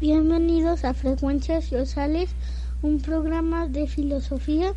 Bienvenidos 0.00 0.84
a 0.84 0.94
Frecuencias 0.94 1.64
Sociales, 1.64 2.30
un 2.82 3.02
programa 3.02 3.66
de 3.66 3.88
filosofía, 3.88 4.72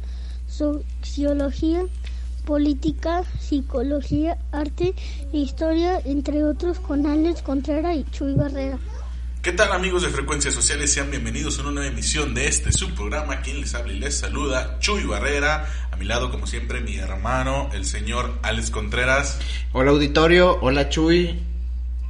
sociología, 0.48 1.84
política, 2.44 3.24
psicología, 3.40 4.40
arte 4.52 4.96
e 5.32 5.38
historia, 5.38 6.00
entre 6.06 6.44
otros, 6.44 6.80
con 6.80 7.06
Alex 7.06 7.44
Contreras 7.44 7.98
y 7.98 8.04
Chuy 8.06 8.34
Barrera. 8.34 8.80
¿Qué 9.44 9.52
tal 9.52 9.72
amigos 9.74 10.02
de 10.02 10.10
Frecuencias 10.10 10.56
Sociales? 10.56 10.92
Sean 10.92 11.12
bienvenidos 11.12 11.60
a 11.60 11.62
una 11.62 11.72
nueva 11.74 11.90
emisión 11.90 12.34
de 12.34 12.48
este 12.48 12.72
subprograma. 12.72 13.42
Quien 13.42 13.62
les 13.62 13.76
habla 13.76 13.94
y 13.94 14.00
les 14.00 14.18
saluda, 14.18 14.80
Chuy 14.80 15.04
Barrera. 15.04 15.68
A 15.92 15.98
mi 15.98 16.06
lado, 16.06 16.32
como 16.32 16.48
siempre, 16.48 16.82
mi 16.82 16.96
hermano, 16.96 17.70
el 17.74 17.86
señor 17.86 18.40
Alex 18.42 18.72
Contreras. 18.72 19.38
Hola 19.72 19.92
auditorio, 19.92 20.58
hola 20.62 20.90
Chuy. 20.90 21.40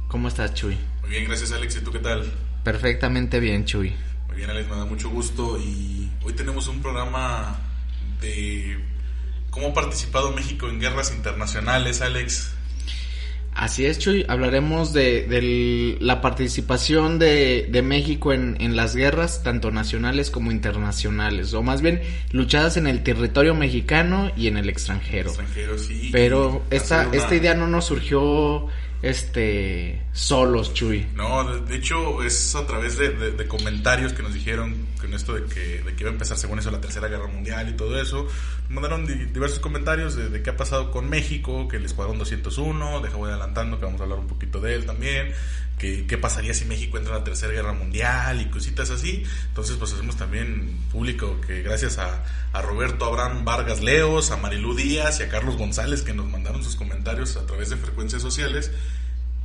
¿Cómo 0.08 0.28
estás 0.28 0.54
Chuy? 0.54 0.78
Muy 1.02 1.10
bien, 1.10 1.26
gracias 1.26 1.52
Alex. 1.52 1.76
¿Y 1.76 1.80
tú 1.80 1.92
qué 1.92 1.98
tal? 1.98 2.51
Perfectamente 2.64 3.40
bien, 3.40 3.64
Chuy. 3.64 3.92
Muy 4.28 4.36
bien, 4.36 4.50
Alex, 4.50 4.68
me 4.68 4.76
da 4.76 4.84
mucho 4.84 5.10
gusto 5.10 5.58
y 5.58 6.10
hoy 6.22 6.32
tenemos 6.32 6.68
un 6.68 6.80
programa 6.80 7.58
de 8.20 8.78
cómo 9.50 9.68
ha 9.68 9.74
participado 9.74 10.32
México 10.32 10.68
en 10.68 10.80
guerras 10.80 11.12
internacionales, 11.14 12.00
Alex. 12.00 12.54
Así 13.54 13.84
es, 13.84 13.98
Chuy. 13.98 14.24
Hablaremos 14.28 14.94
de, 14.94 15.96
la 16.00 16.22
participación 16.22 17.18
de, 17.18 17.82
México 17.84 18.32
en, 18.32 18.56
en, 18.60 18.76
las 18.76 18.96
guerras, 18.96 19.42
tanto 19.42 19.70
nacionales 19.70 20.30
como 20.30 20.50
internacionales, 20.50 21.52
o 21.52 21.62
más 21.62 21.82
bien 21.82 22.00
luchadas 22.30 22.78
en 22.78 22.86
el 22.86 23.02
territorio 23.02 23.54
mexicano 23.54 24.32
y 24.36 24.46
en 24.46 24.56
el 24.56 24.70
extranjero. 24.70 25.28
Extranjero, 25.28 25.78
sí. 25.78 26.08
Pero 26.12 26.62
esta, 26.70 27.08
esta 27.12 27.34
idea 27.34 27.54
no 27.54 27.66
nos 27.66 27.84
surgió 27.84 28.68
este 29.02 30.00
solos, 30.12 30.72
Chuy. 30.74 31.08
No, 31.14 31.44
de, 31.44 31.76
hecho 31.76 32.22
es 32.22 32.54
a 32.54 32.66
través 32.66 32.96
de, 32.98 33.48
comentarios 33.48 34.12
que 34.12 34.22
nos 34.22 34.32
dijeron 34.32 34.86
con 35.00 35.12
esto 35.12 35.34
de 35.34 35.44
que, 35.52 35.82
de 35.82 35.94
que 35.94 36.04
iba 36.04 36.10
a 36.10 36.12
empezar 36.12 36.36
según 36.36 36.60
eso 36.60 36.70
la 36.70 36.80
tercera 36.80 37.08
guerra 37.08 37.26
mundial 37.26 37.68
y 37.68 37.72
todo 37.72 38.00
eso. 38.00 38.28
Mandaron 38.68 39.06
diversos 39.06 39.58
comentarios 39.58 40.14
de, 40.14 40.42
qué 40.42 40.50
ha 40.50 40.56
pasado 40.56 40.92
con 40.92 41.10
México, 41.10 41.66
que 41.68 41.76
el 41.76 41.84
Escuadrón 41.84 42.18
201, 42.18 43.00
deja 43.00 43.16
voy 43.16 43.30
adelantando 43.30 43.78
que 43.78 43.84
vamos 43.84 44.00
a 44.00 44.04
hablar 44.04 44.20
un 44.20 44.28
poquito 44.28 44.60
de 44.60 44.76
él 44.76 44.86
también, 44.86 45.32
qué 45.82 46.18
pasaría 46.18 46.54
si 46.54 46.64
México 46.64 46.96
entra 46.96 47.14
en 47.14 47.18
la 47.18 47.24
tercera 47.24 47.52
guerra 47.52 47.72
mundial 47.72 48.40
y 48.40 48.46
cositas 48.46 48.90
así. 48.90 49.24
Entonces 49.48 49.76
pues 49.76 49.92
hacemos 49.92 50.16
también 50.16 50.78
público 50.90 51.40
que 51.40 51.62
gracias 51.62 51.98
a, 51.98 52.24
a 52.52 52.62
Roberto 52.62 53.04
Abraham 53.04 53.44
Vargas 53.44 53.82
Leos, 53.82 54.30
a 54.30 54.36
Marilú 54.36 54.74
Díaz 54.74 55.20
y 55.20 55.24
a 55.24 55.28
Carlos 55.28 55.56
González 55.56 56.02
que 56.02 56.14
nos 56.14 56.28
mandaron 56.28 56.62
sus 56.62 56.76
comentarios 56.76 57.36
a 57.36 57.46
través 57.46 57.70
de 57.70 57.76
frecuencias 57.76 58.22
sociales, 58.22 58.70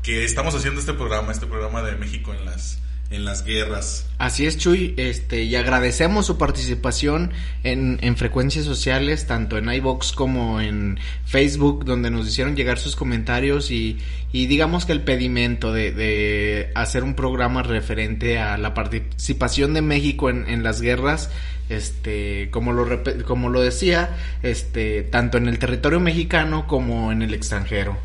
que 0.04 0.24
estamos 0.24 0.54
haciendo 0.54 0.80
este 0.80 0.94
programa, 0.94 1.32
este 1.32 1.48
programa 1.48 1.82
de 1.82 1.96
México 1.96 2.34
en 2.34 2.46
las 2.46 2.80
en 3.10 3.24
las 3.26 3.44
guerras. 3.44 4.06
Así 4.18 4.46
es, 4.46 4.58
Chuy, 4.58 4.94
este, 4.98 5.44
y 5.44 5.56
agradecemos 5.56 6.26
su 6.26 6.38
participación 6.38 7.32
en, 7.64 8.00
en 8.02 8.18
frecuencias 8.18 8.66
sociales, 8.66 9.28
tanto 9.28 9.58
en 9.58 9.72
iBox 9.72 10.12
como 10.12 10.60
en 10.60 11.00
Facebook, 11.26 11.86
donde 11.86 12.10
nos 12.10 12.28
hicieron 12.28 12.56
llegar 12.56 12.80
sus 12.80 12.96
comentarios 12.96 13.72
y, 13.72 13.98
y 14.32 14.48
digamos 14.48 14.86
que 14.86 14.92
el 14.92 15.02
pedimento 15.02 15.72
de, 15.72 15.92
de, 15.92 16.72
hacer 16.76 17.04
un 17.04 17.16
programa 17.16 17.64
referente 17.64 18.40
a 18.40 18.58
la 18.58 18.74
participación 18.74 19.74
de 19.74 19.82
México 19.82 20.30
en, 20.30 20.50
en 20.50 20.64
las 20.64 20.82
guerras, 20.82 21.30
este, 21.70 22.50
como 22.52 22.74
lo, 22.74 23.04
como 23.26 23.50
lo 23.50 23.62
decía, 23.62 24.18
este, 24.44 25.04
tanto 25.04 25.38
en 25.38 25.48
el 25.48 25.60
territorio 25.60 26.00
mexicano 26.00 26.68
como 26.68 27.12
en 27.12 27.22
el 27.22 27.34
extranjero. 27.34 27.98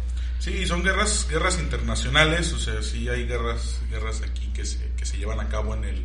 Sí, 0.43 0.67
son 0.67 0.83
guerras, 0.83 1.29
guerras 1.31 1.61
internacionales, 1.61 2.53
o 2.53 2.59
sea, 2.59 2.83
sí 2.83 3.09
hay 3.09 3.27
guerras, 3.27 3.81
guerras 3.89 4.23
aquí 4.23 4.51
que 4.53 4.65
se, 4.65 4.79
que 4.79 4.83
se 4.89 4.92
llevan 5.23 5.39
a 5.39 5.49
cabo 5.49 5.75
en 5.75 5.85
el, 5.85 6.05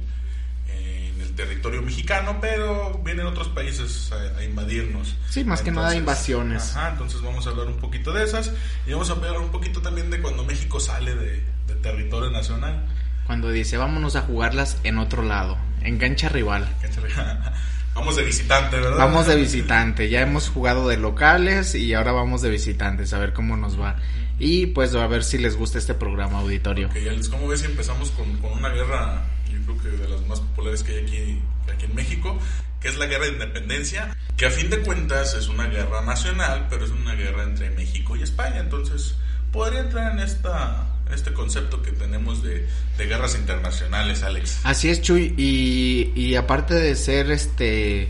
en 0.70 1.22
el 1.22 1.36
territorio 1.36 1.82
mexicano, 1.82 2.38
pero 2.40 3.02
vienen 3.04 3.26
otros 3.26 3.48
países 3.48 4.12
a, 4.12 4.44
invadirnos. 4.44 5.16
Sí, 5.30 5.44
más 5.44 5.64
que 5.64 5.72
nada 5.72 5.96
invasiones. 5.96 6.76
Ajá, 6.76 6.92
entonces 6.92 7.22
vamos 7.22 7.48
a 7.48 7.50
hablar 7.50 7.66
un 7.66 7.78
poquito 7.78 8.14
de 8.14 8.24
esas 8.24 8.52
y 8.86 8.92
vamos 8.92 9.10
a 9.10 9.14
hablar 9.14 9.40
un 9.40 9.50
poquito 9.50 9.82
también 9.82 10.12
de 10.12 10.22
cuando 10.22 10.44
México 10.44 10.80
sale 10.80 11.16
de, 11.16 11.44
de 11.66 11.76
territorio 11.82 12.30
nacional. 12.30 12.86
Cuando 13.26 13.50
dice, 13.50 13.78
vámonos 13.78 14.16
a 14.16 14.22
jugarlas 14.22 14.78
en 14.84 15.00
otro 15.00 15.24
lado, 15.24 15.58
en 15.82 15.98
cancha 15.98 16.30
rival. 16.30 16.70
Cancha 16.80 17.02
rival. 17.02 17.54
Vamos 17.98 18.16
de 18.16 18.24
visitante, 18.24 18.76
¿verdad? 18.76 18.98
Vamos 19.00 19.26
de 19.26 19.36
visitante. 19.36 20.08
Ya 20.08 20.22
hemos 20.22 20.50
jugado 20.50 20.88
de 20.88 20.98
locales 20.98 21.74
y 21.74 21.96
ahora 21.96 22.12
vamos 22.12 22.44
de 22.44 22.52
visitantes 22.52 23.12
a 23.12 23.18
ver 23.18 23.34
cómo 23.34 23.58
nos 23.58 23.82
va. 23.82 23.96
Y 24.38 24.68
pues 24.68 24.94
a 24.94 25.08
ver 25.08 25.24
si 25.24 25.40
les 25.40 25.58
gusta 25.58 25.80
este 25.80 25.96
programa 25.96 26.38
auditorio. 26.38 26.90
Ok, 26.90 26.98
Alex, 26.98 27.28
¿cómo 27.28 27.48
ves 27.48 27.62
si 27.62 27.66
empezamos 27.66 28.12
con, 28.12 28.38
con, 28.38 28.52
una 28.52 28.70
guerra, 28.70 29.26
yo 29.52 29.60
creo 29.66 29.78
que 29.82 30.04
de 30.04 30.08
las 30.10 30.24
más 30.28 30.40
populares 30.42 30.84
que 30.84 30.92
hay 30.92 31.06
aquí, 31.06 31.42
aquí 31.74 31.86
en 31.86 31.96
México, 31.96 32.38
que 32.80 32.88
es 32.88 32.98
la 32.98 33.08
guerra 33.08 33.26
de 33.26 33.32
independencia, 33.32 34.16
que 34.38 34.46
a 34.46 34.52
fin 34.52 34.70
de 34.70 34.78
cuentas 34.82 35.34
es 35.34 35.48
una 35.48 35.66
guerra 35.66 36.02
nacional, 36.02 36.68
pero 36.70 36.86
es 36.86 36.92
una 36.92 37.16
guerra 37.16 37.46
entre 37.46 37.72
México 37.72 38.16
y 38.16 38.22
España. 38.22 38.60
Entonces, 38.60 39.16
podría 39.52 39.80
entrar 39.80 40.12
en 40.12 40.20
esta 40.20 40.86
este 41.14 41.34
concepto 41.34 41.82
que 41.82 41.92
tenemos 41.92 42.44
de, 42.44 42.68
de, 42.98 43.06
guerras 43.06 43.36
internacionales, 43.36 44.24
Alex. 44.24 44.60
Así 44.64 44.90
es, 44.90 45.02
Chuy, 45.02 45.34
y, 45.38 46.12
y 46.16 46.36
aparte 46.36 46.74
de 46.74 46.96
ser 46.96 47.32
este 47.32 48.10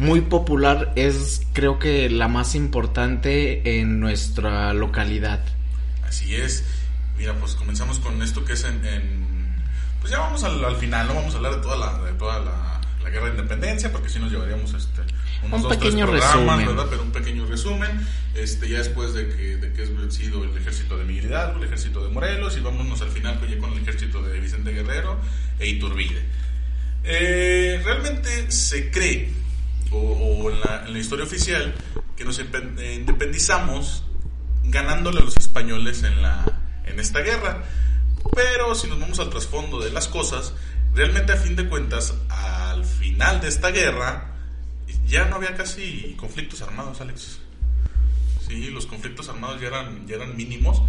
muy 0.00 0.22
popular, 0.22 0.92
es 0.96 1.42
creo 1.52 1.78
que 1.78 2.08
la 2.08 2.26
más 2.26 2.54
importante 2.54 3.80
en 3.80 4.00
nuestra 4.00 4.72
localidad. 4.72 5.40
Así 6.06 6.34
es. 6.34 6.64
Mira, 7.18 7.34
pues 7.34 7.54
comenzamos 7.54 7.98
con 7.98 8.22
esto 8.22 8.42
que 8.42 8.54
es 8.54 8.64
en... 8.64 8.80
pues 10.00 10.10
ya 10.10 10.20
vamos 10.20 10.42
al, 10.42 10.74
final, 10.76 11.06
no 11.06 11.14
vamos 11.14 11.34
a 11.34 11.36
hablar 11.36 11.56
de 11.56 11.60
toda 11.60 11.76
la, 11.76 12.02
de 12.02 12.12
toda 12.14 12.40
la, 12.40 13.10
guerra 13.10 13.26
de 13.26 13.32
independencia, 13.32 13.92
porque 13.92 14.08
si 14.08 14.18
nos 14.18 14.30
llevaríamos 14.32 14.72
este, 14.72 15.02
unos 15.42 15.56
un 15.56 15.68
dos, 15.68 15.76
pequeño 15.76 16.06
tres 16.06 16.22
programas, 16.24 16.58
resumen. 16.58 16.66
¿verdad? 16.66 16.86
Pero 16.90 17.02
un 17.02 17.12
pequeño 17.12 17.46
resumen, 17.46 18.06
este, 18.34 18.68
ya 18.68 18.78
después 18.78 19.14
de 19.14 19.28
que, 19.28 19.56
de 19.56 19.72
que 19.72 19.82
es 19.82 19.96
vencido 19.96 20.44
el 20.44 20.56
ejército 20.56 20.96
de 20.98 21.04
Miguel 21.04 21.26
Hidalgo, 21.26 21.58
el 21.58 21.64
ejército 21.64 22.04
de 22.04 22.10
Morelos, 22.10 22.56
y 22.56 22.60
vámonos 22.60 23.00
al 23.02 23.10
final 23.10 23.40
con 23.58 23.72
el 23.72 23.78
ejército 23.78 24.22
de 24.22 24.38
Vicente 24.40 24.72
Guerrero 24.72 25.18
e 25.58 25.68
Iturbide. 25.68 26.24
Eh, 27.04 27.80
realmente 27.84 28.50
se 28.50 28.90
cree, 28.90 29.30
o, 29.90 30.50
en, 30.50 30.60
la, 30.60 30.84
en 30.86 30.92
la 30.92 30.98
historia 30.98 31.24
oficial, 31.24 31.74
que 32.16 32.24
nos 32.24 32.38
independizamos 32.38 34.04
ganándole 34.64 35.20
a 35.20 35.24
los 35.24 35.36
españoles 35.36 36.02
en, 36.02 36.20
la, 36.22 36.44
en 36.84 37.00
esta 37.00 37.20
guerra. 37.20 37.64
Pero 38.34 38.74
si 38.74 38.86
nos 38.86 39.00
vamos 39.00 39.18
al 39.18 39.30
trasfondo 39.30 39.80
de 39.80 39.90
las 39.90 40.06
cosas, 40.06 40.52
realmente 40.94 41.32
a 41.32 41.36
fin 41.36 41.56
de 41.56 41.66
cuentas, 41.68 42.14
al 42.28 42.84
final 42.84 43.40
de 43.40 43.48
esta 43.48 43.70
guerra, 43.70 44.34
ya 45.10 45.24
no 45.24 45.36
había 45.36 45.54
casi 45.56 46.14
conflictos 46.16 46.62
armados, 46.62 47.00
Alex. 47.00 47.40
Sí, 48.46 48.70
los 48.70 48.86
conflictos 48.86 49.28
armados 49.28 49.60
ya 49.60 49.66
eran, 49.66 50.06
ya 50.06 50.16
eran 50.16 50.36
mínimos, 50.36 50.82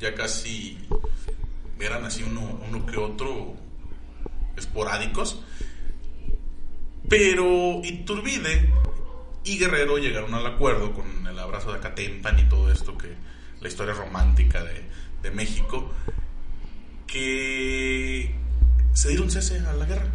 ya 0.00 0.14
casi 0.14 0.78
eran 1.78 2.04
así 2.04 2.22
uno, 2.22 2.58
uno 2.66 2.86
que 2.86 2.96
otro 2.96 3.54
esporádicos. 4.56 5.42
Pero 7.08 7.82
Iturbide 7.84 8.72
y 9.44 9.58
Guerrero 9.58 9.98
llegaron 9.98 10.34
al 10.34 10.46
acuerdo 10.46 10.94
con 10.94 11.26
el 11.26 11.38
abrazo 11.38 11.70
de 11.70 11.78
Acatempan 11.78 12.38
y 12.38 12.48
todo 12.48 12.72
esto 12.72 12.96
que 12.96 13.14
la 13.60 13.68
historia 13.68 13.94
romántica 13.94 14.64
de, 14.64 14.84
de 15.22 15.30
México 15.30 15.92
que 17.06 18.34
se 18.94 19.08
dieron 19.10 19.30
cese 19.30 19.60
a 19.60 19.72
la 19.74 19.84
guerra 19.84 20.10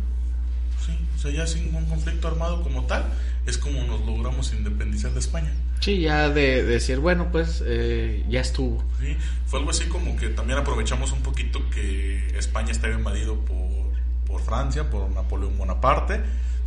o 1.21 1.23
sea 1.23 1.31
ya 1.31 1.45
sin 1.45 1.73
un 1.75 1.85
conflicto 1.85 2.27
armado 2.27 2.63
como 2.63 2.85
tal 2.85 3.05
es 3.45 3.59
como 3.59 3.83
nos 3.83 4.03
logramos 4.05 4.51
independizar 4.53 5.11
de 5.11 5.19
España 5.19 5.53
sí 5.79 6.01
ya 6.01 6.29
de, 6.29 6.63
decir 6.63 6.97
bueno 6.97 7.31
pues 7.31 7.63
eh, 7.65 8.25
ya 8.27 8.41
estuvo 8.41 8.83
sí, 8.99 9.15
fue 9.45 9.59
algo 9.59 9.71
así 9.71 9.85
como 9.85 10.15
que 10.15 10.29
también 10.29 10.57
aprovechamos 10.57 11.11
un 11.11 11.21
poquito 11.21 11.69
que 11.69 12.35
España 12.37 12.71
estaba 12.71 12.93
invadido 12.93 13.35
por, 13.45 13.91
por 14.25 14.41
Francia 14.41 14.89
por 14.89 15.09
Napoleón 15.11 15.57
Bonaparte 15.57 16.21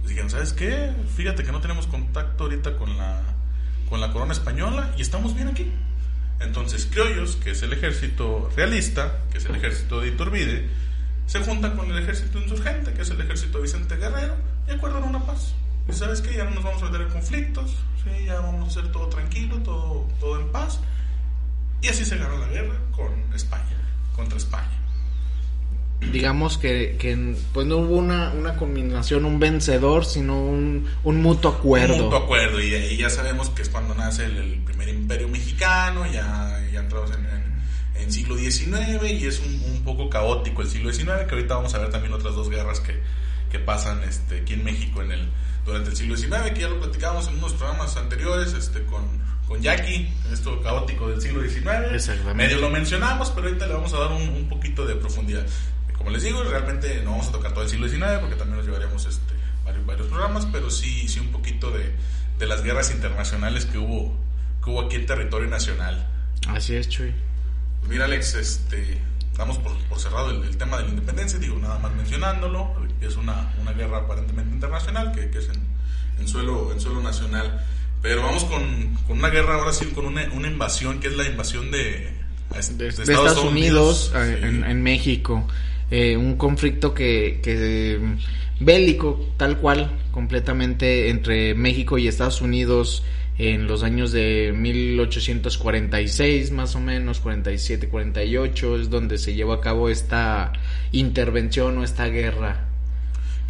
dijeron, 0.09 0.31
¿sabes 0.31 0.53
qué? 0.53 0.93
Fíjate 1.17 1.45
que 1.45 1.53
no 1.53 1.61
tenemos 1.61 1.87
contacto 1.87 2.45
ahorita 2.45 2.77
con 2.77 2.97
la, 2.97 3.23
con 3.89 4.01
la 4.01 4.13
corona 4.13 4.33
española 4.33 4.93
y 4.97 5.03
estamos 5.03 5.35
bien 5.35 5.49
aquí. 5.49 5.71
Entonces, 6.41 6.87
criollos, 6.87 7.37
que 7.37 7.53
es 7.53 7.63
el 7.63 7.73
ejército 7.73 8.51
realista, 8.57 9.21
que 9.31 9.39
es 9.39 9.47
el 9.47 9.55
ejército 9.55 10.01
de 10.01 10.09
Iturbide, 10.09 10.69
se 11.27 11.41
juntan 11.41 11.77
con 11.77 11.91
el 11.91 11.99
ejército 11.99 12.39
insurgente, 12.39 12.93
que 12.93 13.03
es 13.03 13.11
el 13.11 13.21
ejército 13.21 13.61
Vicente 13.61 13.97
Guerrero, 13.97 14.35
y 14.69 14.73
acuerdan 14.73 15.05
una 15.05 15.25
paz. 15.25 15.55
Y 15.89 15.93
sabes 15.93 16.21
que 16.21 16.35
ya 16.35 16.45
no 16.45 16.51
nos 16.53 16.65
vamos 16.65 16.83
a 16.83 16.87
meter 16.87 17.03
en 17.03 17.11
conflictos, 17.11 17.77
¿sí? 18.03 18.25
ya 18.27 18.41
vamos 18.41 18.65
a 18.65 18.81
hacer 18.81 18.93
todo 18.93 19.09
tranquilo, 19.09 19.59
todo, 19.59 20.07
todo 20.21 20.41
en 20.41 20.51
paz. 20.51 20.81
Y 21.83 21.89
así 21.89 22.05
se 22.05 22.17
ganó 22.17 22.39
la 22.39 22.49
guerra 22.49 22.75
con 22.93 23.13
España, 23.35 23.77
contra 24.17 24.39
España. 24.39 24.71
Digamos 26.13 26.59
que, 26.59 26.97
que 26.99 27.37
pues 27.53 27.67
no 27.67 27.79
hubo 27.79 27.97
una, 27.97 28.31
una 28.33 28.57
combinación, 28.57 29.25
un 29.25 29.39
vencedor, 29.39 30.05
sino 30.05 30.39
un, 30.39 30.87
un 31.03 31.23
mutuo 31.23 31.53
acuerdo. 31.53 31.95
Un 31.95 32.03
mutuo 32.05 32.19
acuerdo, 32.19 32.61
y 32.61 32.97
ya 32.97 33.11
sabemos 33.11 33.51
que 33.51 33.63
es 33.63 33.69
cuando 33.69 33.95
nace 33.95 34.27
el, 34.27 34.37
el 34.37 34.59
primer 34.65 34.89
imperio 34.89 35.29
mexicano, 35.29 36.07
ya, 36.07 36.61
ya 36.73 36.81
entramos 36.81 37.11
en, 37.13 37.25
en, 37.27 37.54
en 37.95 38.13
siglo 38.13 38.37
XIX 38.37 39.11
y 39.11 39.27
es 39.27 39.41
un, 39.41 39.63
un, 39.73 39.85
poco 39.85 40.11
caótico 40.11 40.63
el 40.63 40.69
siglo 40.69 40.93
XIX, 40.93 41.25
que 41.29 41.35
ahorita 41.35 41.55
vamos 41.55 41.75
a 41.75 41.79
ver 41.79 41.91
también 41.91 42.13
otras 42.13 42.35
dos 42.35 42.51
guerras 42.51 42.81
que, 42.81 43.01
que 43.51 43.59
pasan 43.59 44.03
este, 44.03 44.41
aquí 44.41 44.55
en 44.55 44.65
México 44.65 45.03
en 45.03 45.13
el, 45.13 45.29
durante 45.65 45.91
el 45.91 45.97
siglo 45.97 46.17
XIX, 46.17 46.51
que 46.53 46.61
ya 46.61 46.69
lo 46.69 46.81
platicábamos 46.81 47.29
en 47.29 47.39
unos 47.39 47.55
programas 47.55 47.97
anteriores 47.97 48.53
este, 48.53 48.83
con, 48.85 49.05
con 49.47 49.61
Jackie, 49.63 50.13
en 50.27 50.33
esto 50.33 50.61
caótico 50.63 51.09
del 51.09 51.21
siglo 51.21 51.43
XIX. 51.43 52.35
Medio 52.35 52.59
lo 52.59 52.71
mencionamos, 52.71 53.31
pero 53.31 53.49
ahorita 53.49 53.67
le 53.67 53.75
vamos 53.75 53.93
a 53.95 53.99
dar 53.99 54.13
un, 54.13 54.29
un 54.29 54.49
poquito 54.49 54.85
de 54.85 54.97
profundidad. 54.97 55.47
Como 55.97 56.11
les 56.11 56.23
digo, 56.23 56.43
realmente 56.43 57.01
no 57.03 57.13
vamos 57.13 57.29
a 57.29 57.33
tocar 57.33 57.53
todo 57.55 57.65
el 57.65 57.71
siglo 57.71 57.89
XIX 57.89 58.19
porque 58.21 58.37
también 58.37 58.57
nos 58.57 58.67
llevaríamos 58.67 59.07
este, 59.07 59.33
varios, 59.65 59.87
varios 59.87 60.09
programas, 60.09 60.47
pero 60.47 60.71
sí, 60.71 61.09
sí 61.09 61.21
un 61.21 61.29
poquito 61.29 61.71
de, 61.71 61.95
de 62.39 62.47
las 62.47 62.63
guerras 62.63 62.91
internacionales 62.91 63.67
que 63.67 63.79
hubo, 63.79 64.15
que 64.63 64.71
hubo 64.71 64.83
aquí 64.83 64.97
en 64.97 65.07
territorio 65.07 65.49
nacional. 65.49 66.07
Así 66.49 66.75
es, 66.75 66.89
Chuy. 66.89 67.15
Mira, 67.89 68.07
Alex, 68.07 68.35
este, 68.35 68.99
damos 69.37 69.59
por, 69.59 69.77
por 69.89 69.99
cerrado 69.99 70.31
el, 70.31 70.43
el, 70.45 70.57
tema 70.57 70.79
de 70.79 70.85
la 70.85 70.89
independencia, 70.91 71.39
digo, 71.39 71.59
nada 71.59 71.79
más 71.79 71.95
mencionándolo, 71.95 72.75
es 73.01 73.17
una, 73.17 73.53
una 73.61 73.73
guerra 73.73 73.99
aparentemente 73.99 74.55
internacional, 74.55 75.13
que, 75.13 75.31
que 75.31 75.39
es 75.39 75.49
en, 75.49 75.61
en, 76.21 76.29
suelo, 76.29 76.73
en 76.73 76.81
suelo 76.81 77.01
nacional. 77.01 77.65
Pero 78.03 78.23
vamos 78.23 78.45
con, 78.45 78.95
con 79.07 79.19
una 79.19 79.31
guerra 79.31 79.55
ahora 79.55 79.73
sí, 79.73 79.87
con 79.87 80.07
una, 80.07 80.29
una 80.33 80.49
invasión, 80.49 81.01
que 81.01 81.09
es 81.09 81.17
la 81.17 81.27
invasión 81.27 81.71
de, 81.71 81.79
de, 81.79 82.75
de 82.77 82.89
Estados, 82.89 83.09
Estados, 83.09 83.45
Unidos, 83.45 84.13
Unidos 84.15 84.39
sí. 84.41 84.47
en, 84.47 84.65
en 84.65 84.83
México. 84.83 85.47
Eh, 85.91 86.17
un 86.17 86.37
conflicto 86.37 86.95
que, 86.95 87.41
que 87.43 88.01
bélico, 88.61 89.33
tal 89.37 89.59
cual, 89.59 89.91
completamente 90.11 91.11
entre 91.11 91.55
México 91.55 91.99
y 91.99 92.09
Estados 92.09 92.41
Unidos 92.41 93.05
en 93.39 93.67
los 93.67 93.83
años 93.83 94.13
de 94.13 94.55
1846 94.57 96.53
más 96.53 96.77
o 96.77 96.81
menos, 96.81 97.21
47, 97.21 97.89
48, 97.89 98.81
es 98.81 98.91
donde 98.91 99.19
se 99.19 99.35
llevó 99.35 99.55
a 99.55 99.61
cabo 99.61 99.89
esta 99.89 100.53
intervención 100.93 101.79
o 101.79 101.85
esta 101.85 102.07
guerra. 102.07 102.69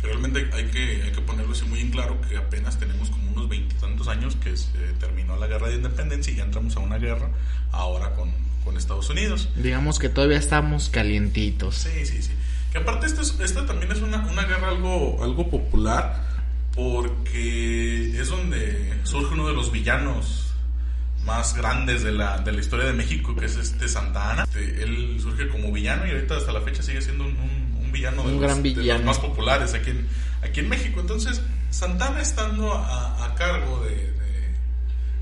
Que 0.00 0.06
realmente 0.06 0.48
hay 0.52 0.64
que, 0.66 1.02
hay 1.02 1.12
que 1.12 1.20
ponerlo 1.20 1.52
así 1.52 1.64
muy 1.66 1.81
en 1.81 1.90
claro 1.90 2.19
que 2.28 2.36
apenas 2.36 2.78
tenemos 2.78 3.10
como 3.10 3.31
unos 3.32 3.48
veintitantos 3.48 4.08
años 4.08 4.36
que 4.36 4.56
se 4.56 4.70
terminó 4.98 5.36
la 5.36 5.46
guerra 5.46 5.69
de 5.69 5.76
independencia 5.76 6.32
y 6.32 6.37
ya 6.37 6.44
entramos 6.44 6.76
a 6.76 6.80
una 6.80 6.98
guerra 6.98 7.28
ahora 7.72 8.14
con, 8.14 8.30
con 8.64 8.76
Estados 8.76 9.10
Unidos. 9.10 9.50
Digamos 9.56 9.98
que 9.98 10.08
todavía 10.08 10.38
estamos 10.38 10.88
calientitos. 10.88 11.75
Sí, 11.75 12.06
sí, 12.06 12.22
sí. 12.22 12.32
Que 12.72 12.78
aparte 12.78 13.06
esto, 13.06 13.20
es, 13.20 13.38
esto 13.38 13.64
también 13.66 13.92
es 13.92 14.00
una, 14.00 14.26
una 14.26 14.44
guerra 14.44 14.70
algo, 14.70 15.22
algo 15.22 15.48
popular 15.48 16.33
porque 16.75 18.21
es 18.21 18.29
donde 18.29 19.00
surge 19.05 19.35
uno 19.35 19.47
de 19.47 19.55
los 19.55 19.71
villanos 19.71 20.53
más 21.25 21.56
grandes 21.56 22.03
de 22.03 22.12
la, 22.12 22.38
de 22.38 22.53
la 22.53 22.61
historia 22.61 22.87
de 22.87 22.93
México, 22.93 23.35
que 23.35 23.47
es 23.47 23.56
este 23.56 23.88
Santa 23.88 24.32
Ana. 24.32 24.43
Este, 24.44 24.82
él 24.82 25.19
surge 25.21 25.49
como 25.49 25.73
villano 25.73 26.06
y 26.06 26.11
ahorita 26.11 26.37
hasta 26.37 26.53
la 26.53 26.61
fecha 26.61 26.82
sigue 26.82 27.00
siendo 27.00 27.25
un, 27.25 27.37
un, 27.37 27.79
un 27.85 27.93
villano, 27.93 28.23
de, 28.23 28.35
un 28.35 28.41
los, 28.41 28.43
gran 28.43 28.62
villano. 28.62 28.82
de 28.82 28.94
los 28.94 29.05
más 29.05 29.19
populares 29.19 29.73
aquí 29.75 29.91
en, 29.91 30.06
aquí 30.43 30.61
en 30.61 30.69
México. 30.69 31.00
Entonces, 31.00 31.41
Santana 31.71 32.21
estando 32.21 32.75
a, 32.75 33.25
a 33.25 33.35
cargo 33.35 33.85
de, 33.85 33.94
de, 33.94 34.55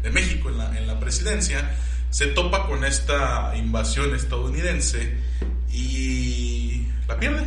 de, 0.02 0.10
México 0.10 0.48
en 0.50 0.58
la, 0.58 0.78
en 0.78 0.86
la 0.86 0.98
presidencia, 0.98 1.70
se 2.10 2.26
topa 2.28 2.66
con 2.66 2.84
esta 2.84 3.54
invasión 3.56 4.14
estadounidense 4.14 5.16
y 5.72 6.86
la 7.06 7.18
pierde, 7.18 7.46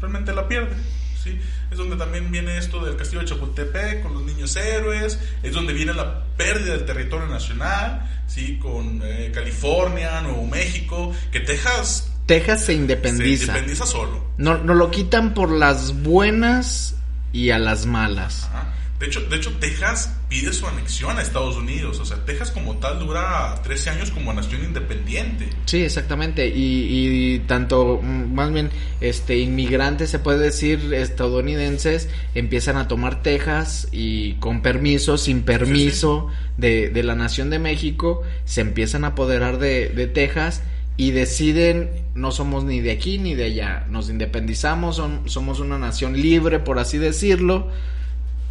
realmente 0.00 0.34
la 0.34 0.48
pierde. 0.48 0.74
¿sí? 1.22 1.38
Es 1.70 1.78
donde 1.78 1.96
también 1.96 2.30
viene 2.30 2.58
esto 2.58 2.84
del 2.84 2.96
castillo 2.96 3.20
de 3.20 3.26
Chapultepec 3.26 4.02
con 4.02 4.14
los 4.14 4.22
niños 4.22 4.54
héroes, 4.56 5.18
es 5.42 5.52
donde 5.52 5.72
viene 5.72 5.94
la 5.94 6.24
pérdida 6.36 6.76
del 6.76 6.84
territorio 6.84 7.26
nacional, 7.26 8.08
¿sí? 8.26 8.58
con 8.58 9.00
eh, 9.04 9.30
California, 9.34 10.20
Nuevo 10.20 10.46
México, 10.46 11.12
que 11.30 11.40
Texas... 11.40 12.10
Texas 12.26 12.64
se 12.64 12.74
independiza. 12.74 13.46
Se 13.46 13.50
independiza 13.52 13.86
solo. 13.86 14.24
No, 14.38 14.58
no 14.58 14.74
lo 14.74 14.90
quitan 14.90 15.34
por 15.34 15.50
las 15.50 16.02
buenas 16.02 16.96
y 17.32 17.50
a 17.50 17.58
las 17.58 17.86
malas. 17.86 18.44
Ajá. 18.44 18.72
De 19.04 19.10
hecho, 19.10 19.20
de 19.20 19.36
hecho, 19.36 19.52
Texas 19.60 20.16
pide 20.30 20.50
su 20.54 20.66
anexión 20.66 21.18
a 21.18 21.20
Estados 21.20 21.58
Unidos. 21.58 22.00
O 22.00 22.06
sea, 22.06 22.24
Texas 22.24 22.50
como 22.50 22.78
tal 22.78 22.98
dura 22.98 23.60
13 23.62 23.90
años 23.90 24.10
como 24.10 24.32
nación 24.32 24.64
independiente. 24.64 25.50
Sí, 25.66 25.82
exactamente. 25.82 26.48
Y, 26.48 27.34
y 27.34 27.38
tanto, 27.40 28.00
más 28.00 28.50
bien, 28.50 28.70
este, 29.02 29.36
inmigrantes, 29.36 30.08
se 30.08 30.20
puede 30.20 30.38
decir, 30.38 30.94
estadounidenses, 30.94 32.08
empiezan 32.34 32.78
a 32.78 32.88
tomar 32.88 33.22
Texas 33.22 33.88
y 33.92 34.36
con 34.36 34.62
permiso, 34.62 35.18
sin 35.18 35.42
permiso 35.42 36.30
sí, 36.30 36.36
sí. 36.36 36.52
De, 36.56 36.88
de, 36.88 37.02
la 37.02 37.14
nación 37.14 37.50
de 37.50 37.58
México, 37.58 38.22
se 38.46 38.62
empiezan 38.62 39.04
a 39.04 39.08
apoderar 39.08 39.58
de, 39.58 39.90
de 39.90 40.06
Texas 40.06 40.62
y 40.96 41.10
deciden 41.10 41.90
no 42.14 42.30
somos 42.30 42.64
ni 42.64 42.80
de 42.80 42.92
aquí 42.92 43.18
ni 43.18 43.34
de 43.34 43.44
allá, 43.44 43.84
nos 43.90 44.08
independizamos, 44.08 44.96
son, 44.96 45.28
somos 45.28 45.60
una 45.60 45.78
nación 45.78 46.14
libre, 46.14 46.60
por 46.60 46.78
así 46.78 46.96
decirlo, 46.96 47.68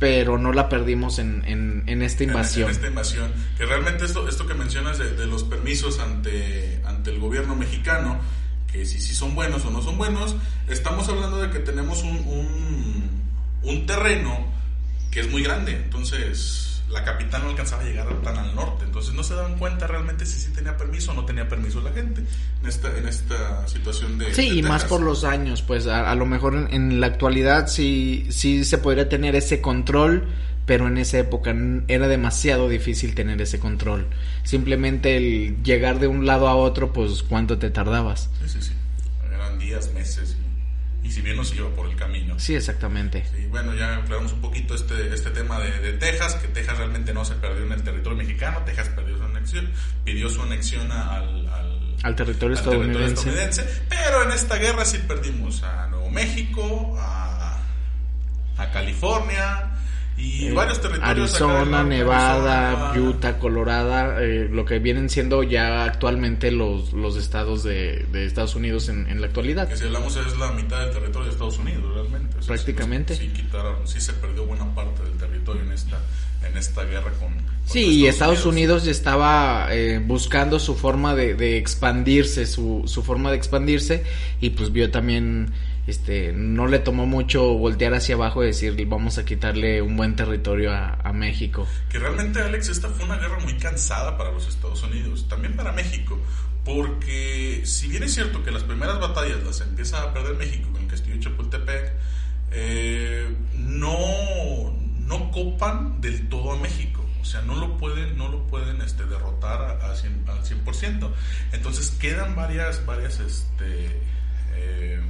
pero 0.04 0.38
no 0.38 0.52
la 0.52 0.68
perdimos 0.68 1.18
en, 1.18 1.46
en, 1.46 1.84
en 1.88 2.02
esta 2.02 2.26
invasión. 2.26 2.64
En, 2.64 2.72
en, 2.72 2.76
esta 2.76 2.88
invasión. 2.90 3.32
Que 3.58 3.66
realmente 3.66 4.04
esto, 4.04 4.28
esto 4.28 4.46
que 4.46 4.54
mencionas 4.54 4.98
de, 4.98 5.12
de, 5.12 5.26
los 5.28 5.46
permisos 5.46 6.00
ante, 6.00 6.82
ante 6.84 7.10
el 7.10 7.22
gobierno 7.22 7.56
mexicano, 7.56 8.20
que 8.70 8.86
si, 8.86 9.00
si 9.00 9.16
son 9.16 9.34
buenos 9.34 9.64
o 9.64 9.72
no 9.72 9.82
son 9.82 9.98
buenos, 9.98 10.36
estamos 10.68 11.08
hablando 11.08 11.42
de 11.42 11.52
que 11.52 11.60
tenemos 11.60 12.04
un, 12.04 12.18
un, 12.18 13.12
un 13.62 13.86
terreno 13.86 14.46
que 15.10 15.22
es 15.22 15.32
muy 15.32 15.42
grande. 15.42 15.72
Entonces, 15.72 16.84
la 16.90 17.06
capital 17.06 17.44
no 17.44 17.52
alcanzaba 17.52 17.84
a 17.84 17.86
llegar 17.86 18.14
tan 18.24 18.38
al 18.38 18.54
norte. 18.54 18.63
No 19.24 19.30
se 19.30 19.36
daban 19.36 19.58
cuenta 19.58 19.88
realmente 19.88 20.26
si 20.26 20.38
sí 20.38 20.52
tenía 20.52 20.76
permiso 20.76 21.14
o 21.14 21.14
no 21.14 21.24
tenía 21.24 21.48
permiso 21.48 21.80
la 21.80 21.94
gente 21.94 22.26
en 22.62 22.68
esta, 22.68 22.98
en 22.98 23.08
esta 23.08 23.66
situación 23.70 24.18
de... 24.18 24.34
Sí, 24.34 24.50
de 24.50 24.56
y 24.56 24.64
más 24.64 24.84
por 24.84 25.00
los 25.00 25.24
años, 25.24 25.62
pues 25.62 25.88
a, 25.88 26.12
a 26.12 26.16
lo 26.16 26.26
mejor 26.26 26.56
en, 26.56 26.74
en, 26.74 27.00
la 27.00 27.08
actualidad 27.08 27.68
sí, 27.68 28.28
sí 28.32 28.66
se 28.66 28.80
podría 28.80 29.08
tener 29.08 29.38
ese 29.38 29.62
control, 29.62 30.28
pero 30.66 30.88
en 30.88 30.98
esa 30.98 31.20
época 31.20 31.56
era 31.88 32.10
demasiado 32.10 32.68
difícil 32.68 33.16
tener 33.16 33.42
ese 33.42 33.60
control. 33.60 34.08
Simplemente 34.44 35.16
el 35.16 35.64
llegar 35.64 36.00
de 36.00 36.08
un 36.08 36.26
lado 36.26 36.50
a 36.50 36.56
otro, 36.56 36.92
pues 36.92 37.24
cuánto 37.24 37.58
te 37.58 37.70
tardabas. 37.70 38.30
Sí, 38.42 38.50
sí, 38.50 38.62
sí. 38.62 38.74
Eran 39.34 39.58
días, 39.58 39.90
meses 39.94 40.33
y 41.04 41.12
si 41.12 41.22
bien 41.22 41.36
nos 41.36 41.54
iba 41.54 41.70
por 41.70 41.90
el 41.90 41.96
camino. 41.96 42.40
Sí, 42.40 42.56
exactamente. 42.56 43.26
Sí, 43.36 43.46
bueno, 43.48 43.76
ya 43.76 43.98
aclaramos 43.98 44.34
un 44.34 44.42
poquito 44.42 44.74
este, 44.74 45.14
este 45.14 45.32
tema 45.32 45.60
de, 45.60 45.80
de, 45.80 45.94
Texas, 45.94 46.36
que 46.36 46.48
Texas 46.48 46.78
realmente 46.78 47.14
no 47.14 47.26
se 47.26 47.36
perdió 47.36 47.66
en 47.66 47.72
el 47.74 47.84
territorio 47.84 48.18
mexicano, 48.18 48.60
Texas 48.66 48.90
perdió 48.90 49.18
su 49.18 49.24
anexión, 49.24 49.70
pidió 50.06 50.30
su 50.30 50.42
anexión 50.42 50.92
al, 50.92 51.48
al, 51.48 51.98
al 52.04 52.16
territorio, 52.16 52.58
al 52.58 52.64
estadounidense. 52.64 53.24
territorio 53.26 53.50
estadounidense, 53.50 53.86
pero 53.90 54.24
en 54.24 54.32
esta 54.32 54.56
guerra 54.58 54.86
sí 54.86 54.98
perdimos 55.00 55.62
a 55.64 55.88
Nuevo 55.88 56.10
México, 56.10 56.96
a, 57.00 57.60
a 58.58 58.72
California, 58.72 59.72
y 60.18 60.48
eh, 60.48 60.54
varios 60.54 60.80
territorios 60.80 61.32
Arizona, 61.32 61.80
acá, 61.80 61.84
Nevada, 61.84 62.90
Arizona. 62.90 63.10
Utah, 63.10 63.40
Colorado, 63.40 64.20
eh, 64.20 64.48
lo 64.50 64.66
que 64.66 64.80
vienen 64.80 65.10
siendo 65.10 65.44
ya 65.44 65.86
actualmente 65.86 66.52
los, 66.52 66.94
los 66.94 67.18
estados 67.18 67.64
de, 67.64 68.06
de 68.12 68.26
Estados 68.26 68.56
Unidos 68.56 68.90
en, 68.90 69.08
en, 69.08 69.22
la 69.22 69.28
actualidad. 69.28 69.68
Que 69.68 69.78
si 69.78 69.86
hablamos 69.86 70.16
es 70.16 70.38
la 70.38 70.52
mitad 70.52 70.82
del 70.82 70.92
territorio 70.92 71.26
de 71.26 71.32
Estados 71.32 71.58
Unidos 71.58 71.84
realmente. 71.94 72.38
O 72.38 72.42
sea, 72.42 72.56
Prácticamente. 72.56 73.16
Sí, 73.16 73.32
sí, 73.34 73.42
quitaron, 73.42 73.88
sí 73.88 74.00
se 74.00 74.14
perdió 74.14 74.46
buena 74.46 74.74
parte 74.76 75.04
del 75.04 75.14
territorio 75.14 75.64
en 75.64 75.72
esta, 75.72 76.00
en 76.48 76.58
esta 76.58 76.84
guerra 76.84 77.12
con... 77.20 77.34
con 77.34 77.44
sí, 77.66 78.02
y 78.02 78.08
Estados 78.08 78.46
Unidos, 78.46 78.84
Unidos 78.84 78.88
estaba 78.88 79.68
eh, 79.72 80.00
buscando 80.06 80.60
su 80.60 80.76
forma 80.76 81.16
de, 81.16 81.34
de 81.34 81.58
expandirse, 81.58 82.46
su, 82.46 82.84
su 82.86 83.02
forma 83.04 83.32
de 83.32 83.38
expandirse, 83.38 84.04
y 84.40 84.52
pues 84.52 84.72
vio 84.72 84.92
también 84.92 85.52
este 85.86 86.32
no 86.34 86.68
le 86.68 86.80
tomó 86.80 87.06
mucho 87.06 87.54
voltear 87.56 87.94
hacia 87.94 88.16
abajo 88.16 88.44
y 88.44 88.48
decir 88.48 88.74
vamos 88.88 89.18
a 89.18 89.26
quitarle 89.26 89.82
un 89.82 89.98
buen 89.98 90.16
territorio 90.16 90.72
a, 90.74 91.14
México. 91.14 91.68
Que 91.90 92.00
realmente 92.00 92.42
Alex 92.42 92.70
esta 92.70 92.90
fue 92.90 93.06
una 93.06 93.18
guerra 93.18 93.40
muy 93.40 93.56
cansada 93.58 94.18
para 94.18 94.32
los 94.32 94.48
Estados 94.48 94.82
Unidos, 94.84 95.28
también 95.30 95.56
para 95.56 95.72
México, 95.72 96.20
porque 96.66 97.62
si 97.66 97.88
bien 97.88 98.04
es 98.04 98.16
cierto 98.16 98.44
que 98.44 98.50
las 98.50 98.64
primeras 98.64 99.00
batallas 99.00 99.44
las 99.44 99.62
empieza 99.62 100.02
a 100.02 100.14
perder 100.14 100.36
México 100.36 100.70
con 100.72 100.82
el 100.82 100.88
castillo 100.88 101.20
Chapultepec, 101.20 101.94
eh, 102.52 103.36
no 103.58 104.74
no 105.08 105.32
copan 105.32 106.02
del 106.02 106.28
todo 106.30 106.54
a 106.54 106.60
México. 106.60 107.04
O 107.22 107.26
sea, 107.26 107.42
no 107.44 107.56
lo 107.56 107.78
pueden, 107.78 108.18
no 108.18 108.28
lo 108.28 108.46
pueden 108.48 108.82
este, 108.82 109.06
derrotar 109.06 109.62
a, 109.62 109.92
a 109.92 109.96
100, 109.96 110.26
al 110.28 110.44
100%. 110.44 111.10
Entonces 111.54 111.92
quedan 111.92 112.36
varias, 112.36 112.86
varias, 112.86 113.20
este, 113.20 114.02
eh, 114.56 115.02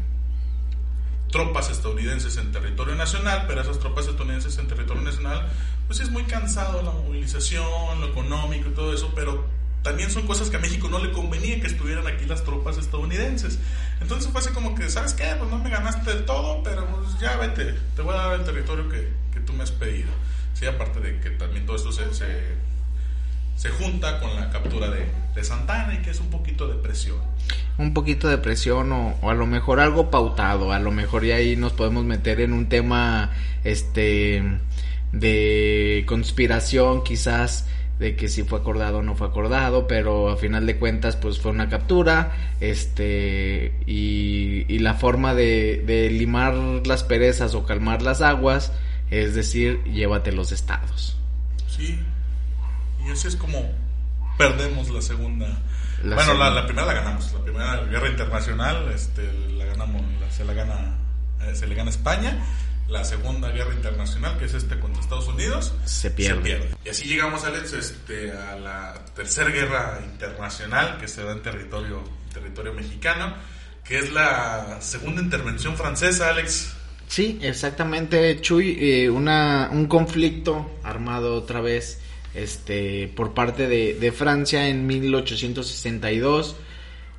tropas 1.33 1.71
estadounidenses 1.71 2.37
en 2.37 2.51
territorio 2.51 2.93
nacional, 2.93 3.45
pero 3.47 3.61
esas 3.61 3.79
tropas 3.79 4.05
estadounidenses 4.05 4.55
en 4.59 4.67
territorio 4.67 5.01
nacional, 5.01 5.49
pues 5.87 5.99
es 5.99 6.11
muy 6.11 6.23
cansado 6.25 6.83
la 6.83 6.91
movilización, 6.91 7.99
lo 7.99 8.07
económico 8.07 8.69
y 8.69 8.73
todo 8.73 8.93
eso, 8.93 9.11
pero 9.15 9.43
también 9.81 10.11
son 10.11 10.27
cosas 10.27 10.51
que 10.51 10.57
a 10.57 10.59
México 10.59 10.89
no 10.89 11.03
le 11.03 11.11
convenía 11.11 11.59
que 11.59 11.65
estuvieran 11.65 12.05
aquí 12.05 12.25
las 12.25 12.43
tropas 12.43 12.77
estadounidenses. 12.77 13.57
Entonces 13.99 14.31
fue 14.31 14.41
así 14.41 14.51
como 14.51 14.75
que, 14.75 14.91
¿sabes 14.91 15.15
qué? 15.15 15.25
Pues 15.39 15.49
no 15.49 15.57
me 15.57 15.71
ganaste 15.71 16.13
del 16.13 16.23
todo, 16.23 16.61
pero 16.61 16.85
pues 16.85 17.19
ya 17.19 17.35
vete, 17.37 17.73
te 17.95 18.03
voy 18.03 18.13
a 18.13 18.17
dar 18.17 18.39
el 18.39 18.45
territorio 18.45 18.87
que, 18.87 19.11
que 19.33 19.39
tú 19.39 19.53
me 19.53 19.63
has 19.63 19.71
pedido. 19.71 20.11
Sí, 20.53 20.67
aparte 20.67 20.99
de 20.99 21.19
que 21.19 21.31
también 21.31 21.65
todo 21.65 21.77
esto 21.77 21.91
se, 21.91 22.13
se, 22.13 22.27
se 23.55 23.69
junta 23.69 24.19
con 24.19 24.35
la 24.35 24.49
captura 24.49 24.89
de, 24.89 25.05
de, 25.35 25.43
Santana 25.43 25.93
y 25.93 26.01
que 26.01 26.11
es 26.11 26.19
un 26.19 26.29
poquito 26.29 26.67
de 26.67 26.75
presión. 26.75 27.17
Un 27.77 27.93
poquito 27.93 28.27
de 28.27 28.37
presión 28.37 28.91
o, 28.91 29.15
o, 29.21 29.29
a 29.29 29.33
lo 29.33 29.45
mejor 29.45 29.79
algo 29.79 30.09
pautado, 30.09 30.71
a 30.71 30.79
lo 30.79 30.91
mejor 30.91 31.25
ya 31.25 31.35
ahí 31.35 31.55
nos 31.55 31.73
podemos 31.73 32.03
meter 32.03 32.41
en 32.41 32.53
un 32.53 32.69
tema 32.69 33.31
este 33.63 34.43
de 35.11 36.03
conspiración 36.07 37.03
quizás 37.03 37.67
de 37.99 38.15
que 38.15 38.27
si 38.27 38.43
fue 38.43 38.59
acordado 38.59 38.99
o 38.99 39.01
no 39.03 39.15
fue 39.15 39.27
acordado, 39.27 39.87
pero 39.87 40.29
a 40.29 40.37
final 40.37 40.65
de 40.65 40.77
cuentas 40.77 41.15
pues 41.15 41.39
fue 41.39 41.51
una 41.51 41.69
captura, 41.69 42.31
este, 42.59 43.73
y, 43.85 44.65
y 44.67 44.79
la 44.79 44.95
forma 44.95 45.33
de, 45.35 45.83
de, 45.85 46.09
limar 46.09 46.55
las 46.85 47.03
perezas 47.03 47.53
o 47.53 47.65
calmar 47.65 48.01
las 48.01 48.21
aguas, 48.21 48.73
es 49.11 49.35
decir, 49.35 49.83
llévate 49.83 50.31
los 50.31 50.51
estados. 50.51 51.17
Sí, 51.67 51.99
y 53.07 53.11
así 53.11 53.27
es 53.27 53.35
como 53.35 53.71
perdemos 54.37 54.89
la 54.89 55.01
segunda. 55.01 55.47
La 56.03 56.15
bueno, 56.15 56.31
segunda. 56.31 56.49
La, 56.49 56.61
la, 56.61 56.65
primera 56.65 56.87
la 56.87 56.93
ganamos, 56.93 57.33
la 57.33 57.43
primera 57.43 57.83
guerra 57.85 58.09
internacional, 58.09 58.91
este, 58.91 59.31
la 59.57 59.65
ganamos, 59.65 60.01
se 60.31 60.43
la 60.43 60.53
gana, 60.53 60.95
eh, 61.41 61.55
se 61.55 61.67
le 61.67 61.75
gana 61.75 61.89
España 61.89 62.43
la 62.87 63.03
Segunda 63.03 63.49
Guerra 63.49 63.73
Internacional, 63.73 64.37
que 64.37 64.45
es 64.45 64.53
este 64.53 64.79
contra 64.79 65.01
Estados 65.01 65.27
Unidos, 65.27 65.73
se 65.85 66.11
pierde. 66.11 66.35
Se 66.35 66.41
pierde. 66.41 66.75
Y 66.85 66.89
así 66.89 67.07
llegamos, 67.07 67.43
Alex, 67.43 67.73
este, 67.73 68.31
a 68.31 68.55
la 68.55 69.05
Tercera 69.15 69.49
Guerra 69.49 70.01
Internacional, 70.03 70.97
que 70.99 71.07
se 71.07 71.23
da 71.23 71.31
en 71.31 71.41
territorio, 71.41 72.03
territorio 72.33 72.73
mexicano, 72.73 73.33
que 73.83 73.99
es 73.99 74.11
la 74.11 74.79
segunda 74.81 75.21
intervención 75.21 75.75
francesa, 75.75 76.29
Alex. 76.29 76.73
Sí, 77.07 77.39
exactamente, 77.41 78.41
Chuy, 78.41 78.77
eh, 78.79 79.09
una, 79.09 79.69
un 79.71 79.87
conflicto 79.87 80.79
armado 80.83 81.35
otra 81.35 81.61
vez 81.61 81.99
este, 82.35 83.11
por 83.15 83.33
parte 83.33 83.67
de, 83.67 83.93
de 83.93 84.11
Francia 84.11 84.67
en 84.67 84.87
1862, 84.87 86.55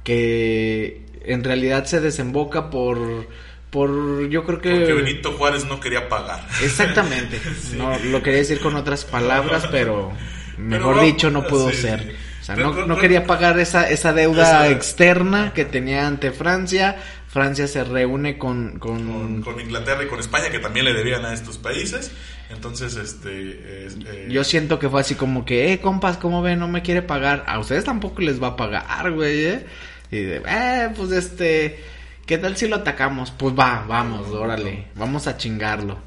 que 0.02 1.02
en 1.24 1.44
realidad 1.44 1.84
se 1.86 2.00
desemboca 2.00 2.70
por 2.70 3.26
por 3.70 4.28
yo 4.28 4.44
creo 4.44 4.60
que 4.60 4.70
porque 4.70 4.92
Benito 4.92 5.32
Juárez 5.32 5.64
no 5.64 5.80
quería 5.80 6.08
pagar 6.08 6.46
exactamente 6.62 7.40
sí. 7.60 7.76
no 7.76 7.98
lo 7.98 8.22
quería 8.22 8.38
decir 8.38 8.60
con 8.60 8.76
otras 8.76 9.04
palabras 9.04 9.66
pero 9.68 10.12
mejor 10.58 10.94
pero, 10.94 11.06
dicho 11.06 11.30
no 11.30 11.44
pudo 11.44 11.70
sí, 11.70 11.76
ser 11.76 12.00
sí. 12.02 12.08
O 12.44 12.46
sea 12.46 12.56
no, 12.56 12.86
no, 12.86 12.98
quería 12.98 13.24
pagar 13.24 13.58
esa 13.58 13.88
esa 13.88 14.12
deuda 14.12 14.66
esa... 14.66 14.68
externa 14.68 15.54
que 15.54 15.64
tenía 15.64 16.06
ante 16.06 16.30
Francia. 16.30 16.96
Francia 17.26 17.66
se 17.66 17.84
reúne 17.84 18.36
con 18.36 18.78
con... 18.78 19.06
con 19.06 19.42
con, 19.42 19.58
Inglaterra 19.58 20.04
y 20.04 20.08
con 20.08 20.20
España 20.20 20.50
que 20.50 20.58
también 20.58 20.84
le 20.84 20.92
debían 20.92 21.24
a 21.24 21.32
estos 21.32 21.56
países. 21.56 22.12
Entonces 22.50 22.96
este 22.96 23.30
eh, 23.32 24.28
yo 24.28 24.44
siento 24.44 24.78
que 24.78 24.90
fue 24.90 25.00
así 25.00 25.14
como 25.14 25.46
que 25.46 25.72
eh 25.72 25.80
compas 25.80 26.18
cómo 26.18 26.42
ven 26.42 26.58
no 26.58 26.68
me 26.68 26.82
quiere 26.82 27.00
pagar 27.00 27.44
a 27.46 27.58
ustedes 27.58 27.84
tampoco 27.84 28.20
les 28.20 28.42
va 28.42 28.48
a 28.48 28.56
pagar 28.56 29.10
güey 29.10 29.44
eh 29.46 29.66
y 30.10 30.18
de, 30.18 30.42
eh 30.46 30.90
pues 30.94 31.12
este 31.12 31.82
¿Qué 32.26 32.38
tal 32.38 32.56
si 32.56 32.68
lo 32.68 32.76
atacamos? 32.76 33.30
Pues 33.30 33.54
va, 33.54 33.84
vamos, 33.86 34.30
órale, 34.30 34.86
vamos 34.94 35.26
a 35.26 35.36
chingarlo. 35.36 35.98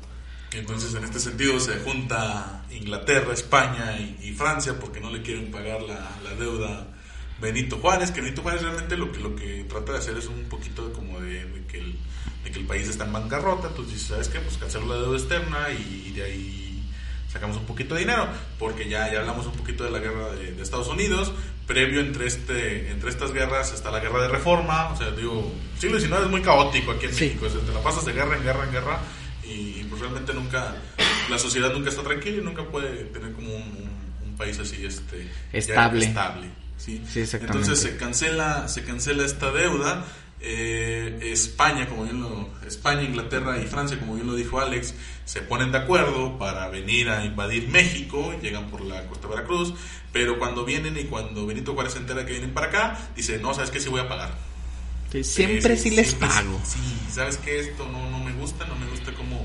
Entonces, 0.53 0.93
en 0.95 1.03
este 1.03 1.19
sentido, 1.19 1.59
se 1.59 1.77
junta 1.79 2.65
Inglaterra, 2.71 3.33
España 3.33 3.97
y, 3.99 4.29
y 4.29 4.33
Francia 4.33 4.79
porque 4.79 4.99
no 4.99 5.11
le 5.11 5.21
quieren 5.21 5.51
pagar 5.51 5.81
la, 5.81 6.09
la, 6.23 6.35
deuda 6.35 6.87
Benito 7.41 7.77
Juárez, 7.77 8.11
que 8.11 8.21
Benito 8.21 8.41
Juárez 8.41 8.61
realmente 8.61 8.95
lo 8.95 9.11
que, 9.11 9.19
lo 9.19 9.35
que 9.35 9.65
trata 9.67 9.93
de 9.93 9.97
hacer 9.99 10.17
es 10.17 10.27
un 10.27 10.45
poquito 10.45 10.93
como 10.93 11.19
de, 11.19 11.45
de, 11.45 11.65
que, 11.65 11.79
el, 11.79 11.95
de 12.45 12.51
que 12.51 12.59
el 12.59 12.65
país 12.65 12.87
está 12.87 13.05
en 13.05 13.13
bancarrota, 13.13 13.67
entonces, 13.67 14.01
¿sabes 14.01 14.29
qué? 14.29 14.39
Pues 14.39 14.57
cancelo 14.57 14.87
la 14.87 14.95
deuda 14.95 15.17
externa 15.17 15.67
y, 15.71 16.07
y 16.07 16.11
de 16.11 16.23
ahí 16.23 16.89
sacamos 17.31 17.57
un 17.57 17.65
poquito 17.65 17.93
de 17.93 18.01
dinero, 18.01 18.27
porque 18.57 18.87
ya, 18.87 19.11
ya 19.11 19.19
hablamos 19.19 19.45
un 19.47 19.51
poquito 19.51 19.83
de 19.83 19.91
la 19.91 19.99
guerra 19.99 20.31
de, 20.31 20.53
de, 20.53 20.63
Estados 20.63 20.87
Unidos, 20.87 21.33
previo 21.67 21.99
entre, 21.99 22.25
este, 22.25 22.89
entre 22.89 23.09
estas 23.09 23.33
guerras 23.33 23.73
está 23.73 23.91
la 23.91 23.99
guerra 23.99 24.21
de 24.21 24.29
reforma, 24.29 24.93
o 24.93 24.97
sea, 24.97 25.11
digo, 25.11 25.51
siglo 25.77 25.99
XIX 25.99 26.21
es 26.23 26.29
muy 26.29 26.41
caótico 26.41 26.91
aquí 26.91 27.05
en 27.07 27.13
sí. 27.13 27.25
México, 27.25 27.47
o 27.47 27.49
sea, 27.49 27.59
te 27.59 27.73
la 27.73 27.83
pasas 27.83 28.05
de 28.05 28.13
guerra 28.13 28.37
en 28.37 28.43
guerra 28.43 28.63
en 28.63 28.71
guerra 28.71 28.99
y 29.49 29.85
pues 29.89 30.01
realmente 30.01 30.33
nunca, 30.33 30.75
la 31.29 31.37
sociedad 31.37 31.71
nunca 31.73 31.89
está 31.89 32.03
tranquila 32.03 32.37
y 32.37 32.41
nunca 32.41 32.63
puede 32.63 33.05
tener 33.05 33.31
como 33.33 33.55
un, 33.55 33.61
un, 33.61 34.29
un 34.29 34.35
país 34.35 34.59
así 34.59 34.85
este, 34.85 35.29
estable. 35.53 36.05
estable 36.05 36.47
¿sí? 36.77 37.03
Sí, 37.11 37.23
Entonces 37.33 37.79
se 37.79 37.97
cancela, 37.97 38.67
se 38.67 38.83
cancela 38.83 39.25
esta 39.25 39.51
deuda. 39.51 40.05
Eh, 40.39 41.31
España, 41.33 41.87
como 41.87 42.03
bien 42.03 42.21
lo, 42.21 42.49
España, 42.65 43.01
Inglaterra 43.01 43.59
y 43.59 43.65
Francia, 43.65 43.99
como 43.99 44.15
bien 44.15 44.27
lo 44.27 44.35
dijo 44.35 44.59
Alex, 44.59 44.93
se 45.25 45.41
ponen 45.41 45.71
de 45.71 45.79
acuerdo 45.79 46.37
para 46.37 46.69
venir 46.69 47.09
a 47.09 47.25
invadir 47.25 47.69
México, 47.69 48.35
llegan 48.39 48.69
por 48.69 48.81
la 48.81 49.07
costa 49.07 49.27
de 49.27 49.35
Veracruz, 49.35 49.73
pero 50.13 50.37
cuando 50.37 50.63
vienen 50.63 50.95
y 50.95 51.05
cuando 51.05 51.47
Benito 51.47 51.73
Juárez 51.73 51.93
se 51.93 51.99
entera 51.99 52.23
que 52.23 52.33
vienen 52.33 52.53
para 52.53 52.67
acá, 52.67 52.99
dice, 53.15 53.39
no, 53.39 53.53
¿sabes 53.55 53.71
qué? 53.71 53.79
Sí 53.79 53.89
voy 53.89 54.01
a 54.01 54.07
pagar. 54.07 54.35
Sí, 55.11 55.23
siempre 55.23 55.75
sí, 55.75 55.89
sí 55.89 55.95
les 55.95 56.07
siempre, 56.09 56.27
pago. 56.27 56.61
Sí, 56.63 56.97
¿sabes 57.11 57.37
qué? 57.37 57.59
Esto 57.59 57.87
no, 57.87 58.09
no 58.11 58.19
me 58.19 58.33
gusta, 58.33 58.65
no 58.67 58.75
me 58.75 58.85
gusta 58.87 59.13
cómo, 59.13 59.36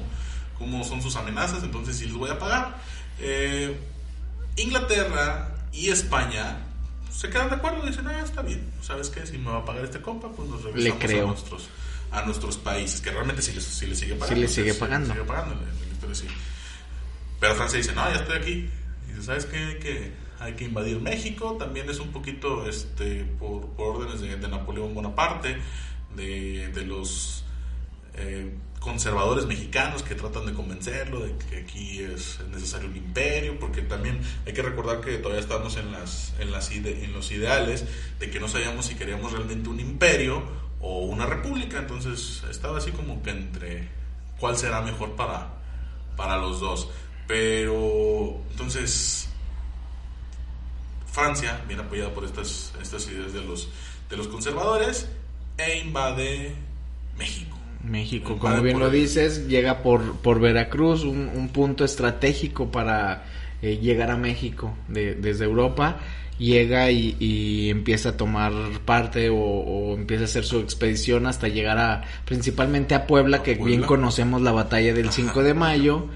cómo 0.62 0.84
son 0.84 1.02
sus 1.02 1.16
amenazas, 1.16 1.64
entonces 1.64 1.96
sí 1.96 2.06
les 2.06 2.14
voy 2.14 2.30
a 2.30 2.38
pagar. 2.38 2.76
Eh, 3.18 3.76
Inglaterra 4.56 5.56
y 5.72 5.88
España 5.88 6.58
se 7.10 7.28
quedan 7.28 7.50
de 7.50 7.56
acuerdo, 7.56 7.84
dicen, 7.84 8.06
ah, 8.06 8.20
está 8.22 8.42
bien, 8.42 8.70
¿sabes 8.80 9.08
qué? 9.10 9.26
Si 9.26 9.38
me 9.38 9.50
va 9.50 9.58
a 9.58 9.64
pagar 9.64 9.84
este 9.84 10.00
compa, 10.00 10.30
pues 10.30 10.48
nos 10.48 10.62
regresamos 10.62 11.00
Le 11.00 11.06
creo. 11.06 11.24
a 11.24 11.26
nuestros 11.26 11.68
a 12.12 12.22
nuestros 12.26 12.58
países, 12.58 13.00
que 13.00 13.10
realmente 13.10 13.42
sí 13.42 13.52
les, 13.52 13.64
sí 13.64 13.86
les 13.86 13.98
sigue 13.98 14.14
pagando. 14.14 14.34
Sí 14.34 14.40
les 14.40 14.52
sigue 14.52 14.74
pagando. 14.74 15.06
Sí, 15.06 15.12
sigue 15.12 15.24
pagando 15.24 15.56
pero, 16.00 16.14
sí. 16.14 16.26
pero 17.40 17.54
Francia 17.54 17.78
dice, 17.78 17.92
no, 17.94 18.08
ya 18.08 18.16
estoy 18.16 18.36
aquí. 18.36 18.70
Y 19.08 19.12
dice, 19.12 19.22
¿sabes 19.22 19.46
qué? 19.46 19.78
Que 19.78 20.12
hay 20.38 20.52
que 20.52 20.64
invadir 20.64 21.00
México, 21.00 21.56
también 21.58 21.88
es 21.90 21.98
un 22.00 22.12
poquito 22.12 22.68
este 22.68 23.24
por, 23.38 23.66
por 23.70 23.96
órdenes 23.96 24.20
de, 24.20 24.36
de, 24.36 24.48
Napoleón 24.48 24.94
Bonaparte, 24.94 25.56
de, 26.14 26.68
de 26.68 26.82
los 26.84 27.44
eh, 28.14 28.54
conservadores 28.82 29.46
mexicanos 29.46 30.02
que 30.02 30.16
tratan 30.16 30.44
de 30.44 30.52
convencerlo 30.52 31.20
de 31.20 31.36
que 31.36 31.60
aquí 31.60 32.00
es 32.00 32.40
necesario 32.50 32.88
un 32.88 32.96
imperio, 32.96 33.58
porque 33.58 33.82
también 33.82 34.20
hay 34.44 34.52
que 34.52 34.62
recordar 34.62 35.00
que 35.00 35.18
todavía 35.18 35.40
estamos 35.40 35.76
en, 35.76 35.92
las, 35.92 36.34
en, 36.40 36.50
las 36.50 36.70
en 36.72 37.12
los 37.12 37.30
ideales 37.30 37.84
de 38.18 38.30
que 38.30 38.40
no 38.40 38.48
sabíamos 38.48 38.86
si 38.86 38.96
queríamos 38.96 39.32
realmente 39.32 39.68
un 39.68 39.78
imperio 39.78 40.42
o 40.80 41.04
una 41.04 41.26
república, 41.26 41.78
entonces 41.78 42.42
estaba 42.50 42.78
así 42.78 42.90
como 42.90 43.22
que 43.22 43.30
entre 43.30 43.88
cuál 44.38 44.56
será 44.56 44.82
mejor 44.82 45.12
para, 45.12 45.48
para 46.16 46.36
los 46.38 46.60
dos. 46.60 46.90
Pero 47.28 48.42
entonces 48.50 49.28
Francia, 51.06 51.62
bien 51.68 51.78
apoyada 51.78 52.12
por 52.12 52.24
estas, 52.24 52.72
estas 52.82 53.06
ideas 53.06 53.32
de 53.32 53.42
los, 53.42 53.68
de 54.10 54.16
los 54.16 54.26
conservadores, 54.26 55.08
e 55.56 55.78
invade 55.78 56.56
México. 57.16 57.61
México, 57.84 58.38
como 58.38 58.60
bien 58.62 58.78
lo 58.78 58.90
dices, 58.90 59.48
llega 59.48 59.82
por, 59.82 60.16
por 60.18 60.40
Veracruz, 60.40 61.04
un, 61.04 61.28
un 61.34 61.48
punto 61.48 61.84
estratégico 61.84 62.70
para 62.70 63.24
eh, 63.60 63.78
llegar 63.78 64.10
a 64.10 64.16
México 64.16 64.76
de, 64.88 65.14
desde 65.14 65.44
Europa. 65.44 65.98
Llega 66.38 66.90
y, 66.90 67.14
y, 67.20 67.70
empieza 67.70 68.10
a 68.10 68.16
tomar 68.16 68.52
parte 68.84 69.28
o, 69.28 69.36
o, 69.36 69.94
empieza 69.94 70.22
a 70.22 70.24
hacer 70.24 70.44
su 70.44 70.60
expedición 70.60 71.26
hasta 71.26 71.46
llegar 71.46 71.78
a 71.78 72.02
principalmente 72.24 72.94
a 72.94 73.06
Puebla, 73.06 73.38
¿A 73.38 73.42
que 73.42 73.54
Puebla? 73.54 73.76
bien 73.76 73.86
conocemos 73.86 74.42
la 74.42 74.50
batalla 74.50 74.94
del 74.94 75.06
Ajá. 75.06 75.16
5 75.16 75.42
de 75.42 75.54
mayo 75.54 76.08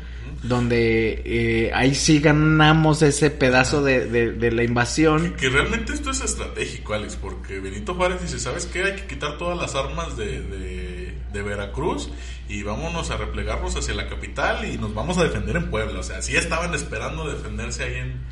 donde 0.43 1.23
eh, 1.25 1.71
ahí 1.75 1.95
sí 1.95 2.21
ganamos 2.21 3.03
ese 3.03 3.31
pedazo 3.31 3.83
de, 3.83 4.07
de, 4.07 4.33
de 4.33 4.53
la 4.53 4.63
invasión. 4.65 5.33
Que, 5.33 5.37
que, 5.37 5.49
realmente 5.49 5.93
esto 5.93 6.11
es 6.11 6.21
estratégico, 6.23 6.95
Alex, 6.95 7.17
porque 7.17 7.59
Benito 7.61 7.95
Juárez 7.95 8.23
dice, 8.23 8.39
¿sabes 8.39 8.67
qué? 8.67 8.85
Hay 8.85 8.97
que 8.97 9.07
quitar 9.07 9.39
todas 9.39 9.59
las 9.59 9.75
armas 9.75 10.17
de, 10.17 10.43
de, 10.43 11.06
de, 11.33 11.43
Veracruz 11.43 12.11
y 12.49 12.63
vámonos 12.63 13.11
a 13.11 13.17
replegarnos 13.17 13.77
hacia 13.77 13.95
la 13.95 14.09
capital 14.09 14.65
y 14.65 14.79
nos 14.79 14.95
vamos 14.95 15.19
a 15.19 15.25
defender 15.25 15.57
en 15.57 15.71
Puebla. 15.71 16.01
O 16.01 16.03
sea, 16.03 16.23
sí 16.23 16.37
estaban 16.37 16.75
esperando 16.75 17.29
defenderse 17.29 17.85
ahí 17.85 17.95
en, 17.95 18.23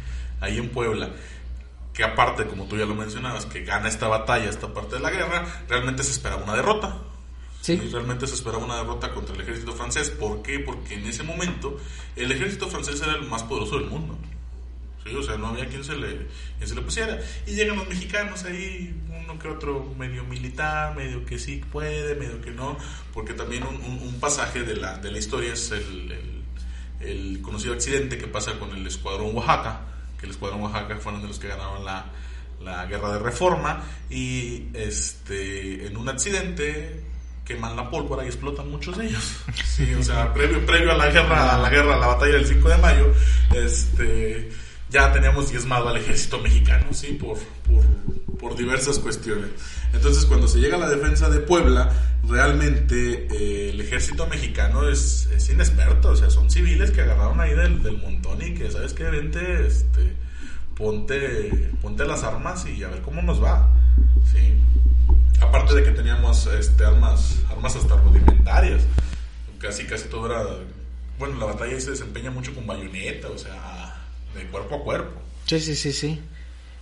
ahí 0.40 0.58
en 0.58 0.70
Puebla. 0.70 1.10
Que 1.92 2.02
aparte, 2.02 2.46
como 2.46 2.64
tú 2.64 2.76
ya 2.76 2.86
lo 2.86 2.94
mencionabas, 2.94 3.46
que 3.46 3.64
gana 3.64 3.88
esta 3.88 4.08
batalla, 4.08 4.50
esta 4.50 4.72
parte 4.74 4.96
de 4.96 5.02
la 5.02 5.10
guerra, 5.10 5.46
realmente 5.68 6.02
se 6.02 6.10
esperaba 6.10 6.42
una 6.42 6.54
derrota. 6.54 6.98
Sí. 7.60 7.76
Realmente 7.76 8.26
se 8.26 8.34
esperaba 8.34 8.64
una 8.64 8.76
derrota 8.76 9.12
contra 9.14 9.34
el 9.34 9.40
ejército 9.40 9.72
francés. 9.72 10.10
¿Por 10.10 10.42
qué? 10.42 10.58
Porque 10.58 10.94
en 10.94 11.06
ese 11.06 11.22
momento 11.22 11.78
el 12.16 12.30
ejército 12.32 12.68
francés 12.68 13.00
era 13.00 13.14
el 13.14 13.22
más 13.28 13.42
poderoso 13.44 13.78
del 13.78 13.86
mundo. 13.86 14.18
¿Sí? 15.04 15.14
O 15.14 15.22
sea, 15.22 15.36
no 15.36 15.48
había 15.48 15.66
quien 15.66 15.84
se, 15.84 15.96
le, 15.96 16.26
quien 16.58 16.68
se 16.68 16.74
le 16.74 16.82
pusiera. 16.82 17.20
Y 17.46 17.52
llegan 17.52 17.76
los 17.76 17.88
mexicanos 17.88 18.44
ahí, 18.44 18.94
uno 19.08 19.38
que 19.38 19.48
otro 19.48 19.94
medio 19.98 20.24
militar, 20.24 20.94
medio 20.96 21.24
que 21.24 21.38
sí 21.38 21.62
puede, 21.70 22.14
medio 22.14 22.40
que 22.40 22.50
no, 22.50 22.76
porque 23.12 23.34
también 23.34 23.64
un, 23.64 23.76
un, 23.76 24.20
pasaje 24.20 24.62
de 24.62 24.76
la, 24.76 24.98
de 24.98 25.10
la 25.10 25.18
historia 25.18 25.52
es 25.52 25.70
el, 25.70 26.12
el, 26.12 26.42
el, 27.00 27.42
conocido 27.42 27.74
accidente 27.74 28.16
que 28.16 28.26
pasa 28.26 28.58
con 28.58 28.70
el 28.70 28.86
Escuadrón 28.86 29.34
Oaxaca, 29.36 29.82
que 30.18 30.26
el 30.26 30.32
Escuadrón 30.32 30.62
Oaxaca 30.62 30.96
fueron 30.96 31.20
de 31.22 31.28
los 31.28 31.38
que 31.38 31.48
ganaron 31.48 31.84
la, 31.84 32.06
la 32.62 32.86
guerra 32.86 33.12
de 33.12 33.18
reforma, 33.18 33.84
y 34.08 34.68
este, 34.74 35.86
en 35.86 35.96
un 35.96 36.08
accidente 36.08 37.04
queman 37.44 37.76
la 37.76 37.90
pólvora 37.90 38.24
y 38.24 38.28
explotan 38.28 38.70
muchos 38.70 38.96
de 38.96 39.06
ellos. 39.06 39.36
Sí, 39.64 39.92
o 39.98 40.02
sea, 40.02 40.32
previo, 40.32 40.64
previo 40.64 40.92
a 40.92 40.96
la 40.96 41.10
guerra, 41.10 41.54
a 41.54 41.58
la 41.58 41.68
guerra, 41.68 41.94
a 41.94 41.98
la 41.98 42.06
batalla 42.06 42.34
del 42.34 42.46
5 42.46 42.68
de 42.68 42.78
mayo, 42.78 43.12
este, 43.54 44.50
ya 44.90 45.12
teníamos 45.12 45.50
diezmado 45.50 45.88
al 45.88 45.96
ejército 45.96 46.38
mexicano, 46.38 46.86
sí, 46.92 47.12
por, 47.12 47.38
por, 47.38 48.36
por 48.38 48.56
diversas 48.56 48.98
cuestiones. 48.98 49.50
Entonces, 49.92 50.24
cuando 50.26 50.48
se 50.48 50.58
llega 50.58 50.76
a 50.76 50.80
la 50.80 50.88
defensa 50.88 51.28
de 51.28 51.40
Puebla, 51.40 51.90
realmente 52.26 53.26
eh, 53.30 53.70
el 53.70 53.80
ejército 53.80 54.26
mexicano 54.26 54.88
es, 54.88 55.28
es, 55.34 55.50
inexperto, 55.50 56.10
o 56.10 56.16
sea, 56.16 56.30
son 56.30 56.50
civiles 56.50 56.90
que 56.90 57.02
agarraron 57.02 57.40
ahí 57.40 57.54
del, 57.54 57.82
del 57.82 57.98
montón 57.98 58.42
y 58.42 58.54
que, 58.54 58.70
¿sabes 58.70 58.92
qué? 58.92 59.04
Vente, 59.04 59.66
este, 59.66 60.14
ponte, 60.76 61.70
ponte 61.82 62.04
las 62.04 62.22
armas 62.22 62.66
y 62.66 62.82
a 62.82 62.88
ver 62.88 63.02
cómo 63.02 63.22
nos 63.22 63.42
va, 63.42 63.70
sí 64.32 64.54
aparte 65.40 65.74
de 65.74 65.84
que 65.84 65.90
teníamos 65.90 66.46
este, 66.46 66.84
armas, 66.84 67.38
armas 67.50 67.76
hasta 67.76 67.96
rudimentarias, 67.96 68.82
casi 69.58 69.84
casi 69.84 70.08
todo 70.08 70.26
era, 70.26 70.44
bueno, 71.18 71.38
la 71.38 71.46
batalla 71.46 71.78
se 71.80 71.92
desempeña 71.92 72.30
mucho 72.30 72.54
con 72.54 72.66
bayoneta, 72.66 73.28
o 73.28 73.38
sea, 73.38 73.83
de 74.34 74.46
cuerpo 74.48 74.76
a 74.76 74.84
cuerpo. 74.84 75.20
Sí, 75.46 75.60
sí, 75.60 75.74
sí, 75.74 75.92
sí. 75.92 76.20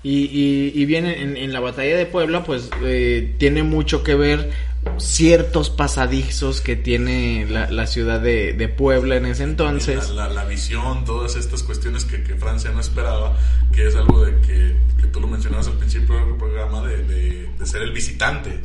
Y, 0.05 0.25
y, 0.25 0.73
y 0.75 0.85
bien, 0.85 1.07
en, 1.07 1.37
en, 1.37 1.53
la 1.53 1.61
batalla 1.61 1.97
de 1.97 2.07
Puebla, 2.07 2.43
pues 2.43 2.71
eh, 2.83 3.37
tiene 3.39 3.63
mucho 3.63 4.03
que 4.03 4.17
ver 4.17 4.51
ciertos 4.99 5.71
pasadizos 5.71 6.61
que 6.61 6.75
tiene 6.75 7.47
la, 7.49 7.71
la 7.71 7.87
ciudad 7.87 8.21
de, 8.21 8.53
de, 8.53 8.69
Puebla 8.69 9.17
en 9.17 9.27
ese 9.27 9.45
entonces. 9.45 10.11
La, 10.11 10.27
la, 10.27 10.35
la, 10.35 10.45
visión, 10.45 11.05
todas 11.05 11.37
estas 11.37 11.63
cuestiones 11.63 12.05
que, 12.05 12.25
que, 12.25 12.35
Francia 12.35 12.73
no 12.73 12.81
esperaba, 12.81 13.39
que 13.73 13.87
es 13.87 13.95
algo 13.95 14.25
de 14.25 14.41
que, 14.41 14.77
que 15.01 15.07
tú 15.07 15.21
lo 15.21 15.29
mencionabas 15.29 15.69
al 15.69 15.75
principio 15.75 16.17
del 16.17 16.37
programa, 16.37 16.83
de, 16.83 17.05
de, 17.05 17.51
de, 17.57 17.67
ser 17.67 17.83
el 17.83 17.93
visitante. 17.93 18.61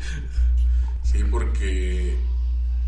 Sí, 1.04 1.24
porque 1.30 2.16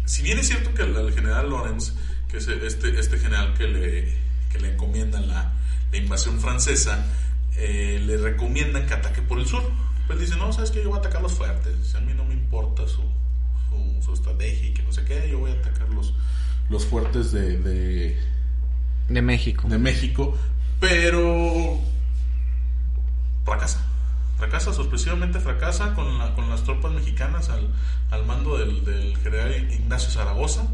si 0.05 0.23
bien 0.23 0.39
es 0.39 0.47
cierto 0.47 0.73
que 0.73 0.81
el, 0.81 1.13
general 1.13 1.51
Lorenz, 1.51 1.93
que 2.27 2.37
es 2.37 2.47
este, 2.47 2.99
este 2.99 3.19
general 3.19 3.53
que 3.53 3.67
le, 3.67 4.13
que 4.51 4.59
le 4.59 4.73
encomienda 4.73 5.21
la, 5.21 5.53
la 5.91 5.98
invasión 5.98 6.39
francesa, 6.39 7.05
eh, 7.55 8.01
le 8.05 8.17
recomiendan 8.17 8.86
que 8.86 8.93
ataque 8.93 9.22
por 9.22 9.39
el 9.39 9.46
sur. 9.46 9.63
Pues 10.08 10.19
dice, 10.19 10.36
no, 10.38 10.51
sabes 10.53 10.72
que 10.72 10.81
yo 10.81 10.89
voy 10.89 10.98
a 10.98 11.01
atacar 11.01 11.22
los 11.22 11.34
fuertes, 11.34 11.93
a 11.96 12.00
mí 12.00 12.13
no 12.15 12.25
me 12.25 12.34
importa 12.34 12.88
su, 12.88 13.03
su, 13.69 14.01
su, 14.03 14.13
estrategia 14.13 14.69
y 14.69 14.74
que 14.74 14.81
no 14.81 14.91
sé 14.91 15.03
qué, 15.05 15.29
yo 15.29 15.39
voy 15.39 15.51
a 15.51 15.53
atacar 15.53 15.88
los, 15.89 16.15
los 16.69 16.86
fuertes 16.86 17.31
de, 17.31 17.60
de, 17.60 18.19
de 19.08 19.22
México. 19.22 19.67
De 19.67 19.77
México, 19.77 20.36
pero 20.79 21.79
fracasa. 23.46 23.86
Fracasa, 24.38 24.74
sorpresivamente 24.74 25.39
fracasa 25.39 25.93
con, 25.93 26.17
la, 26.17 26.34
con 26.34 26.50
las 26.50 26.63
tropas 26.63 26.91
mexicanas 26.93 27.50
al, 27.50 27.67
al 28.10 28.25
mando 28.25 28.58
del, 28.58 28.86
del, 28.86 29.17
general 29.17 29.53
Ignacio 29.72 30.10
Zaragoza, 30.10 30.65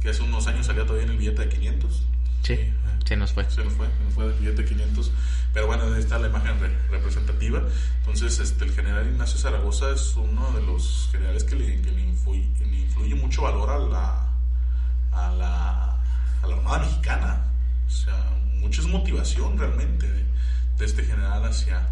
que 0.00 0.10
hace 0.10 0.22
unos 0.22 0.46
años 0.48 0.66
salía 0.66 0.82
todavía 0.82 1.04
en 1.04 1.12
el 1.12 1.18
billete 1.18 1.42
de 1.42 1.48
500. 1.48 2.02
Sí, 2.42 2.54
eh, 2.54 2.74
se 3.04 3.16
nos 3.16 3.32
fue. 3.32 3.48
Se 3.50 3.64
nos 3.64 3.72
fue, 3.74 3.86
se 3.86 4.04
nos 4.04 4.14
fue 4.14 4.28
del 4.28 4.38
billete 4.38 4.62
de 4.62 4.68
500. 4.68 5.12
Pero 5.52 5.66
bueno, 5.66 5.84
ahí 5.84 6.00
está 6.00 6.18
la 6.18 6.28
imagen 6.28 6.58
re, 6.60 6.76
representativa. 6.90 7.62
Entonces, 7.98 8.38
este, 8.40 8.64
el 8.64 8.72
general 8.72 9.06
Ignacio 9.06 9.38
Zaragoza 9.38 9.90
es 9.90 10.16
uno 10.16 10.50
de 10.52 10.62
los 10.62 11.08
generales 11.12 11.44
que 11.44 11.56
le, 11.56 11.80
que 11.82 11.92
le, 11.92 12.02
influye, 12.02 12.48
le 12.60 12.78
influye, 12.80 13.14
mucho 13.14 13.42
valor 13.42 13.70
a 13.70 13.78
la, 13.78 14.32
a 15.12 15.30
la, 15.32 16.00
a 16.42 16.46
la 16.46 16.56
Armada 16.56 16.80
Mexicana. 16.80 17.44
O 17.86 17.90
sea, 17.90 18.14
mucha 18.58 18.80
es 18.80 18.88
motivación 18.88 19.58
realmente 19.58 20.10
de, 20.10 20.24
de 20.78 20.84
este 20.84 21.04
general 21.04 21.44
hacia, 21.44 21.88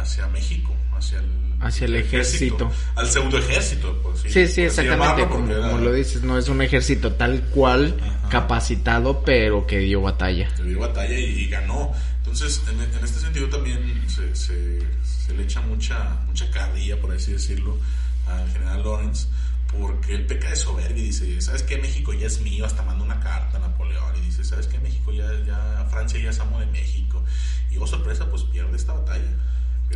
hacia 0.00 0.26
México, 0.28 0.74
hacia 0.96 1.18
el, 1.18 1.26
hacia 1.60 1.86
el 1.86 1.96
ejército. 1.96 2.68
ejército. 2.68 2.72
Al 2.96 3.06
pseudo 3.08 3.38
ejército, 3.38 4.00
pues, 4.02 4.20
sí, 4.20 4.30
sí, 4.30 4.48
sí 4.48 4.62
exactamente, 4.62 5.26
como, 5.28 5.50
era... 5.50 5.70
como, 5.70 5.78
lo 5.78 5.92
dices, 5.92 6.22
no 6.22 6.38
es 6.38 6.48
un 6.48 6.62
ejército 6.62 7.12
tal 7.12 7.42
cual 7.50 7.96
Ajá. 8.00 8.28
capacitado, 8.28 9.22
pero 9.22 9.66
que 9.66 9.78
dio 9.78 10.00
batalla. 10.02 10.48
Que 10.56 10.62
dio 10.64 10.80
batalla 10.80 11.18
y, 11.18 11.24
y 11.24 11.48
ganó. 11.48 11.92
Entonces, 12.18 12.62
en, 12.68 12.80
en, 12.80 13.04
este 13.04 13.20
sentido 13.20 13.48
también 13.48 14.02
se, 14.08 14.34
se, 14.34 14.80
se, 15.02 15.34
le 15.34 15.42
echa 15.42 15.60
mucha, 15.60 16.16
mucha 16.26 16.50
carrilla, 16.50 17.00
por 17.00 17.12
así 17.12 17.32
decirlo, 17.32 17.78
al 18.26 18.50
general 18.50 18.82
Lawrence, 18.82 19.28
porque 19.70 20.14
él 20.14 20.26
peca 20.26 20.50
de 20.50 20.56
soberbia 20.56 21.02
y 21.02 21.06
dice, 21.06 21.40
¿sabes 21.40 21.62
qué? 21.62 21.76
México 21.78 22.12
ya 22.12 22.26
es 22.26 22.40
mío, 22.40 22.64
hasta 22.64 22.82
manda 22.82 23.04
una 23.04 23.20
carta 23.20 23.56
a 23.58 23.60
Napoleón 23.60 24.16
y 24.16 24.20
dice, 24.22 24.42
¿sabes 24.44 24.66
qué? 24.66 24.78
México 24.78 25.12
ya, 25.12 25.30
ya, 25.46 25.86
Francia 25.90 26.20
ya 26.20 26.30
es 26.30 26.40
amo 26.40 26.58
de 26.60 26.66
México. 26.66 27.22
Y 27.70 27.76
oh 27.76 27.86
sorpresa, 27.86 28.28
pues 28.30 28.42
pierde 28.44 28.76
esta 28.76 28.92
batalla. 28.92 29.30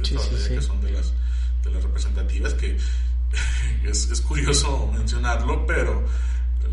Sí, 0.02 0.14
esta 0.14 0.36
sí, 0.36 0.54
que 0.54 0.62
son 0.62 0.80
de 0.80 0.92
las, 0.92 1.12
de 1.64 1.70
las 1.70 1.82
representativas 1.82 2.54
que 2.54 2.76
es, 3.84 4.10
es 4.10 4.20
curioso 4.20 4.90
mencionarlo, 4.92 5.66
pero 5.66 6.04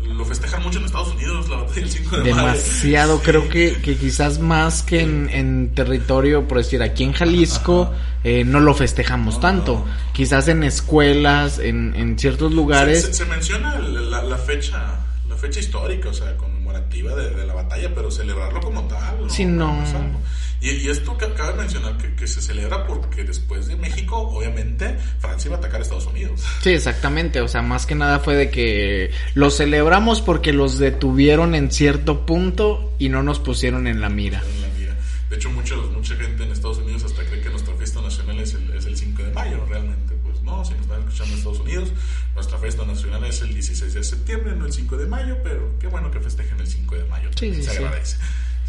lo 0.04 0.24
festejan 0.24 0.62
mucho 0.62 0.78
en 0.78 0.84
Estados 0.84 1.08
Unidos, 1.08 1.48
la 1.48 1.56
batalla 1.56 1.80
del 1.80 1.90
5 1.90 2.16
de 2.18 2.22
Demasiado, 2.24 3.14
mayo. 3.16 3.24
creo 3.24 3.48
que, 3.48 3.80
que, 3.82 3.96
quizás 3.96 4.38
más 4.38 4.82
que 4.82 5.00
en, 5.00 5.28
en, 5.30 5.74
territorio, 5.74 6.46
por 6.46 6.58
decir, 6.58 6.82
aquí 6.82 7.04
en 7.04 7.12
Jalisco, 7.12 7.92
eh, 8.22 8.44
no 8.44 8.60
lo 8.60 8.74
festejamos 8.74 9.34
no, 9.36 9.40
tanto. 9.40 9.72
No. 9.74 10.12
Quizás 10.12 10.48
en 10.48 10.62
escuelas, 10.62 11.58
en, 11.58 11.94
en 11.96 12.18
ciertos 12.18 12.52
lugares. 12.52 13.02
Se, 13.02 13.06
se, 13.08 13.14
se 13.14 13.24
menciona 13.26 13.78
la, 13.78 14.22
la, 14.22 14.36
fecha 14.38 15.00
la 15.28 15.36
fecha 15.36 15.60
histórica, 15.60 16.08
o 16.08 16.14
sea, 16.14 16.36
conmemorativa 16.66 17.14
de, 17.14 17.30
de 17.30 17.46
la 17.46 17.54
batalla, 17.54 17.92
pero 17.94 18.10
celebrarlo 18.10 18.60
como 18.60 18.82
tal. 18.82 19.22
No, 19.22 19.30
sí, 19.30 19.44
no. 19.44 19.84
Y, 20.60 20.70
y, 20.70 20.88
esto 20.88 21.16
que 21.18 21.26
acaba 21.26 21.52
de 21.52 21.58
mencionar, 21.58 21.98
que, 21.98 22.14
que, 22.14 22.26
se 22.26 22.40
celebra 22.40 22.86
porque 22.86 23.24
después 23.24 23.66
de 23.66 23.76
México, 23.76 24.16
obviamente, 24.16 24.96
Francia 25.20 25.48
iba 25.48 25.56
a 25.56 25.58
atacar 25.58 25.80
a 25.80 25.82
Estados 25.82 26.06
Unidos. 26.06 26.42
Sí, 26.62 26.70
exactamente. 26.70 27.40
O 27.42 27.48
sea, 27.48 27.62
más 27.62 27.86
que 27.86 27.94
nada 27.94 28.20
fue 28.20 28.36
de 28.36 28.50
que 28.50 29.10
lo 29.34 29.50
celebramos 29.50 30.22
porque 30.22 30.52
los 30.52 30.78
detuvieron 30.78 31.54
en 31.54 31.70
cierto 31.70 32.24
punto 32.24 32.94
y 32.98 33.10
no 33.10 33.22
nos 33.22 33.38
pusieron 33.38 33.86
en 33.86 34.00
la 34.00 34.08
mira. 34.08 34.42
En 34.54 34.62
la 34.62 34.68
mira. 34.78 34.96
De 35.28 35.36
hecho, 35.36 35.50
muchos, 35.50 35.92
mucha 35.92 36.16
gente 36.16 36.42
en 36.42 36.52
Estados 36.52 36.78
Unidos 36.78 37.04
hasta 37.04 37.22
cree 37.24 37.42
que 37.42 37.50
nuestra 37.50 37.74
fiesta 37.74 38.00
nacional 38.00 38.40
es 38.40 38.54
el, 38.54 38.70
es 38.70 38.86
el 38.86 38.96
5 38.96 39.22
de 39.24 39.32
mayo, 39.32 39.64
realmente. 39.68 40.14
Pues 40.22 40.42
no, 40.42 40.64
si 40.64 40.72
nos 40.72 40.82
están 40.82 41.00
escuchando 41.00 41.32
en 41.32 41.38
Estados 41.38 41.60
Unidos, 41.60 41.92
nuestra 42.36 42.58
fiesta 42.58 42.84
nacional 42.84 43.24
es 43.24 43.40
el 43.40 43.52
16 43.52 43.94
de 43.94 44.04
septiembre, 44.04 44.54
no 44.54 44.66
el 44.66 44.72
5 44.72 44.96
de 44.98 45.06
mayo, 45.06 45.38
pero 45.42 45.76
qué 45.80 45.86
bueno 45.88 46.10
que 46.10 46.20
festejen 46.20 46.60
el 46.60 46.66
5 46.66 46.94
de 46.94 47.04
mayo. 47.04 47.30
Sí, 47.34 47.52
sí, 47.54 47.62
se 47.62 47.70
sí. 47.70 47.76
agradece. 47.78 48.16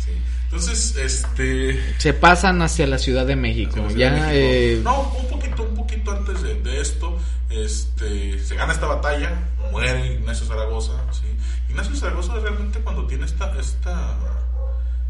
Sí. 0.03 0.11
Entonces, 0.45 0.95
este... 0.95 1.99
Se 1.99 2.13
pasan 2.13 2.61
hacia 2.61 2.87
la 2.87 2.97
Ciudad 2.97 3.27
de 3.27 3.35
México. 3.35 3.73
Ciudad 3.89 3.95
ya, 3.97 4.13
de 4.13 4.21
México. 4.21 4.31
Eh... 4.33 4.81
No, 4.83 5.01
un 5.01 5.27
poquito, 5.27 5.63
un 5.63 5.75
poquito 5.75 6.11
antes 6.11 6.41
de, 6.41 6.55
de, 6.61 6.79
esto, 6.79 7.19
este, 7.49 8.39
se 8.39 8.55
gana 8.55 8.71
esta 8.71 8.87
batalla, 8.87 9.37
muere 9.69 10.13
Ignacio 10.13 10.47
Zaragoza, 10.47 10.93
¿sí? 11.11 11.27
Ignacio 11.69 11.93
Zaragoza 11.95 12.39
realmente 12.39 12.79
cuando 12.79 13.05
tiene 13.05 13.25
esta, 13.25 13.53
esta... 13.59 14.17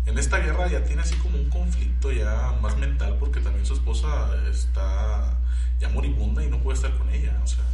En 0.08 0.17
esta 0.17 0.39
guerra 0.39 0.67
ya 0.67 0.84
tiene 0.84 1.02
así 1.02 1.15
como 1.15 1.38
un 1.38 1.50
conflicto 1.50 2.12
ya 2.12 2.54
más 2.62 2.78
mental 2.78 3.17
porque 3.20 3.41
también 3.41 3.65
su 3.65 3.74
esposa 3.74 4.32
está 4.50 5.38
ya 5.80 5.89
moribunda 5.89 6.43
y 6.43 6.48
no 6.48 6.60
puede 6.60 6.78
estar 6.78 6.98
con 6.98 7.10
ella, 7.10 7.38
o 7.43 7.48
sea, 7.48 7.65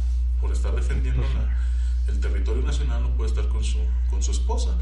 por 0.44 0.52
estar 0.52 0.74
defendiendo 0.74 1.22
la, 1.22 2.12
el 2.12 2.20
territorio 2.20 2.62
nacional 2.62 3.00
no 3.02 3.08
puede 3.16 3.30
estar 3.30 3.48
con 3.48 3.64
su, 3.64 3.78
con 4.10 4.22
su 4.22 4.32
esposa. 4.32 4.76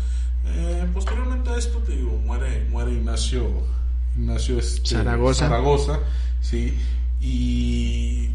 Eh, 0.45 0.89
posteriormente 0.93 1.51
a 1.51 1.57
esto, 1.57 1.79
te 1.79 1.95
digo, 1.95 2.19
muere, 2.25 2.67
muere 2.69 2.91
Ignacio, 2.91 3.63
Ignacio 4.19 4.59
este, 4.59 4.97
Zaragoza. 4.97 5.47
Zaragoza, 5.47 6.01
sí, 6.41 6.77
y 7.21 8.31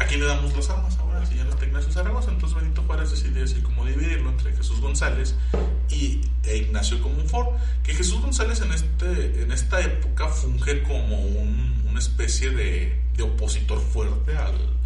¿a 0.00 0.06
quién 0.06 0.18
le 0.18 0.26
damos 0.26 0.56
las 0.56 0.68
armas 0.70 0.98
ahora? 0.98 1.24
Si 1.24 1.36
ya 1.36 1.44
no 1.44 1.50
está 1.50 1.66
Ignacio 1.66 1.92
Zaragoza, 1.92 2.32
entonces 2.32 2.60
Benito 2.60 2.82
Juárez 2.82 3.12
decide 3.12 3.44
así 3.44 3.60
como 3.60 3.86
dividirlo 3.86 4.30
entre 4.30 4.56
Jesús 4.56 4.80
González 4.80 5.36
y 5.88 6.22
e 6.42 6.56
Ignacio 6.56 7.00
Comunfort, 7.00 7.50
que 7.84 7.94
Jesús 7.94 8.20
González 8.20 8.60
en, 8.60 8.72
este, 8.72 9.44
en 9.44 9.52
esta 9.52 9.80
época 9.82 10.26
funge 10.26 10.82
como 10.82 11.20
un, 11.20 11.84
una 11.88 12.00
especie 12.00 12.50
de, 12.50 13.00
de 13.16 13.22
opositor 13.22 13.80
fuerte 13.80 14.36
al, 14.36 14.77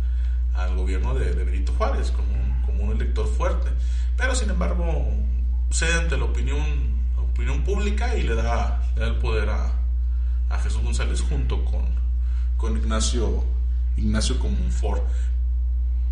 al 0.54 0.76
gobierno 0.76 1.14
de, 1.14 1.34
de, 1.34 1.44
Benito 1.44 1.72
Juárez, 1.72 2.10
como, 2.10 2.66
como 2.66 2.84
un 2.84 2.92
elector 2.92 3.26
fuerte, 3.26 3.70
pero 4.16 4.34
sin 4.34 4.50
embargo 4.50 5.08
cede 5.70 5.94
ante 5.94 6.16
la 6.16 6.24
opinión, 6.24 6.60
opinión 7.16 7.62
pública 7.62 8.16
y 8.16 8.22
le 8.22 8.34
da, 8.34 8.82
le 8.94 9.00
da 9.00 9.06
el 9.08 9.16
poder 9.16 9.48
a, 9.48 9.72
a, 10.50 10.58
Jesús 10.60 10.82
González 10.82 11.22
junto 11.22 11.64
con, 11.64 11.86
con 12.56 12.76
Ignacio, 12.76 13.44
Ignacio 13.96 14.38
Comunfort. 14.38 15.02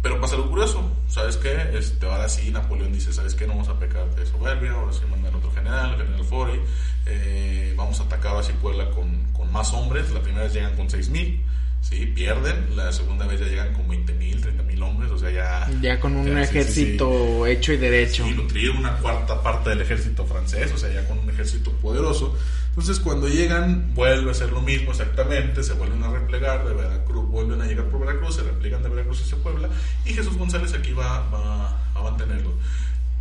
Pero 0.02 0.18
pasa 0.18 0.36
lo 0.36 0.48
curioso, 0.48 0.82
¿sabes 1.08 1.36
qué? 1.36 1.72
Este, 1.74 2.06
ahora 2.06 2.26
sí 2.26 2.50
Napoleón 2.50 2.90
dice, 2.90 3.12
¿sabes 3.12 3.34
qué? 3.34 3.46
No 3.46 3.52
vamos 3.52 3.68
a 3.68 3.78
pecar 3.78 4.08
de 4.14 4.24
soberbia, 4.24 4.72
ahora 4.72 4.94
sí 4.94 5.00
mandan 5.10 5.34
otro 5.34 5.52
general, 5.52 5.92
el 5.92 6.06
general 6.06 6.24
Fori, 6.24 6.60
eh, 7.04 7.74
vamos 7.76 8.00
a 8.00 8.04
atacar 8.04 8.34
así 8.36 8.52
Puebla 8.54 8.90
con, 8.92 9.30
con 9.34 9.52
más 9.52 9.74
hombres, 9.74 10.10
la 10.10 10.22
primera 10.22 10.44
vez 10.44 10.54
llegan 10.54 10.74
con 10.74 10.88
6.000, 10.88 11.38
¿sí? 11.80 12.06
Pierden, 12.06 12.76
la 12.76 12.92
segunda 12.92 13.26
vez 13.26 13.40
ya 13.40 13.46
llegan 13.46 13.72
con 13.72 13.88
20.000, 13.88 14.40
30.000 14.40 14.82
hombres, 14.82 15.10
o 15.10 15.18
sea, 15.18 15.30
ya... 15.30 15.70
Ya 15.80 16.00
con 16.00 16.16
un 16.16 16.26
ya, 16.26 16.44
sí, 16.44 16.52
sí, 16.52 16.58
ejército 16.58 17.46
hecho 17.46 17.72
y 17.72 17.76
derecho. 17.76 18.24
Sí, 18.24 18.34
nutrir 18.34 18.70
una 18.70 18.96
cuarta 18.98 19.42
parte 19.42 19.70
del 19.70 19.80
ejército 19.80 20.24
francés, 20.26 20.72
o 20.72 20.78
sea, 20.78 20.92
ya 20.92 21.06
con 21.06 21.18
un 21.18 21.30
ejército 21.30 21.72
poderoso. 21.72 22.36
Entonces, 22.68 23.00
cuando 23.00 23.28
llegan, 23.28 23.94
vuelve 23.94 24.30
a 24.30 24.34
ser 24.34 24.52
lo 24.52 24.60
mismo 24.60 24.92
exactamente, 24.92 25.62
se 25.62 25.74
vuelven 25.74 26.02
a 26.04 26.10
replegar 26.10 26.66
de 26.66 26.74
Veracruz, 26.74 27.28
vuelven 27.28 27.60
a 27.60 27.66
llegar 27.66 27.86
por 27.86 28.00
Veracruz, 28.00 28.36
se 28.36 28.42
replegan 28.42 28.82
de 28.82 28.88
Veracruz 28.88 29.22
hacia 29.22 29.36
Puebla, 29.38 29.68
y 30.04 30.12
Jesús 30.12 30.36
González 30.36 30.72
aquí 30.74 30.92
va, 30.92 31.28
va 31.30 31.78
a 31.94 32.02
mantenerlo. 32.02 32.52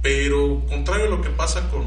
Pero, 0.01 0.63
contrario 0.67 1.07
a 1.07 1.09
lo 1.09 1.21
que 1.21 1.29
pasa 1.29 1.69
con, 1.69 1.85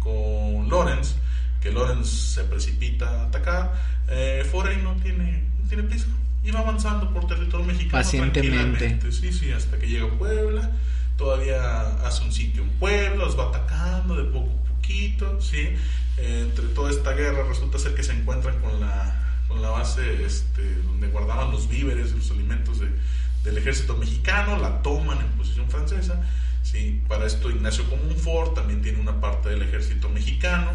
con 0.00 0.68
Lorenz, 0.68 1.14
que 1.60 1.72
Lorenz 1.72 2.08
se 2.08 2.44
precipita 2.44 3.08
a 3.08 3.26
atacar, 3.26 3.72
eh, 4.08 4.46
Forey 4.50 4.76
no 4.82 4.94
tiene, 4.96 5.44
tiene 5.68 5.82
prisa 5.84 6.06
y 6.44 6.50
va 6.50 6.60
avanzando 6.60 7.12
por 7.12 7.26
territorio 7.26 7.66
mexicano 7.66 7.92
Pacientemente. 7.92 8.78
tranquilamente. 8.78 9.12
Sí, 9.12 9.32
sí, 9.32 9.50
hasta 9.52 9.78
que 9.78 9.88
llega 9.88 10.06
a 10.06 10.10
Puebla, 10.18 10.70
todavía 11.16 11.82
hace 12.06 12.22
un 12.24 12.32
sitio 12.32 12.62
en 12.62 12.70
Puebla, 12.70 13.24
los 13.24 13.38
va 13.38 13.48
atacando 13.48 14.14
de 14.16 14.24
poco 14.30 14.50
a 14.52 14.68
poquito, 14.76 15.40
¿sí? 15.40 15.68
Eh, 16.18 16.46
entre 16.48 16.66
toda 16.68 16.90
esta 16.90 17.12
guerra 17.12 17.42
resulta 17.48 17.78
ser 17.78 17.94
que 17.94 18.02
se 18.02 18.12
encuentran 18.12 18.58
con 18.60 18.80
la, 18.80 19.42
con 19.48 19.60
la 19.60 19.70
base 19.70 20.24
este, 20.24 20.62
donde 20.84 21.08
guardaban 21.08 21.50
los 21.50 21.68
víveres 21.68 22.12
y 22.12 22.16
los 22.18 22.30
alimentos 22.30 22.78
de- 22.80 22.90
del 23.44 23.58
ejército 23.58 23.96
mexicano, 23.96 24.56
la 24.58 24.82
toman 24.82 25.18
en 25.20 25.26
posición 25.38 25.68
francesa, 25.70 26.20
¿sí? 26.62 27.00
Para 27.08 27.26
esto 27.26 27.50
Ignacio 27.50 27.88
Comunfort 27.90 28.54
también 28.54 28.82
tiene 28.82 28.98
una 29.00 29.20
parte 29.20 29.48
del 29.50 29.62
ejército 29.62 30.08
mexicano. 30.08 30.70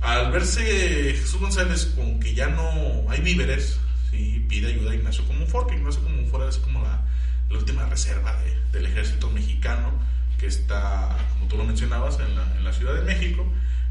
Al 0.00 0.30
verse 0.32 1.14
Jesús 1.16 1.40
González 1.40 1.86
con 1.96 2.20
que 2.20 2.34
ya 2.34 2.48
no 2.48 3.08
hay 3.08 3.20
víveres, 3.20 3.78
¿sí? 4.16 4.44
pide 4.48 4.68
ayuda 4.68 4.92
a 4.92 4.94
Ignacio 4.94 5.24
Comunfort, 5.26 5.68
que 5.70 5.76
Ignacio 5.76 6.02
Comunfort 6.02 6.48
es 6.48 6.58
como 6.58 6.82
la, 6.82 7.02
la 7.50 7.58
última 7.58 7.84
reserva 7.86 8.34
de- 8.42 8.60
del 8.78 8.86
ejército 8.86 9.30
mexicano 9.30 9.92
que 10.38 10.46
está, 10.46 11.16
como 11.34 11.48
tú 11.48 11.56
lo 11.56 11.64
mencionabas, 11.64 12.18
en 12.20 12.34
la, 12.34 12.56
en 12.56 12.64
la 12.64 12.72
Ciudad 12.72 12.94
de 12.94 13.02
México. 13.02 13.44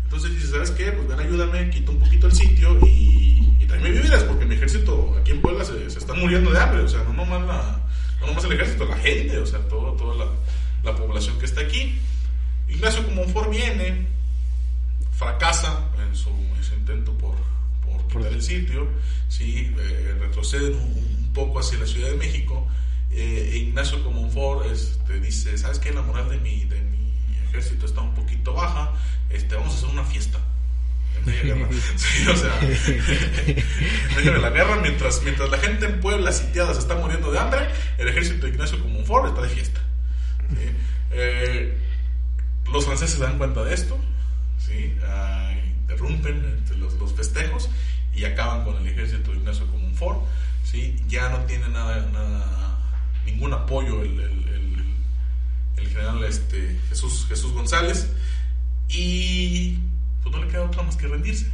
Entonces 0.04 0.32
dice, 0.36 0.48
¿sabes 0.48 0.72
qué? 0.72 0.92
Pues 0.92 1.08
ven, 1.08 1.20
ayúdame, 1.20 1.70
quita 1.70 1.92
un 1.92 2.00
poquito 2.00 2.28
el 2.28 2.34
sitio 2.34 2.78
y, 2.86 3.56
y 3.60 3.66
tráeme 3.66 3.90
víveres, 3.92 4.24
porque 4.24 4.46
mi 4.46 4.56
ejército 4.56 5.16
aquí 5.20 5.32
en 5.32 5.42
Puebla 5.42 5.64
se, 5.66 5.90
se 5.90 6.00
está 6.00 6.14
muriendo 6.14 6.52
de 6.52 6.60
hambre, 6.60 6.82
o 6.82 6.88
sea, 6.88 7.04
no 7.04 7.14
nomás, 7.14 7.42
la, 7.48 7.80
no 8.20 8.28
nomás 8.28 8.44
el 8.44 8.52
ejército, 8.54 8.86
la 8.86 8.98
gente, 8.98 9.38
o 9.40 9.46
sea, 9.46 9.60
todo, 9.68 9.94
toda 9.94 10.26
la, 10.26 10.32
la 10.84 10.96
población 10.96 11.40
que 11.40 11.46
está 11.46 11.62
aquí. 11.62 11.98
Ignacio 12.70 13.04
Comonfort 13.06 13.50
viene, 13.50 14.06
fracasa 15.18 15.80
en 16.08 16.16
su, 16.16 16.30
en 16.30 16.64
su 16.64 16.74
intento 16.76 17.14
por, 17.18 17.36
por 18.14 18.26
el 18.28 18.42
sitio, 18.42 18.88
¿sí? 19.28 19.74
Eh, 19.78 20.16
retrocede 20.20 20.70
un, 20.70 20.82
un 21.26 21.34
poco 21.34 21.60
hacia 21.60 21.80
la 21.80 21.88
Ciudad 21.88 22.10
de 22.10 22.18
México. 22.18 22.68
eh, 23.12 23.52
e 23.54 23.58
Ignacio 23.58 24.04
Comonfort 24.04 24.66
este, 24.72 25.20
dice, 25.20 25.58
¿sabes 25.58 25.80
qué? 25.80 25.92
La 25.92 26.02
moral 26.02 26.30
de 26.30 26.38
mi, 26.38 26.66
de 26.66 26.80
mi 26.82 27.14
ejército 27.50 27.86
está 27.86 28.02
un 28.02 28.14
poquito 28.16 28.54
baja, 28.54 28.92
este, 29.30 29.56
vamos 29.56 29.74
a 29.74 29.78
hacer 29.78 29.90
una 29.90 30.04
fiesta. 30.04 30.40
En 31.20 31.26
medio 31.26 31.42
de 31.56 31.60
guerra. 31.60 31.70
Sí, 31.96 32.28
o 32.28 32.36
sea, 32.36 32.60
en 32.62 34.16
medio 34.16 34.34
de 34.34 34.40
la 34.40 34.50
guerra, 34.50 34.78
mientras, 34.82 35.22
mientras 35.24 35.50
la 35.50 35.58
gente 35.60 35.86
en 35.86 36.00
Puebla 36.00 36.32
sitiada 36.32 36.74
se 36.74 36.80
está 36.80 36.96
muriendo 36.96 37.32
de 37.32 37.40
hambre, 37.40 37.68
el 38.00 38.08
ejército 38.08 38.46
de 38.48 38.54
Ignacio 38.54 38.80
Comonfort 38.82 39.28
está 39.30 39.42
de 39.44 39.50
fiesta. 39.50 39.80
¿sí? 40.50 40.70
Eh, 41.12 41.78
los 42.72 42.86
franceses 42.86 43.16
se 43.18 43.22
dan 43.24 43.38
cuenta 43.38 43.64
de 43.64 43.74
esto, 43.76 44.00
¿sí? 44.58 44.96
Ah, 45.04 45.52
interrumpen 45.82 46.64
los, 46.80 46.94
los 46.96 47.14
festejos 47.14 47.70
y 48.16 48.26
acaban 48.26 48.64
con 48.64 48.78
el 48.78 48.88
ejército 48.88 49.32
de 49.32 49.38
Ignacio 49.38 49.66
Comonfort, 49.68 50.22
¿sí? 50.64 50.96
Ya 51.08 51.30
no 51.30 51.40
tiene 51.46 51.68
nada, 51.70 52.08
nada 52.14 52.80
ningún 53.26 53.54
apoyo 53.54 54.02
el, 54.02 54.20
el- 54.20 54.48
el- 54.50 54.84
el 55.78 55.88
general 55.88 56.24
este, 56.24 56.80
Jesús, 56.90 57.26
Jesús 57.28 57.52
González 57.54 58.10
y 58.90 59.78
pues 60.22 60.36
no 60.36 60.44
le 60.44 60.50
queda 60.52 60.64
otra 60.64 60.84
más 60.84 60.96
que 60.96 61.08
rendirse. 61.08 61.48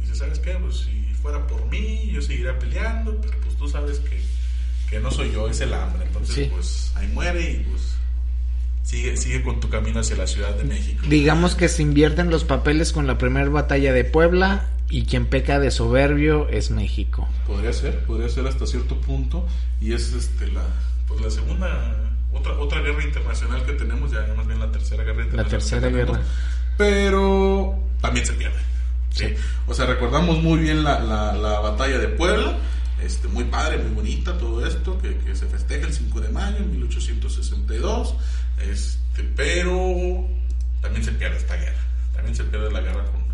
Dice, 0.00 0.14
¿sabes 0.14 0.38
qué? 0.38 0.52
Pues 0.54 0.78
si 0.78 1.14
fuera 1.22 1.46
por 1.46 1.64
mí, 1.66 2.10
yo 2.12 2.22
seguiría 2.22 2.58
peleando, 2.58 3.20
pero 3.20 3.38
pues 3.40 3.56
tú 3.56 3.68
sabes 3.68 3.98
que, 4.00 4.20
que 4.88 4.98
no 5.00 5.10
soy 5.10 5.32
yo, 5.32 5.48
es 5.48 5.60
el 5.60 5.74
hambre. 5.74 6.04
Entonces, 6.06 6.34
Sí. 6.34 6.48
pues 6.50 6.92
ahí 6.96 7.06
muere 7.08 7.50
y 7.52 7.56
pues 7.68 7.82
sigue, 8.82 9.16
sigue 9.16 9.42
con 9.42 9.60
tu 9.60 9.68
camino 9.68 10.00
hacia 10.00 10.16
la 10.16 10.26
Ciudad 10.26 10.54
de 10.56 10.64
México. 10.64 11.04
Digamos 11.08 11.54
que 11.54 11.68
se 11.68 11.82
invierten 11.82 12.30
los 12.30 12.44
papeles 12.44 12.92
con 12.92 13.06
la 13.06 13.18
primera 13.18 13.48
batalla 13.50 13.92
de 13.92 14.04
Puebla 14.04 14.68
y 14.90 15.04
quien 15.04 15.26
peca 15.26 15.60
de 15.60 15.70
soberbio 15.70 16.48
es 16.48 16.70
México. 16.70 17.28
Podría 17.46 17.72
ser, 17.72 18.04
podría 18.04 18.28
ser 18.28 18.46
hasta 18.46 18.66
cierto 18.66 19.00
punto. 19.00 19.46
Y 19.80 19.92
es 19.92 20.12
este 20.12 20.48
la, 20.48 20.62
pues 21.06 21.20
la 21.20 21.30
segunda, 21.30 21.96
otra, 22.32 22.58
otra 22.58 22.80
guerra 22.80 23.04
internacional 23.04 23.64
que 23.64 23.72
tenemos, 23.72 24.10
ya 24.10 24.26
más 24.36 24.46
bien 24.46 24.58
la 24.58 24.70
tercera 24.70 25.04
guerra 25.04 25.24
internacional. 25.24 25.44
que 25.44 25.50
tercera 25.50 25.80
tenemos. 25.80 26.16
guerra. 26.18 26.28
Pero 26.76 27.78
también 28.00 28.26
se 28.26 28.32
pierde. 28.32 28.58
¿sí? 29.10 29.28
Sí. 29.28 29.34
O 29.66 29.74
sea, 29.74 29.86
recordamos 29.86 30.42
muy 30.42 30.58
bien 30.58 30.82
la, 30.82 30.98
la, 30.98 31.32
la 31.34 31.60
batalla 31.60 31.98
de 31.98 32.08
Puebla. 32.08 32.56
Este, 33.00 33.28
muy 33.28 33.44
padre, 33.44 33.78
muy 33.78 33.94
bonita 33.94 34.36
todo 34.36 34.66
esto, 34.66 34.98
que, 35.00 35.16
que 35.18 35.34
se 35.34 35.46
festeja 35.46 35.86
el 35.86 35.92
5 35.92 36.20
de 36.20 36.28
mayo 36.30 36.58
de 36.58 36.64
1862. 36.64 38.14
Este, 38.68 39.22
pero 39.36 40.26
también 40.82 41.04
se 41.04 41.12
pierde 41.12 41.36
esta 41.36 41.56
guerra. 41.56 41.80
También 42.12 42.34
se 42.34 42.44
pierde 42.44 42.70
la 42.70 42.80
guerra 42.80 43.04
con, 43.06 43.29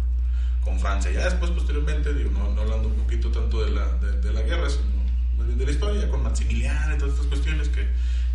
con 0.66 0.78
Francia. 0.80 1.10
Ya 1.12 1.24
después, 1.24 1.50
posteriormente, 1.52 2.12
digo, 2.12 2.30
no, 2.32 2.52
no 2.52 2.60
hablando 2.62 2.88
un 2.88 2.94
poquito 2.96 3.30
tanto 3.30 3.64
de 3.64 3.70
la, 3.70 3.86
de, 3.98 4.20
de 4.20 4.32
la 4.32 4.42
guerra, 4.42 4.68
sino 4.68 4.84
más 5.38 5.46
bien 5.46 5.58
de 5.58 5.64
la 5.64 5.70
historia, 5.70 6.10
con 6.10 6.22
Maximiliano 6.24 6.94
y 6.94 6.98
todas 6.98 7.14
estas 7.14 7.26
cuestiones 7.28 7.68
que, 7.68 7.86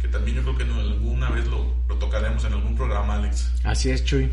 que 0.02 0.08
también 0.08 0.38
yo 0.38 0.44
creo 0.44 0.58
que 0.58 0.65
no, 0.65 0.80
alguna 0.80 1.30
vez 1.30 1.46
lo, 1.48 1.76
lo 1.89 1.96
tocaremos 1.96 2.44
en 2.46 2.54
algún 2.54 2.76
programa, 2.78 3.15
Alex. 3.15 3.52
Así 3.65 3.89
es, 3.91 4.04
Chuy. 4.06 4.30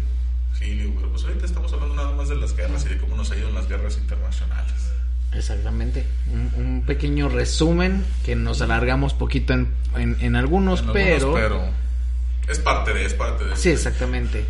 Sí, 0.59 0.65
digo, 0.71 0.93
pero 0.97 1.11
pues 1.11 1.25
ahorita 1.25 1.45
estamos 1.45 1.73
hablando 1.73 1.95
nada 1.97 2.13
más 2.13 2.29
de 2.29 2.37
las 2.37 2.55
guerras 2.57 2.85
y 2.87 2.89
de 2.91 2.99
cómo 2.99 3.17
nos 3.17 3.31
ha 3.33 3.37
ido 3.37 3.49
en 3.49 3.55
las 3.55 3.69
guerras 3.69 3.97
internacionales. 3.99 4.75
Exactamente. 5.35 6.07
Un, 6.33 6.53
un 6.65 6.83
pequeño 6.87 7.29
resumen 7.29 8.05
que 8.25 8.35
nos 8.35 8.63
alargamos 8.63 9.13
poquito 9.13 9.53
en, 9.53 9.69
en- 9.97 10.17
en 10.21 10.37
algunos, 10.37 10.81
En 10.81 10.89
algunos, 10.89 10.95
pero... 11.21 11.35
pero 11.35 11.69
es 12.49 12.59
parte 12.61 12.95
de, 12.95 13.05
es 13.05 13.13
parte 13.15 13.45
de. 13.45 13.57
Sí, 13.57 13.69
exactamente. 13.71 14.45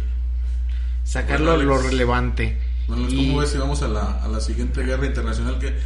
Sacarlo 1.04 1.54
Bueno, 1.56 1.64
lo 1.70 1.74
Alex. 1.76 1.90
relevante. 1.90 2.58
Bueno, 2.88 3.06
Y- 3.08 3.16
¿cómo 3.16 3.38
ves 3.38 3.50
si 3.50 3.58
vamos 3.58 3.82
a 3.82 3.88
la, 3.88 4.22
a 4.24 4.28
la 4.28 4.40
siguiente 4.40 4.82
guerra 4.82 5.06
internacional? 5.06 5.58
Que, 5.58 5.78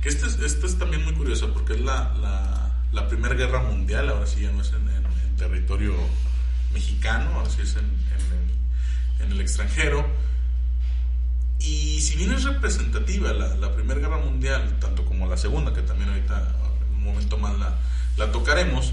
que 0.00 0.08
esta 0.08 0.26
es, 0.26 0.38
esta 0.38 0.66
es 0.66 0.78
también 0.78 1.02
muy 1.04 1.14
curiosa 1.14 1.46
porque 1.52 1.72
es 1.74 1.80
la, 1.80 2.12
la, 2.20 2.70
la 2.92 3.08
primera 3.08 3.34
guerra 3.34 3.62
mundial, 3.62 4.08
ahora 4.10 4.26
sí 4.26 4.42
ya 4.42 4.52
no 4.52 4.62
es 4.62 4.68
en, 4.70 4.88
en- 4.88 5.06
en 5.06 5.36
territorio 5.36 5.94
mexicano, 6.72 7.30
ahora 7.34 7.50
sí 7.50 7.62
es 7.62 7.74
en, 7.76 7.84
el, 7.86 9.24
en 9.26 9.32
el 9.32 9.40
extranjero. 9.40 10.06
Y 11.58 12.00
si 12.00 12.16
bien 12.16 12.32
es 12.32 12.44
representativa 12.44 13.32
la, 13.32 13.54
la 13.56 13.74
primera 13.74 14.00
guerra 14.00 14.18
mundial, 14.18 14.78
tanto 14.80 15.04
como 15.04 15.26
la 15.28 15.36
segunda, 15.36 15.72
que 15.72 15.82
también 15.82 16.10
ahorita 16.10 16.48
en 16.90 16.96
un 16.96 17.04
momento 17.04 17.38
más 17.38 17.56
la, 17.58 17.78
la 18.18 18.32
tocaremos, 18.32 18.92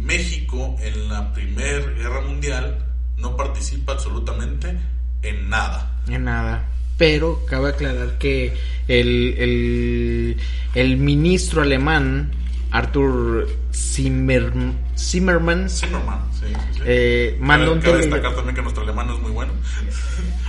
México 0.00 0.76
en 0.80 1.08
la 1.08 1.32
primera 1.32 1.80
guerra 1.90 2.20
mundial 2.20 2.84
no 3.16 3.36
participa 3.36 3.92
absolutamente 3.92 4.78
en 5.22 5.48
nada. 5.50 5.92
En 6.08 6.24
nada. 6.24 6.64
Pero 6.98 7.44
cabe 7.46 7.70
aclarar 7.70 8.16
que 8.18 8.54
el, 8.88 9.34
el, 9.38 10.36
el 10.74 10.96
ministro 10.96 11.62
alemán, 11.62 12.30
Arthur 12.70 13.48
Zimmer, 13.72 14.50
Zimmermann, 14.96 15.68
Zimmerman, 15.68 16.20
sí, 16.32 16.46
sí, 16.48 16.54
sí. 16.76 16.80
Eh, 16.86 17.36
manda 17.40 17.70
un 17.70 17.80
cabe 17.80 17.98
destacar 17.98 18.34
también 18.34 18.54
que 18.56 18.62
nuestro 18.62 18.82
alemán 18.82 19.10
es 19.10 19.18
muy 19.20 19.30
bueno. 19.30 19.52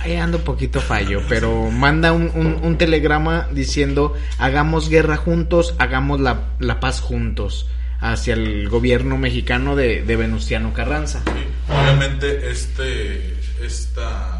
ahí 0.02 0.16
anda 0.16 0.38
un 0.38 0.44
poquito 0.44 0.80
fallo, 0.80 1.20
pero 1.28 1.70
manda 1.70 2.12
un, 2.12 2.30
un- 2.34 2.58
un 2.62 2.78
telegrama 2.78 3.46
diciendo 3.52 4.14
hagamos 4.38 4.88
guerra 4.88 5.16
juntos, 5.18 5.74
hagamos 5.78 6.20
la, 6.20 6.44
la 6.60 6.80
paz 6.80 7.00
juntos 7.00 7.66
hacia 8.00 8.34
el 8.34 8.68
gobierno 8.70 9.18
mexicano 9.18 9.76
de, 9.76 10.02
de 10.02 10.16
Venustiano 10.16 10.72
Carranza. 10.72 11.20
Obviamente, 11.68 12.50
este, 12.50 13.34
esta 13.62 14.37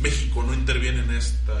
México 0.00 0.42
no 0.46 0.54
interviene 0.54 1.00
en 1.00 1.10
esta 1.12 1.54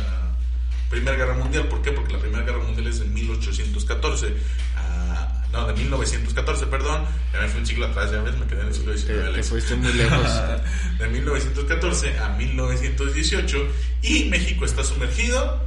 Primera 0.90 1.16
Guerra 1.16 1.34
Mundial. 1.34 1.66
¿Por 1.68 1.82
qué? 1.82 1.90
Porque 1.92 2.12
la 2.12 2.18
Primera 2.20 2.44
Guerra 2.44 2.58
Mundial 2.58 2.86
es 2.86 2.98
de 3.00 3.06
1814. 3.06 4.34
ah, 4.76 5.42
no, 5.52 5.66
de 5.66 5.72
1914, 5.74 6.66
perdón. 6.66 7.02
Ya 7.32 7.40
me 7.40 7.48
fui 7.48 7.60
un 7.60 7.66
siglo 7.66 7.86
atrás, 7.86 8.10
ya 8.10 8.20
ves, 8.20 8.36
me 8.38 8.46
quedé 8.46 8.60
en 8.62 8.68
el 8.68 8.74
siglo 8.74 8.96
XIX. 8.96 9.34
Te- 9.34 9.42
fuiste 9.42 9.74
muy 9.76 9.92
lejos. 9.92 10.28
de 10.98 11.08
1914 11.08 12.18
a 12.18 12.28
1918. 12.30 13.68
Y 14.02 14.24
México 14.26 14.64
está 14.64 14.84
sumergido 14.84 15.64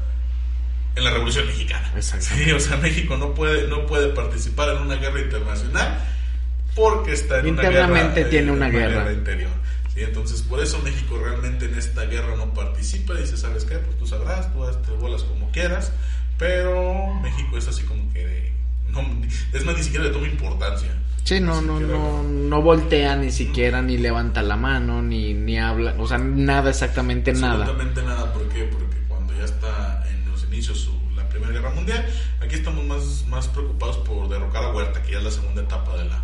en 0.96 1.04
la 1.04 1.12
Revolución 1.12 1.48
Mexicana. 1.48 1.92
Sí, 2.02 2.52
o 2.52 2.60
sea, 2.60 2.78
México 2.78 3.18
no 3.18 3.34
puede, 3.34 3.68
no 3.68 3.86
puede 3.86 4.10
participar 4.10 4.70
en 4.76 4.82
una 4.84 4.96
guerra 4.96 5.22
internacional 5.22 6.00
porque 6.76 7.14
está 7.14 7.40
en 7.40 7.48
una 7.50 7.62
guerra. 7.64 7.82
Internamente 7.82 8.26
tiene 8.26 8.52
una 8.52 8.70
guerra. 8.70 9.12
interior. 9.12 9.52
Sí, 10.00 10.06
entonces 10.06 10.42
por 10.44 10.62
eso 10.62 10.80
México 10.82 11.20
realmente 11.22 11.66
en 11.66 11.76
esta 11.76 12.06
guerra 12.06 12.34
no 12.38 12.54
participa, 12.54 13.16
dice, 13.16 13.36
¿sabes 13.36 13.66
qué? 13.66 13.80
Pues 13.80 13.98
tú 13.98 14.08
sabrás, 14.08 14.50
tú 14.54 14.66
te 14.86 14.92
bolas 14.94 15.24
como 15.24 15.52
quieras, 15.52 15.92
pero 16.38 17.14
México 17.16 17.58
es 17.58 17.68
así 17.68 17.84
como 17.84 18.10
que... 18.14 18.54
No, 18.88 19.02
es 19.52 19.66
más, 19.66 19.76
ni 19.76 19.84
siquiera 19.84 20.06
le 20.06 20.12
toma 20.12 20.28
importancia. 20.28 20.96
Sí, 21.26 21.42
no, 21.42 21.62
no, 21.62 21.82
no, 21.82 22.24
no 22.24 22.62
voltea 22.62 23.18
ni 23.18 23.30
siquiera, 23.30 23.82
ni 23.82 23.98
levanta 23.98 24.42
la 24.42 24.56
mano, 24.56 25.02
ni, 25.02 25.34
ni 25.34 25.60
habla, 25.60 25.94
o 25.98 26.08
sea, 26.08 26.18
nada, 26.18 26.70
exactamente 26.70 27.34
nada. 27.34 27.66
Absolutamente 27.66 28.02
nada, 28.02 28.32
¿por 28.32 28.48
qué? 28.48 28.64
Porque 28.72 29.00
cuando 29.10 29.34
ya 29.34 29.44
está 29.44 30.06
en 30.10 30.32
los 30.32 30.46
inicios 30.46 30.80
su, 30.80 30.98
la 31.14 31.28
Primera 31.28 31.52
Guerra 31.52 31.72
Mundial, 31.72 32.08
aquí 32.40 32.56
estamos 32.56 32.86
más, 32.86 33.26
más 33.28 33.50
preocupados 33.50 33.98
por 33.98 34.30
derrocar 34.30 34.64
a 34.64 34.70
Huerta, 34.70 35.04
que 35.04 35.12
ya 35.12 35.18
es 35.18 35.26
la 35.26 35.32
segunda 35.32 35.62
etapa 35.62 35.98
de 35.98 36.06
la, 36.06 36.24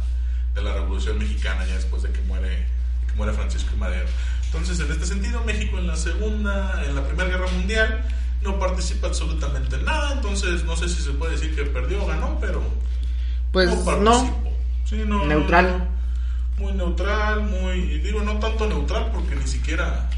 de 0.54 0.62
la 0.62 0.74
Revolución 0.76 1.20
Mexicana, 1.20 1.66
ya 1.68 1.76
después 1.76 2.04
de 2.04 2.12
que 2.14 2.22
muere, 2.22 2.74
que 3.16 3.18
muere 3.18 3.34
Francisco 3.34 3.70
y 3.74 3.80
Madero. 3.80 4.06
Entonces, 4.46 4.80
en 4.80 4.92
este 4.92 5.06
sentido, 5.06 5.42
México 5.46 5.78
en 5.78 5.88
la 5.88 5.96
Segunda, 5.96 6.84
en 6.86 6.96
la 6.96 7.04
Primera 7.04 7.30
Guerra 7.30 7.48
Mundial, 7.52 8.02
no 8.44 8.60
participa 8.60 9.08
absolutamente 9.08 9.76
en 9.78 9.86
nada, 9.86 10.14
entonces 10.14 10.64
no 10.66 10.76
sé 10.76 10.88
si 10.88 11.02
se 11.02 11.12
puede 11.12 11.34
decir 11.34 11.56
que 11.56 11.64
perdió 11.64 12.04
o 12.04 12.08
ganó, 12.08 12.38
pero 12.40 12.62
pues 13.52 13.70
no, 14.02 14.30
Sí, 14.86 14.98
no, 15.06 15.26
neutral. 15.26 15.88
muy 16.60 16.74
neutral, 16.74 17.42
muy 17.44 18.00
digo 18.00 18.22
no 18.22 18.38
tanto 18.38 18.68
neutral 18.68 19.10
porque 19.12 19.36
ni 19.36 19.48
siquiera 19.48 20.10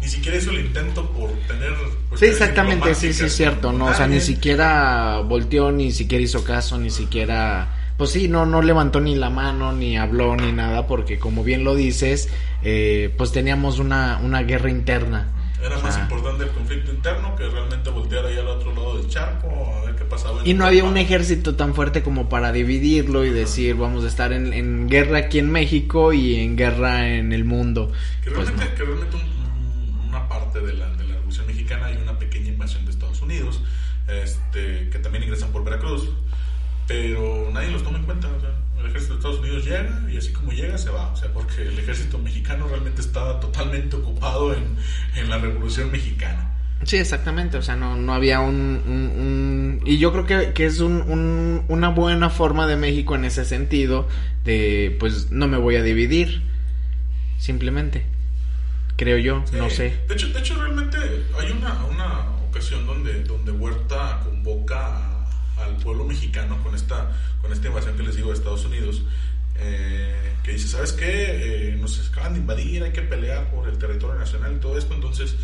ni 0.00 0.08
siquiera 0.08 0.36
hizo 0.38 0.50
el 0.50 0.60
intento 0.66 1.10
por 1.10 1.30
tener 1.48 1.74
Sí, 2.16 2.26
exactamente, 2.26 2.94
sí, 2.94 3.12
sí 3.12 3.24
es 3.24 3.34
cierto, 3.34 3.72
no, 3.72 3.86
o 3.86 3.94
sea, 3.94 4.06
ni 4.06 4.20
siquiera 4.20 5.20
volteó, 5.20 5.72
ni 5.72 5.90
siquiera 5.90 6.22
hizo 6.22 6.44
caso, 6.44 6.78
ni 6.78 6.90
siquiera 6.90 7.66
pues 7.96 8.10
sí, 8.10 8.28
no, 8.28 8.46
no 8.46 8.62
levantó 8.62 9.00
ni 9.00 9.14
la 9.16 9.30
mano, 9.30 9.72
ni 9.72 9.96
habló, 9.96 10.36
ni 10.36 10.52
nada, 10.52 10.86
porque 10.86 11.18
como 11.18 11.42
bien 11.44 11.64
lo 11.64 11.74
dices, 11.74 12.28
eh, 12.62 13.14
pues 13.16 13.32
teníamos 13.32 13.78
una, 13.78 14.18
una 14.22 14.42
guerra 14.42 14.70
interna. 14.70 15.32
Era 15.62 15.78
más 15.78 15.98
importante 15.98 16.44
el 16.44 16.50
conflicto 16.50 16.90
interno 16.92 17.34
que 17.34 17.48
realmente 17.48 17.88
voltear 17.90 18.26
ahí 18.26 18.36
al 18.36 18.46
otro 18.46 18.72
lado 18.74 18.98
del 18.98 19.08
charco 19.08 19.48
a 19.80 19.86
ver 19.86 19.96
qué 19.96 20.04
pasaba. 20.04 20.42
Y 20.44 20.52
no 20.54 20.66
había 20.66 20.84
un 20.84 20.98
ejército 20.98 21.56
tan 21.56 21.74
fuerte 21.74 22.02
como 22.02 22.28
para 22.28 22.52
dividirlo 22.52 23.24
y 23.24 23.30
decir 23.30 23.74
vamos 23.74 24.04
a 24.04 24.08
estar 24.08 24.32
en, 24.32 24.52
en, 24.52 24.86
guerra 24.88 25.18
aquí 25.18 25.38
en 25.38 25.50
México 25.50 26.12
y 26.12 26.36
en 26.36 26.56
guerra 26.56 27.08
en 27.08 27.32
el 27.32 27.44
mundo. 27.46 27.90
Que 28.22 28.30
Pues 28.30 28.48
realmente, 28.48 28.70
no. 28.70 28.76
que 28.76 28.84
realmente 28.84 29.16
un- 29.16 30.08
una 30.08 30.28
parte 30.28 30.60
de 30.60 30.74
la, 30.74 30.88
de 30.94 31.04
la 31.04 31.14
Revolución 31.14 31.46
Mexicana 31.46 31.86
hay 31.86 31.96
una 31.96 32.18
pequeña 32.18 32.48
invasión 32.48 32.84
de 32.84 32.90
Estados 32.90 33.22
Unidos, 33.22 33.60
este, 34.08 34.88
que 34.90 34.98
también 34.98 35.24
ingresan 35.24 35.50
por 35.50 35.64
Veracruz, 35.64 36.10
pero 36.86 37.48
nadie 37.52 37.70
los 37.70 37.82
toma 37.82 37.98
en 37.98 38.04
cuenta. 38.04 38.28
o 38.28 38.40
sea, 38.40 38.50
el 38.80 38.86
ejército 38.86 39.14
de 39.14 39.18
Estados 39.18 39.38
Unidos 39.40 39.64
llega 39.64 40.02
y 40.10 40.16
así 40.16 40.32
como 40.32 40.52
llega 40.52 40.76
se 40.78 40.90
va. 40.90 41.10
O 41.12 41.16
sea, 41.16 41.32
porque 41.32 41.62
el 41.62 41.78
ejército 41.78 42.18
mexicano 42.18 42.68
realmente 42.68 43.00
estaba 43.00 43.40
totalmente 43.40 43.96
ocupado 43.96 44.54
en, 44.54 44.64
en 45.16 45.30
la 45.30 45.38
Revolución 45.38 45.90
Mexicana. 45.90 46.52
Sí, 46.84 46.98
exactamente, 46.98 47.56
o 47.56 47.62
sea, 47.62 47.74
no, 47.74 47.96
no 47.96 48.12
había 48.12 48.40
un, 48.40 48.54
un- 48.86 49.12
un- 49.18 49.80
Y 49.86 49.96
yo 49.98 50.12
creo 50.12 50.26
que, 50.26 50.52
que 50.52 50.66
es 50.66 50.80
un, 50.80 51.00
un- 51.10 51.64
una 51.68 51.88
buena 51.88 52.28
forma 52.28 52.66
de 52.66 52.76
México 52.76 53.14
en 53.14 53.24
ese 53.24 53.46
sentido, 53.46 54.06
de 54.44 54.94
pues 55.00 55.30
no 55.30 55.48
me 55.48 55.56
voy 55.56 55.76
a 55.76 55.82
dividir, 55.82 56.42
simplemente, 57.38 58.04
creo 58.96 59.16
yo, 59.18 59.42
no 59.54 59.70
Sí, 59.70 59.76
sé. 59.76 59.94
De 60.06 60.14
hecho, 60.14 60.28
de 60.28 60.38
hecho 60.38 60.54
realmente 60.60 60.98
hay 61.40 61.50
una, 61.50 61.82
una 61.86 62.30
ocasión 62.48 62.86
donde, 62.86 63.24
donde 63.24 63.52
Huerta 63.52 64.20
convoca 64.24 64.76
a- 64.86 65.15
al 65.58 65.76
pueblo 65.76 66.04
mexicano 66.04 66.62
con 66.62 66.74
esta, 66.74 67.12
con 67.40 67.52
esta 67.52 67.68
invasión 67.68 67.96
que 67.96 68.02
les 68.02 68.16
digo 68.16 68.28
de 68.28 68.34
Estados 68.34 68.64
Unidos, 68.64 69.02
eh, 69.58 70.34
que 70.42 70.52
dice, 70.52 70.68
¿sabes 70.68 70.92
qué? 70.92 71.70
Eh, 71.72 71.76
nos 71.80 72.08
acaban 72.10 72.34
de 72.34 72.40
invadir, 72.40 72.82
hay 72.82 72.92
que 72.92 73.02
pelear 73.02 73.50
por 73.50 73.68
el 73.68 73.78
territorio 73.78 74.18
nacional 74.18 74.54
y 74.56 74.60
todo 74.60 74.76
esto. 74.76 74.94
Entonces, 74.94 75.34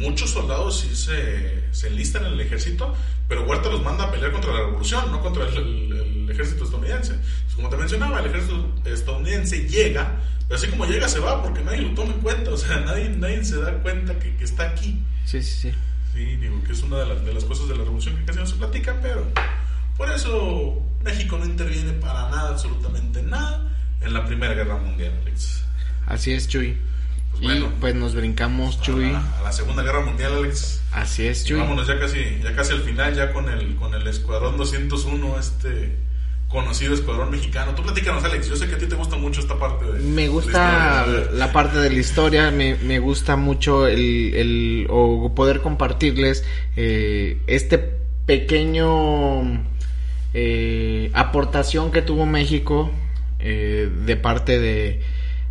muchos 0.00 0.30
soldados 0.30 0.80
sí 0.80 0.94
se, 0.94 1.72
se 1.72 1.88
enlistan 1.88 2.26
en 2.26 2.32
el 2.34 2.40
ejército, 2.40 2.94
pero 3.28 3.44
Huerta 3.44 3.70
los 3.70 3.82
manda 3.82 4.04
a 4.04 4.10
pelear 4.12 4.30
contra 4.32 4.52
la 4.52 4.58
revolución, 4.60 5.10
no 5.10 5.20
contra 5.20 5.48
el, 5.48 5.56
el- 5.56 5.92
el 6.22 6.30
ejército 6.30 6.64
estadounidense. 6.64 7.14
Pues, 7.14 7.54
como 7.56 7.68
te 7.68 7.76
mencionaba, 7.76 8.20
el 8.20 8.26
ejército 8.26 8.74
estadounidense 8.84 9.66
llega, 9.68 10.20
pero 10.46 10.58
así 10.58 10.68
como 10.68 10.84
llega 10.86 11.08
se 11.08 11.18
va 11.18 11.42
porque 11.42 11.62
nadie 11.62 11.80
lo 11.82 11.94
toma 11.94 12.12
en 12.14 12.20
cuenta, 12.20 12.50
o 12.50 12.56
sea, 12.56 12.76
nadie, 12.86 13.08
nadie 13.10 13.42
se 13.44 13.56
da 13.60 13.72
cuenta 13.82 14.18
que, 14.18 14.36
que 14.36 14.44
está 14.44 14.64
aquí. 14.70 14.98
Sí, 15.24 15.42
sí, 15.42 15.70
sí. 15.70 15.74
Sí, 16.14 16.36
digo 16.36 16.62
que 16.62 16.72
es 16.72 16.82
una 16.82 16.98
de 16.98 17.06
las, 17.06 17.24
de 17.24 17.32
las 17.32 17.44
cosas 17.44 17.68
de 17.68 17.74
la 17.74 17.84
revolución 17.84 18.14
que 18.16 18.24
casi 18.26 18.38
no 18.38 18.46
se 18.46 18.56
platican, 18.56 18.98
pero 19.02 19.26
por 19.96 20.10
eso 20.10 20.80
México 21.04 21.36
no 21.38 21.44
interviene 21.44 21.92
para 21.94 22.28
nada, 22.30 22.50
absolutamente 22.50 23.22
nada, 23.22 23.68
en 24.00 24.14
la 24.14 24.24
Primera 24.24 24.54
Guerra 24.54 24.76
Mundial, 24.76 25.12
Alex. 25.22 25.64
Así 26.06 26.32
es, 26.32 26.48
Chuy. 26.48 26.76
Pues 27.30 27.42
y 27.42 27.46
bueno. 27.46 27.72
pues 27.80 27.94
nos 27.94 28.14
brincamos, 28.14 28.76
A 28.78 28.82
Chuy. 28.82 29.10
la, 29.10 29.38
a 29.38 29.42
la 29.42 29.52
Segunda 29.52 29.82
Guerra 29.82 30.00
Mundial, 30.00 30.32
Alex. 30.34 30.82
Así 30.92 31.26
es, 31.26 31.42
Y 31.44 31.48
Chuy. 31.48 31.60
vámonos 31.60 31.86
ya 31.86 31.98
casi, 31.98 32.18
ya 32.42 32.54
casi 32.54 32.72
al 32.72 32.82
final, 32.82 33.14
ya 33.14 33.32
con 33.32 33.48
el, 33.48 33.74
con 33.76 33.94
el 33.94 34.06
Escuadrón 34.06 34.56
201, 34.58 35.38
este 35.38 35.96
conocido 36.48 36.92
Escuadrón 36.92 37.30
Mexicano. 37.30 37.74
Tú 37.74 37.82
platícanos, 37.82 38.22
Alex, 38.24 38.46
yo 38.48 38.56
sé 38.56 38.68
que 38.68 38.74
a 38.74 38.78
ti 38.78 38.84
te 38.86 38.94
gusta 38.94 39.16
mucho 39.16 39.40
esta 39.40 39.58
parte 39.58 39.86
de... 39.86 40.00
Me 40.00 40.22
de 40.22 40.28
gusta 40.28 41.06
la 41.32 41.50
parte 41.50 41.78
de 41.78 41.88
la 41.88 41.98
historia, 41.98 42.50
me, 42.50 42.74
me 42.74 42.98
gusta 42.98 43.36
mucho 43.36 43.86
el, 43.86 44.34
el- 44.34 44.86
o 44.90 45.34
poder 45.34 45.62
compartirles 45.62 46.44
eh, 46.76 47.40
este 47.46 47.78
pequeño 48.26 49.64
eh, 50.34 51.10
aportación 51.14 51.90
que 51.92 52.02
tuvo 52.02 52.26
México 52.26 52.90
eh, 53.38 53.90
de 54.06 54.16
parte 54.16 54.58
de 54.58 55.00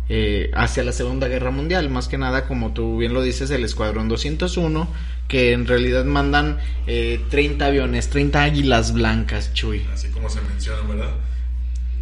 eh, 0.08 0.50
hacia 0.54 0.82
la 0.82 0.92
Segunda 0.92 1.28
Guerra 1.28 1.50
Mundial, 1.50 1.88
más 1.88 2.08
que 2.08 2.18
nada 2.18 2.46
como 2.46 2.72
tú 2.72 2.98
bien 2.98 3.14
lo 3.14 3.22
dices 3.22 3.50
el 3.50 3.64
Escuadrón 3.64 4.08
201 4.08 4.88
que 5.28 5.52
en 5.52 5.66
realidad 5.66 6.04
mandan 6.04 6.58
eh, 6.86 7.20
30 7.30 7.64
aviones, 7.64 8.10
30 8.10 8.42
águilas 8.42 8.92
blancas, 8.92 9.54
Chuy. 9.54 9.86
Así 9.92 10.08
como 10.08 10.28
se 10.28 10.40
menciona, 10.42 10.82
¿verdad? 10.86 11.12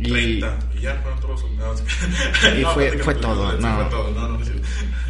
Y- 0.00 0.10
30. 0.10 0.58
Y 0.76 0.80
ya 0.80 0.94
fueron 1.02 1.20
todos 1.20 1.30
los 1.32 1.40
soldados. 1.40 1.82
Y 2.58 2.64
fue- 2.74 2.98
fue 2.98 3.14
todo, 3.14 3.52
no. 3.58 3.74
fue 3.76 3.84
todo, 3.90 4.10
no, 4.12 4.28
no, 4.38 4.44
sí. 4.44 4.52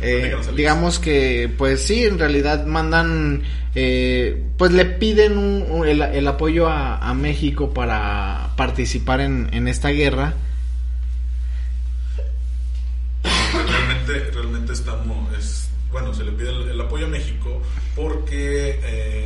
Eh, 0.02 0.34
digamos 0.56 0.98
que, 0.98 1.52
pues 1.58 1.82
sí, 1.86 2.04
en 2.04 2.18
realidad 2.18 2.64
mandan, 2.66 3.42
eh, 3.74 4.42
pues 4.56 4.72
le 4.72 4.84
piden 4.86 5.36
un- 5.38 5.66
un- 5.70 5.86
el, 5.88 6.00
el 6.02 6.26
apoyo 6.26 6.68
a, 6.68 6.96
a 6.98 7.14
México 7.14 7.72
para 7.74 8.50
participar 8.56 9.20
en, 9.20 9.48
en 9.52 9.68
esta 9.68 9.90
guerra. 9.90 10.34
realmente, 13.52 14.30
realmente 14.32 14.72
estamos, 14.72 15.32
es, 15.38 15.68
bueno, 15.92 16.14
se 16.14 16.24
le 16.24 16.32
pide 16.32 16.50
el, 16.50 16.70
el 16.70 16.80
apoyo 16.80 17.06
a 17.06 17.08
México 17.08 17.60
porque 17.94 18.80
eh, 18.82 19.19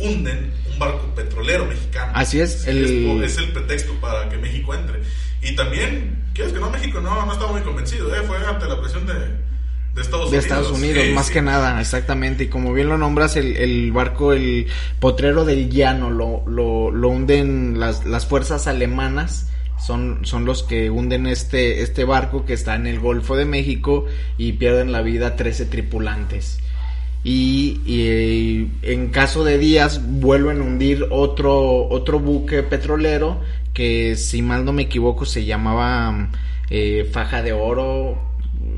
hunden 0.00 0.52
un 0.72 0.78
barco 0.78 1.06
petrolero 1.14 1.64
mexicano. 1.66 2.12
Así 2.14 2.40
es, 2.40 2.66
el- 2.66 3.22
es, 3.22 3.36
el 3.38 3.48
pretexto 3.50 3.92
para 4.00 4.28
que 4.28 4.36
México 4.38 4.74
entre. 4.74 5.00
Y 5.42 5.54
también, 5.56 6.24
¿quieres 6.34 6.52
que 6.52 6.60
no? 6.60 6.70
México 6.70 7.00
no, 7.00 7.24
no 7.26 7.32
estaba 7.32 7.52
muy 7.52 7.62
convencido, 7.62 8.14
¿eh? 8.14 8.20
fue 8.26 8.36
ante 8.46 8.66
la 8.66 8.80
presión 8.80 9.06
de, 9.06 9.14
de 9.14 10.02
Estados 10.02 10.30
De 10.30 10.38
Unidos. 10.38 10.44
Estados 10.44 10.70
Unidos, 10.70 11.04
Sí, 11.04 11.12
más 11.12 11.26
sí. 11.26 11.32
que 11.32 11.42
nada, 11.42 11.80
exactamente. 11.80 12.44
Y 12.44 12.48
como 12.48 12.72
bien 12.72 12.88
lo 12.88 12.98
nombras, 12.98 13.36
el, 13.36 13.56
el 13.56 13.90
barco, 13.92 14.32
el 14.32 14.66
potrero 14.98 15.44
del 15.44 15.70
llano, 15.70 16.10
lo, 16.10 16.42
lo, 16.46 16.90
lo 16.90 17.08
hunden 17.08 17.78
las, 17.80 18.04
las 18.06 18.26
fuerzas 18.26 18.66
alemanas. 18.66 19.46
Son, 19.78 20.26
son 20.26 20.44
los 20.44 20.62
que 20.62 20.90
hunden 20.90 21.26
este, 21.26 21.80
este 21.80 22.04
barco 22.04 22.44
que 22.44 22.52
está 22.52 22.74
en 22.74 22.86
el 22.86 23.00
Golfo 23.00 23.34
de 23.34 23.46
México 23.46 24.04
y 24.36 24.52
pierden 24.52 24.92
la 24.92 25.00
vida 25.00 25.36
13 25.36 25.64
tripulantes. 25.64 26.58
Y, 27.22 27.80
y, 27.84 28.02
eh, 28.08 28.68
en 28.82 29.08
caso 29.10 29.44
de 29.44 29.58
días 29.58 30.00
vuelven 30.20 30.60
a 30.60 30.64
hundir 30.64 31.06
otro, 31.10 31.86
otro 31.88 32.18
buque 32.18 32.62
petrolero 32.62 33.40
que 33.74 34.16
si 34.16 34.40
mal 34.42 34.64
no 34.64 34.72
me 34.72 34.82
equivoco 34.82 35.26
se 35.26 35.44
llamaba 35.44 36.30
eh, 36.70 37.08
Faja 37.12 37.42
de 37.42 37.52
Oro. 37.52 38.18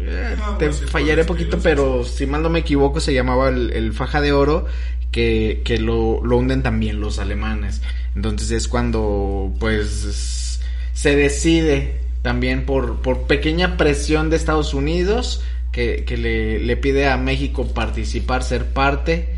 Eh, 0.01 0.37
Ah, 0.41 0.57
te 0.59 0.73
sí, 0.73 0.85
fallaré 0.87 1.25
poquito, 1.25 1.59
pero 1.63 2.03
si 2.05 2.27
mal 2.27 2.43
no 2.43 2.51
me 2.51 2.61
equivoco 2.61 2.99
se 3.01 3.15
llamaba 3.15 3.49
el, 3.49 3.73
el 3.73 3.93
Faja 3.93 4.21
de 4.21 4.33
Oro 4.33 4.67
que, 5.13 5.63
que 5.65 5.79
lo, 5.79 6.21
lo 6.25 6.39
hunden 6.39 6.63
también 6.63 7.01
los 7.01 7.19
alemanes. 7.19 7.81
Entonces 8.17 8.51
es 8.51 8.67
cuando 8.69 9.53
pues 9.61 10.61
se 10.93 11.17
decide 11.17 12.01
también 12.23 12.67
por, 12.67 13.01
por 13.03 13.23
pequeña 13.23 13.77
presión 13.77 14.31
de 14.31 14.37
Estados 14.37 14.75
Unidos 14.75 15.43
que, 15.73 16.05
que 16.05 16.17
le, 16.17 16.59
le 16.61 16.77
pide 16.77 17.09
a 17.09 17.17
México 17.17 17.67
participar, 17.73 18.43
ser 18.45 18.67
parte 18.73 19.37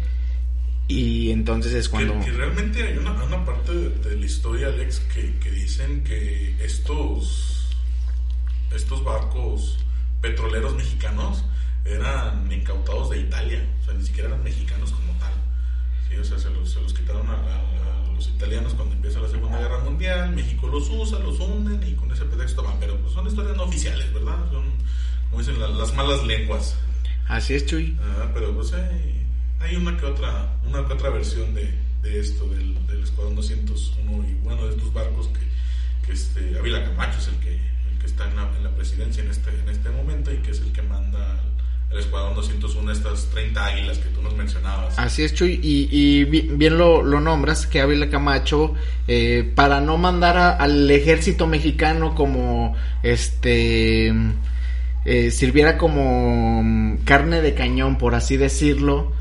y 0.89 1.31
entonces 1.31 1.73
es 1.73 1.89
cuando... 1.89 2.19
Que, 2.19 2.27
que 2.27 2.33
realmente 2.33 2.83
hay 2.83 2.99
una, 2.99 3.13
una 3.25 3.45
parte 3.45 3.73
de, 3.73 3.91
de 3.91 4.17
la 4.17 4.27
historia, 4.27 4.67
Alex, 4.69 4.99
que, 5.15 5.37
que 5.39 5.51
dicen 5.51 6.05
que 6.05 6.57
estos, 6.63 7.69
estos 8.75 9.03
barcos 9.05 9.79
petroleros 10.21 10.75
mexicanos 10.75 11.45
eran 11.85 12.51
incautados 12.53 13.11
de 13.11 13.21
Italia, 13.21 13.65
o 13.83 13.85
sea, 13.85 13.95
ni 13.95 14.05
siquiera 14.05 14.29
eran 14.29 14.43
mexicanos 14.43 14.91
como 14.93 15.13
tal. 15.19 15.33
Sí, 16.09 16.17
o 16.17 16.25
sea, 16.25 16.39
se 16.39 16.51
los, 16.51 16.71
se 16.73 16.81
los 16.81 16.93
quitaron 16.95 17.29
a, 17.29 17.33
a- 17.35 18.09
a 18.09 18.13
los 18.15 18.29
italianos 18.29 18.75
cuando 18.75 18.95
empieza 18.95 19.21
la 19.21 19.29
Segunda 19.29 19.59
Guerra 19.59 19.81
Mundial, 19.81 20.35
México 20.35 20.67
los 20.69 20.89
usa, 20.91 21.19
los 21.19 21.41
hunden 21.41 21.83
y 21.87 21.95
con 21.95 22.11
ese 22.13 22.25
pretexto 22.25 22.63
van, 22.63 22.79
pero 22.81 22.97
pues 23.01 23.13
son 23.13 23.27
historias 23.27 23.57
no 23.57 23.65
oficiales, 23.65 24.13
¿verdad? 24.13 24.37
Son, 24.51 24.65
como 25.35 25.45
dicen 25.45 25.79
las 25.79 25.95
malas 25.95 26.25
lenguas. 26.25 26.77
Así 27.27 27.55
es, 27.55 27.67
Chuy. 27.67 27.97
Ah, 28.01 28.31
pero 28.33 28.55
pues 28.55 28.73
hay, 28.73 29.27
hay, 29.59 29.75
una 29.75 29.97
que 29.97 30.07
otra, 30.07 30.61
una 30.65 30.87
que 30.87 30.93
otra 30.93 31.11
versión 31.11 31.53
de, 31.55 31.75
de 32.03 32.21
esto, 32.21 32.47
del, 32.47 32.87
del, 32.87 33.03
Escuadrón 33.03 33.35
201 33.35 34.29
y 34.29 34.35
bueno, 34.45 34.65
de 34.65 34.77
estos 34.77 34.93
barcos 34.93 35.29
que, 35.29 36.07
que 36.07 36.13
este, 36.13 36.57
Ávila 36.57 36.85
Camacho 36.85 37.19
es 37.19 37.29
el 37.29 37.35
que, 37.41 37.55
el 37.55 37.99
que 37.99 38.07
está 38.07 38.29
en 38.29 38.37
la, 38.37 38.49
en 38.57 38.63
la, 38.63 38.71
presidencia 38.77 39.25
en 39.25 39.31
este, 39.31 39.51
en 39.51 39.69
este 39.69 39.91
momento 39.91 40.33
y 40.33 40.37
que 40.37 40.53
es 40.53 40.61
el 40.61 40.71
que 40.71 40.83
manda 40.83 41.41
el 41.91 41.99
Escuadrón 41.99 42.37
201, 42.37 42.93
estas 42.93 43.27
30 43.31 43.67
águilas 43.67 43.99
que 43.99 44.11
tú 44.11 44.23
nos 44.23 44.37
mencionabas. 44.37 44.97
Así 44.99 45.25
es, 45.25 45.35
Chuy, 45.35 45.59
y, 45.61 45.89
y 45.91 46.25
bien 46.25 46.79
lo, 46.79 47.03
lo, 47.03 47.21
nombras, 47.21 47.67
que 47.67 47.81
Ávila 47.81 48.09
Camacho, 48.09 48.75
eh, 49.09 49.51
para 49.57 49.81
no 49.81 49.99
mandar 49.99 50.37
a, 50.37 50.51
al 50.53 50.89
ejército 50.91 51.49
mexicano 51.49 52.15
como 52.15 52.77
este 53.03 54.13
eh, 55.05 55.31
sirviera 55.31 55.77
como 55.77 56.63
mm, 56.63 57.05
carne 57.05 57.43
de 57.43 57.55
cañón, 57.55 57.99
por 57.99 58.15
así 58.15 58.37
decirlo, 58.37 59.13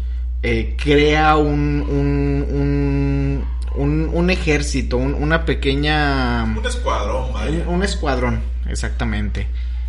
eh, 0.41 0.75
crea 0.81 1.35
un, 1.35 1.81
un, 1.81 3.45
un, 3.75 4.09
un 4.13 4.29
ejército, 4.29 4.97
una 4.97 5.45
pequeña... 5.45 6.43
Un 6.43 6.65
escuadrón, 6.65 7.33
vaya. 7.33 7.67
Un, 7.67 7.83
escuadrón, 7.83 8.41
exactamente. 8.69 9.47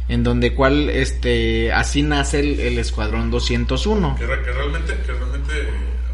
En 0.08 0.22
donde 0.22 0.54
cual, 0.54 0.90
este, 0.90 1.72
así 1.72 2.02
nace 2.02 2.40
el, 2.40 2.60
el 2.60 2.78
escuadrón 2.78 3.30
201. 3.30 4.16
Que, 4.16 4.26
que, 4.26 4.26
realmente, 4.26 4.94
que 5.06 5.12
realmente 5.12 5.52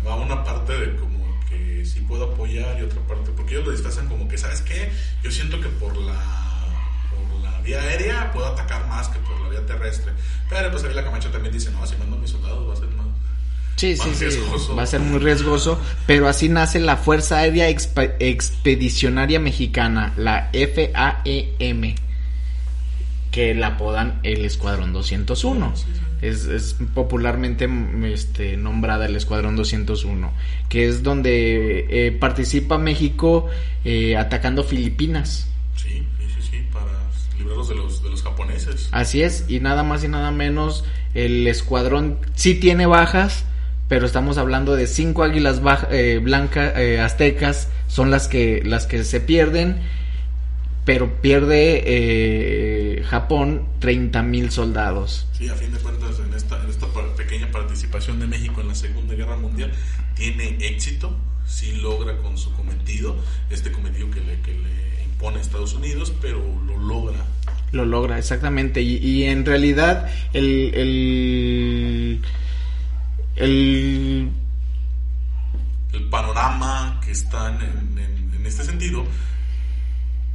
va 0.07 0.17
una 0.17 0.45
parte 0.45 0.73
de 0.73 0.97
como 0.97 1.25
que 1.49 1.85
sí 1.85 2.01
puedo 2.01 2.33
apoyar 2.33 2.79
y 2.79 2.83
otra 2.83 3.01
parte, 3.01 3.31
porque 3.37 3.55
ellos 3.55 3.67
lo 3.67 3.73
disfrazan 3.73 4.09
como 4.09 4.29
que, 4.29 4.39
¿sabes 4.39 4.61
qué? 4.61 4.91
Yo 5.23 5.31
siento 5.31 5.61
que 5.61 5.69
por 5.69 5.97
la 5.97 6.50
vía 7.71 7.83
aérea 7.83 8.33
puedo 8.33 8.47
atacar 8.47 8.87
más 8.89 9.09
que 9.09 9.19
por 9.21 9.41
la 9.41 9.49
vía 9.49 9.65
terrestre. 9.65 10.13
Pero 10.49 10.71
pues 10.71 10.85
ahí 10.85 10.95
la 10.95 11.05
Camacho 11.05 11.31
también 11.31 11.53
dice, 11.53 11.71
no, 11.71 11.87
si 11.87 11.97
mando 11.97 12.17
a 12.17 12.19
mis 12.19 12.31
soldados 12.31 12.69
va 12.69 12.73
a 12.73 12.77
ser 12.77 12.89
más... 12.89 13.07
Sí, 13.77 13.97
sí, 13.97 14.11
sí, 14.15 14.39
va 14.77 14.83
a 14.83 14.87
ser 14.87 15.01
muy 15.01 15.21
riesgoso, 15.21 15.81
pero 16.07 16.29
así 16.29 16.51
nace 16.51 16.81
la 16.81 16.99
Fuerza 16.99 17.39
Aérea 17.39 17.67
Expedicionaria 17.69 19.41
Mexicana, 19.41 20.13
la 20.19 20.51
FAEM, 20.53 21.95
que 23.31 23.55
la 23.55 23.69
apodan 23.69 24.21
el 24.23 24.45
Escuadrón 24.45 24.93
201. 24.93 25.73
Es, 26.21 26.45
es, 26.45 26.77
popularmente 26.93 27.67
este, 28.13 28.59
nombrada 28.59 29.07
el 29.07 29.17
Escuadrón 29.17 29.57
201, 29.57 30.31
que 30.69 30.87
es 30.87 31.03
donde 31.03 31.87
eh, 31.89 32.13
participa 32.13 32.77
México 32.77 33.49
eh, 33.87 34.15
atacando 34.15 34.63
Filipinas. 34.63 35.47
Sí 35.77 36.05
librarlos 37.41 37.69
de 37.69 37.75
los, 37.75 38.03
de 38.03 38.11
los 38.11 38.23
japoneses. 38.23 38.89
Así 38.93 39.23
es, 39.23 39.45
y 39.49 39.61
nada 39.61 39.83
más 39.83 40.05
y 40.05 40.09
nada 40.09 40.31
menos, 40.31 40.85
el 41.15 41.47
escuadrón 41.47 42.19
sí 42.35 42.55
tiene 42.55 42.87
bajas, 42.87 43.45
pero 43.89 44.07
estamos 44.07 44.39
hablando 44.39 44.77
de 44.77 44.87
cinco 44.87 45.25
águilas 45.25 45.61
eh, 45.91 46.21
blancas 46.23 46.75
eh, 46.77 47.01
aztecas, 47.01 47.69
son 47.89 48.11
las 48.11 48.29
que, 48.29 48.63
las 48.65 48.87
que 48.87 49.03
se 49.03 49.21
pierden, 49.21 49.81
pero 50.85 51.21
pierde 51.21 51.83
eh, 51.85 53.03
Japón 53.05 53.67
30 53.81 54.23
mil 54.23 54.51
soldados. 54.51 55.27
Sí, 55.33 55.49
a 55.49 55.55
fin 55.55 55.73
de 55.73 55.79
cuentas, 55.79 56.21
en 56.21 56.33
esta, 56.35 56.63
en 56.63 56.71
esta 56.71 56.87
pequeña 57.17 57.51
participación 57.51 58.21
de 58.21 58.27
México 58.27 58.61
en 58.61 58.69
la 58.69 58.75
Segunda 58.75 59.15
Guerra 59.15 59.37
Mundial, 59.37 59.73
tiene 60.15 60.57
éxito, 60.61 61.17
sí 61.47 61.73
logra 61.73 62.17
con 62.19 62.39
su 62.39 62.53
cometido, 62.53 63.17
este 63.51 63.73
cometido 63.73 64.11
que 64.11 64.21
le, 64.21 64.41
que 64.41 64.53
le 64.53 64.91
pone 65.21 65.41
Estados 65.41 65.75
Unidos, 65.75 66.13
pero 66.21 66.41
lo 66.67 66.79
logra. 66.79 67.25
Lo 67.73 67.85
logra, 67.85 68.19
exactamente. 68.19 68.81
Y, 68.81 68.97
y 68.97 69.25
en 69.25 69.45
realidad 69.45 70.11
el, 70.33 70.73
el, 70.75 72.23
el, 73.37 74.31
el 75.93 76.09
panorama 76.09 77.01
que 77.05 77.13
está 77.13 77.55
en, 77.55 77.99
en, 77.99 78.47
este 78.47 78.65
sentido, 78.65 79.05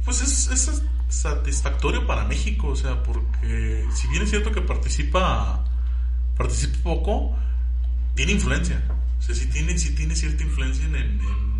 pues 0.04 0.22
es, 0.22 0.48
es, 0.50 0.82
satisfactorio 1.08 2.06
para 2.06 2.24
México, 2.24 2.68
o 2.68 2.76
sea, 2.76 3.02
porque 3.02 3.84
si 3.94 4.08
bien 4.08 4.22
es 4.22 4.30
cierto 4.30 4.50
que 4.52 4.60
participa, 4.60 5.64
participa 6.36 6.78
poco, 6.82 7.36
tiene 8.14 8.32
influencia. 8.32 8.82
O 9.18 9.22
sea, 9.22 9.34
si 9.34 9.46
tiene, 9.46 9.76
si 9.76 9.94
tiene 9.94 10.16
cierta 10.16 10.42
influencia 10.42 10.86
en, 10.86 10.96
en 10.96 11.55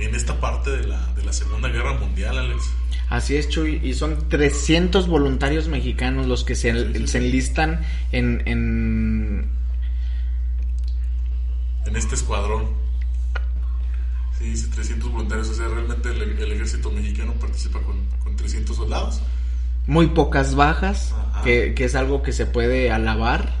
en 0.00 0.14
esta 0.14 0.40
parte 0.40 0.70
de 0.70 0.86
la, 0.86 1.06
de 1.14 1.24
la 1.24 1.32
Segunda 1.32 1.68
Guerra 1.68 1.94
Mundial, 1.94 2.38
Alex. 2.38 2.70
Así 3.08 3.36
es, 3.36 3.48
Chuy, 3.48 3.80
y 3.82 3.94
son 3.94 4.28
300 4.28 5.08
voluntarios 5.08 5.68
mexicanos 5.68 6.26
los 6.26 6.44
que 6.44 6.54
se, 6.54 7.06
se 7.06 7.18
enlistan 7.18 7.80
en, 8.12 8.42
en... 8.46 9.50
En 11.86 11.96
este 11.96 12.14
escuadrón. 12.14 12.68
Sí, 14.38 14.54
300 14.74 15.10
voluntarios, 15.10 15.48
o 15.48 15.54
sea, 15.54 15.66
realmente 15.66 16.08
el, 16.08 16.52
ejército 16.52 16.90
mexicano 16.90 17.34
participa 17.34 17.80
con, 17.80 18.06
con 18.22 18.36
300 18.36 18.76
soldados. 18.76 19.20
Muy 19.86 20.06
pocas 20.08 20.54
bajas, 20.54 21.14
que, 21.42 21.74
que, 21.74 21.84
es 21.84 21.96
algo 21.96 22.22
que 22.22 22.32
se 22.32 22.46
puede 22.46 22.92
alabar, 22.92 23.52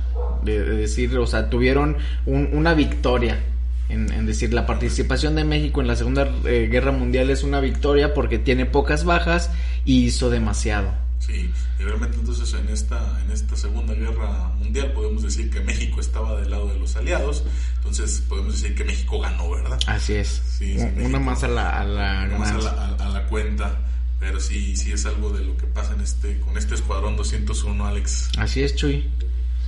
de, 0.44 0.60
decir, 0.62 1.18
o 1.18 1.26
sea, 1.26 1.50
tuvieron 1.50 1.96
una 2.24 2.74
victoria 2.74 3.42
en, 3.90 4.26
decir 4.26 4.52
la 4.52 4.66
participación 4.66 5.34
de 5.34 5.44
México 5.44 5.80
en 5.80 5.86
la 5.86 5.96
Segunda 5.96 6.28
eh, 6.44 6.68
Guerra 6.70 6.92
Mundial 6.92 7.30
es 7.30 7.42
una 7.42 7.60
victoria 7.60 8.14
porque 8.14 8.38
tiene 8.38 8.66
pocas 8.66 9.04
bajas 9.04 9.50
y 9.84 10.04
hizo 10.04 10.30
demasiado. 10.30 10.92
Sí, 11.20 11.50
y 11.78 11.82
realmente 11.82 12.16
entonces 12.16 12.54
en 12.54 12.68
esta, 12.70 13.20
en 13.22 13.30
esta 13.30 13.54
Segunda 13.54 13.92
Guerra 13.94 14.48
Mundial 14.58 14.92
podemos 14.92 15.22
decir 15.22 15.50
que 15.50 15.60
México 15.60 16.00
estaba 16.00 16.40
del 16.40 16.50
lado 16.50 16.68
de 16.68 16.78
los 16.78 16.96
aliados, 16.96 17.44
entonces 17.76 18.22
podemos 18.26 18.54
decir 18.54 18.74
que 18.74 18.84
México 18.84 19.20
ganó, 19.20 19.50
¿verdad? 19.50 19.78
Así 19.86 20.14
es. 20.14 20.42
Sí, 20.58 20.76
una 20.96 21.20
más 21.20 21.44
a 21.44 21.48
la, 21.48 21.78
a 21.78 21.84
la, 21.84 22.38
más 22.38 22.50
a 22.52 22.58
la, 22.58 22.96
a, 22.98 23.08
la, 23.10 23.26
cuenta, 23.26 23.78
pero 24.18 24.40
sí, 24.40 24.76
sí 24.76 24.92
es 24.92 25.04
algo 25.04 25.30
de 25.30 25.44
lo 25.44 25.56
que 25.58 25.66
pasa 25.66 25.92
en 25.92 26.00
este, 26.00 26.40
con 26.40 26.56
este 26.56 26.74
escuadrón 26.74 27.16
201, 27.16 27.86
Alex. 27.86 28.30
Así 28.38 28.62
es, 28.62 28.74
Chuy. 28.74 29.02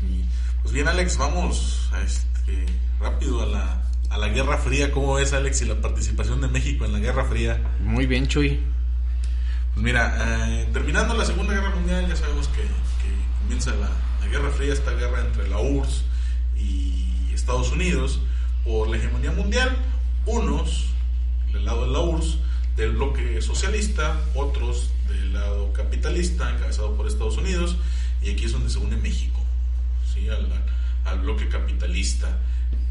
Sí. 0.01 0.25
Pues 0.63 0.73
bien, 0.73 0.89
Alex, 0.89 1.19
vamos 1.19 1.91
a 1.93 2.01
este, 2.01 2.65
rápido 2.99 3.43
a 3.43 3.47
la 3.47 3.92
a 4.13 4.19
la 4.19 4.29
Guerra 4.29 4.59
Fría. 4.59 4.93
¿Cómo 4.93 5.15
ves, 5.15 5.33
Alex, 5.33 5.63
y 5.63 5.65
la 5.65 5.81
participación 5.81 6.41
de 6.43 6.49
México 6.49 6.85
en 6.85 6.93
la 6.93 6.99
Guerra 6.99 7.25
Fría? 7.25 7.59
Muy 7.81 8.07
bien, 8.07 8.29
Chuy. 8.29 8.61
Pues 9.73 9.85
mira, 9.85 10.61
eh, 10.61 10.69
terminando 10.73 11.15
la 11.15 11.25
Segunda 11.25 11.55
Guerra 11.55 11.71
Mundial, 11.71 12.07
ya 12.07 12.17
sabemos 12.17 12.49
que, 12.49 12.63
comienza 13.41 13.73
la, 13.75 13.91
Guerra 14.29 14.51
Fría, 14.51 14.73
esta 14.73 14.93
guerra 14.93 15.21
entre 15.21 15.47
la 15.47 15.59
URSS 15.59 16.05
y 16.57 17.35
Estados 17.35 17.71
Unidos 17.71 18.21
por 18.65 18.89
la 18.89 18.97
hegemonía 18.97 19.31
mundial. 19.33 19.77
Unos 20.25 20.87
del 21.53 21.67
lado 21.67 21.87
de 21.87 21.93
la 21.93 22.01
URSS, 22.01 22.39
del 22.77 22.93
bloque 22.93 23.43
socialista, 23.43 24.19
otros 24.35 24.91
del 25.09 25.35
lado 25.35 25.73
capitalista, 25.75 26.51
encabezado 26.51 26.97
por 26.97 27.07
Estados 27.07 27.37
Unidos, 27.37 27.77
y 28.23 28.31
aquí 28.31 28.45
es 28.45 28.53
donde 28.53 28.71
se 28.71 28.79
une 28.79 28.97
México, 28.97 29.41
¿sí? 30.15 30.29
al, 30.31 30.49
al 31.05 31.21
bloque 31.21 31.49
capitalista. 31.49 32.39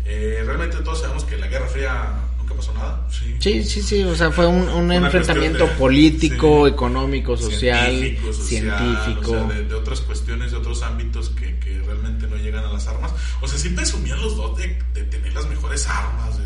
Eh, 0.05 0.41
realmente 0.45 0.77
todos 0.77 1.01
sabemos 1.01 1.23
que 1.23 1.37
la 1.37 1.47
Guerra 1.47 1.67
Fría 1.67 2.09
nunca 2.37 2.55
pasó 2.55 2.73
nada. 2.73 3.07
Sí, 3.39 3.63
sí, 3.63 3.81
sí, 3.81 4.03
o 4.03 4.15
sea, 4.15 4.31
fue 4.31 4.45
un, 4.47 4.91
enfrentamiento 4.91 5.67
político, 5.77 6.67
económico, 6.67 7.37
social, 7.37 8.17
científico. 8.31 9.31
O 9.31 9.49
sea, 9.49 9.61
de, 9.61 9.73
otras 9.73 10.01
cuestiones, 10.01 10.51
de 10.51 10.57
otros 10.57 10.81
ámbitos 10.83 11.29
que, 11.29 11.57
que, 11.59 11.81
realmente 11.85 12.27
no 12.27 12.35
llegan 12.37 12.63
a 12.65 12.71
las 12.71 12.87
armas. 12.87 13.11
O 13.41 13.47
sea, 13.47 13.57
siempre 13.57 13.83
presumían 13.83 14.21
los 14.21 14.37
dos 14.37 14.57
de, 14.57 14.67
tener 15.05 15.33
las 15.33 15.47
mejores 15.47 15.87
armas, 15.87 16.37
de, 16.37 16.45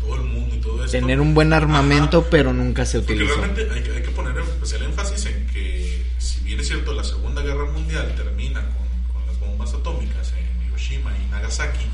todo 0.00 0.16
el 0.16 0.22
mundo 0.22 0.54
y 0.54 0.58
todo 0.58 0.84
eso. 0.84 0.92
Tener 0.92 1.20
un 1.20 1.34
buen 1.34 1.52
armamento, 1.52 2.26
pero 2.30 2.52
nunca 2.52 2.86
se 2.86 2.98
utilizó. 2.98 3.34
Porque 3.34 3.64
realmente 3.64 3.90
hay, 3.90 3.96
hay 3.96 4.02
que 4.02 4.10
poner 4.10 4.36
especial 4.38 4.82
énfasis 4.82 5.26
en 5.26 5.46
que, 5.48 6.04
si 6.18 6.40
bien 6.44 6.60
es 6.60 6.68
cierto, 6.68 6.92
la 6.94 7.04
Segunda 7.04 7.42
Guerra 7.42 7.64
Mundial 7.64 8.14
termina 8.16 8.60
con, 8.60 9.12
con 9.12 9.26
las 9.26 9.38
bombas 9.40 9.74
atómicas 9.74 10.32
en 10.32 10.66
Hiroshima 10.68 11.12
y 11.18 11.30
Nagasaki, 11.30 11.86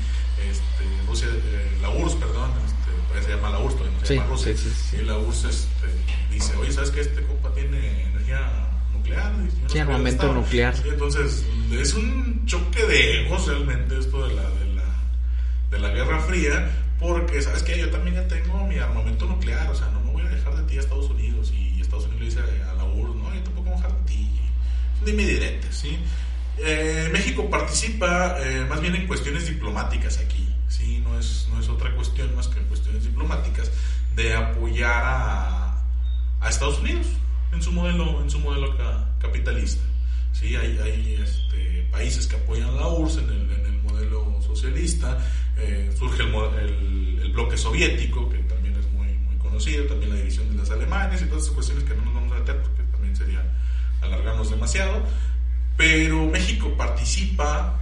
este, 0.49 0.83
Rusia, 1.07 1.27
eh, 1.31 1.77
la 1.81 1.89
URSS, 1.89 2.15
perdón, 2.15 2.51
este, 2.65 3.23
se 3.23 3.29
llama 3.35 3.49
la 3.49 3.59
URSS, 3.59 3.79
no 3.79 4.05
se 4.05 4.15
llama 4.15 4.27
Rusia, 4.27 4.53
y 4.93 5.05
la 5.05 5.17
URSS 5.17 5.45
este, 5.45 5.87
dice, 6.31 6.55
oye, 6.57 6.71
¿sabes 6.71 6.91
que 6.91 7.01
este 7.01 7.23
compa 7.23 7.53
tiene 7.53 8.03
energía 8.03 8.69
nuclear? 8.93 9.33
Sí, 9.67 9.79
armamento 9.79 10.33
nuclear. 10.33 10.75
entonces, 10.85 11.45
es 11.71 11.93
un 11.93 12.45
choque 12.45 12.85
de 12.85 13.25
egos 13.25 13.47
realmente 13.47 13.97
esto 13.97 14.27
de 14.27 14.33
la, 14.33 14.49
de 14.49 14.73
la, 14.73 14.83
de 15.71 15.79
la 15.79 15.89
Guerra 15.89 16.19
Fría, 16.21 16.71
porque, 16.99 17.41
¿sabes 17.41 17.63
que 17.63 17.77
Yo 17.77 17.89
también 17.89 18.15
ya 18.15 18.27
tengo 18.27 18.65
mi 18.65 18.77
armamento 18.77 19.25
nuclear, 19.25 19.69
o 19.69 19.75
sea, 19.75 19.87
no 19.89 19.99
me 20.01 20.11
voy 20.11 20.21
a 20.23 20.29
dejar 20.29 20.55
de 20.55 20.63
ti 20.63 20.77
a 20.77 20.79
Estados 20.79 21.09
Unidos, 21.09 21.51
y 21.51 21.81
Estados 21.81 22.05
Unidos 22.05 22.21
le 22.21 22.25
dice 22.25 22.39
a 22.63 22.73
la 22.73 22.83
URSS, 22.85 23.15
no, 23.15 23.33
yo 23.33 23.43
tampoco 23.43 23.63
me 23.63 23.69
voy 23.71 23.79
a 23.79 23.83
dejar 23.83 23.99
de 23.99 24.05
ti, 24.05 24.29
dime 25.05 25.25
directo, 25.25 25.67
¿sí? 25.71 25.99
Eh, 26.59 27.09
México 27.11 27.49
participa 27.49 28.37
eh, 28.39 28.65
más 28.69 28.79
bien 28.79 28.95
en 28.95 29.07
cuestiones 29.07 29.47
diplomáticas 29.47 30.19
aquí, 30.19 30.47
¿sí? 30.67 30.99
no, 31.03 31.17
es, 31.17 31.47
no 31.51 31.59
es 31.59 31.67
otra 31.67 31.93
cuestión 31.95 32.35
más 32.35 32.47
que 32.47 32.59
en 32.59 32.65
cuestiones 32.65 33.03
diplomáticas 33.03 33.71
de 34.15 34.33
apoyar 34.33 35.03
a, 35.03 35.83
a 36.39 36.49
Estados 36.49 36.79
Unidos 36.79 37.07
en 37.51 37.61
su 37.61 37.71
modelo, 37.71 38.21
en 38.21 38.29
su 38.29 38.39
modelo 38.39 38.75
capitalista. 39.19 39.83
¿sí? 40.31 40.55
Hay, 40.55 40.77
hay 40.79 41.15
este, 41.21 41.87
países 41.91 42.27
que 42.27 42.35
apoyan 42.35 42.75
la 42.75 42.87
URSS 42.87 43.17
en 43.17 43.29
el, 43.29 43.51
en 43.51 43.65
el 43.65 43.81
modelo 43.83 44.39
socialista, 44.41 45.17
eh, 45.57 45.91
surge 45.97 46.23
el, 46.23 47.19
el, 47.21 47.31
bloque 47.31 47.57
soviético, 47.57 48.29
que 48.29 48.37
también 48.39 48.75
es 48.75 48.91
muy, 48.91 49.07
muy 49.07 49.37
conocido, 49.37 49.85
también 49.85 50.11
la 50.11 50.17
división 50.17 50.49
de 50.49 50.55
las 50.55 50.69
Alemanes 50.69 51.21
y 51.21 51.25
todas 51.25 51.43
esas 51.43 51.55
cuestiones 51.55 51.83
que 51.83 51.95
no 51.95 52.05
nos 52.05 52.13
vamos 52.13 52.31
a 52.33 52.39
meter 52.39 52.61
porque 52.61 52.83
también 52.91 53.15
sería 53.15 53.43
alargarnos 54.01 54.49
demasiado, 54.49 55.03
pero 55.77 56.25
México 56.27 56.75
participa, 56.77 57.79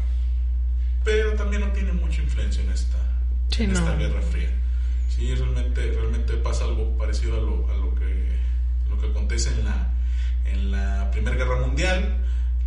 pero 1.03 1.33
también 1.33 1.61
no 1.61 1.71
tiene 1.71 1.91
mucha 1.93 2.21
influencia 2.21 2.63
en 2.63 2.69
esta, 2.69 2.97
en 3.57 3.71
esta 3.71 3.95
Guerra 3.95 4.21
Fría. 4.21 4.49
Sí, 5.09 5.33
realmente, 5.35 5.91
realmente 5.91 6.33
pasa 6.37 6.65
algo 6.65 6.97
parecido 6.97 7.35
a 7.35 7.41
lo, 7.41 7.69
a 7.71 7.77
lo, 7.77 7.93
que, 7.95 8.37
lo 8.89 8.99
que 8.99 9.07
acontece 9.07 9.49
en 9.49 9.65
la, 9.65 9.93
en 10.45 10.71
la 10.71 11.11
Primera 11.11 11.35
Guerra 11.35 11.59
Mundial, 11.59 12.17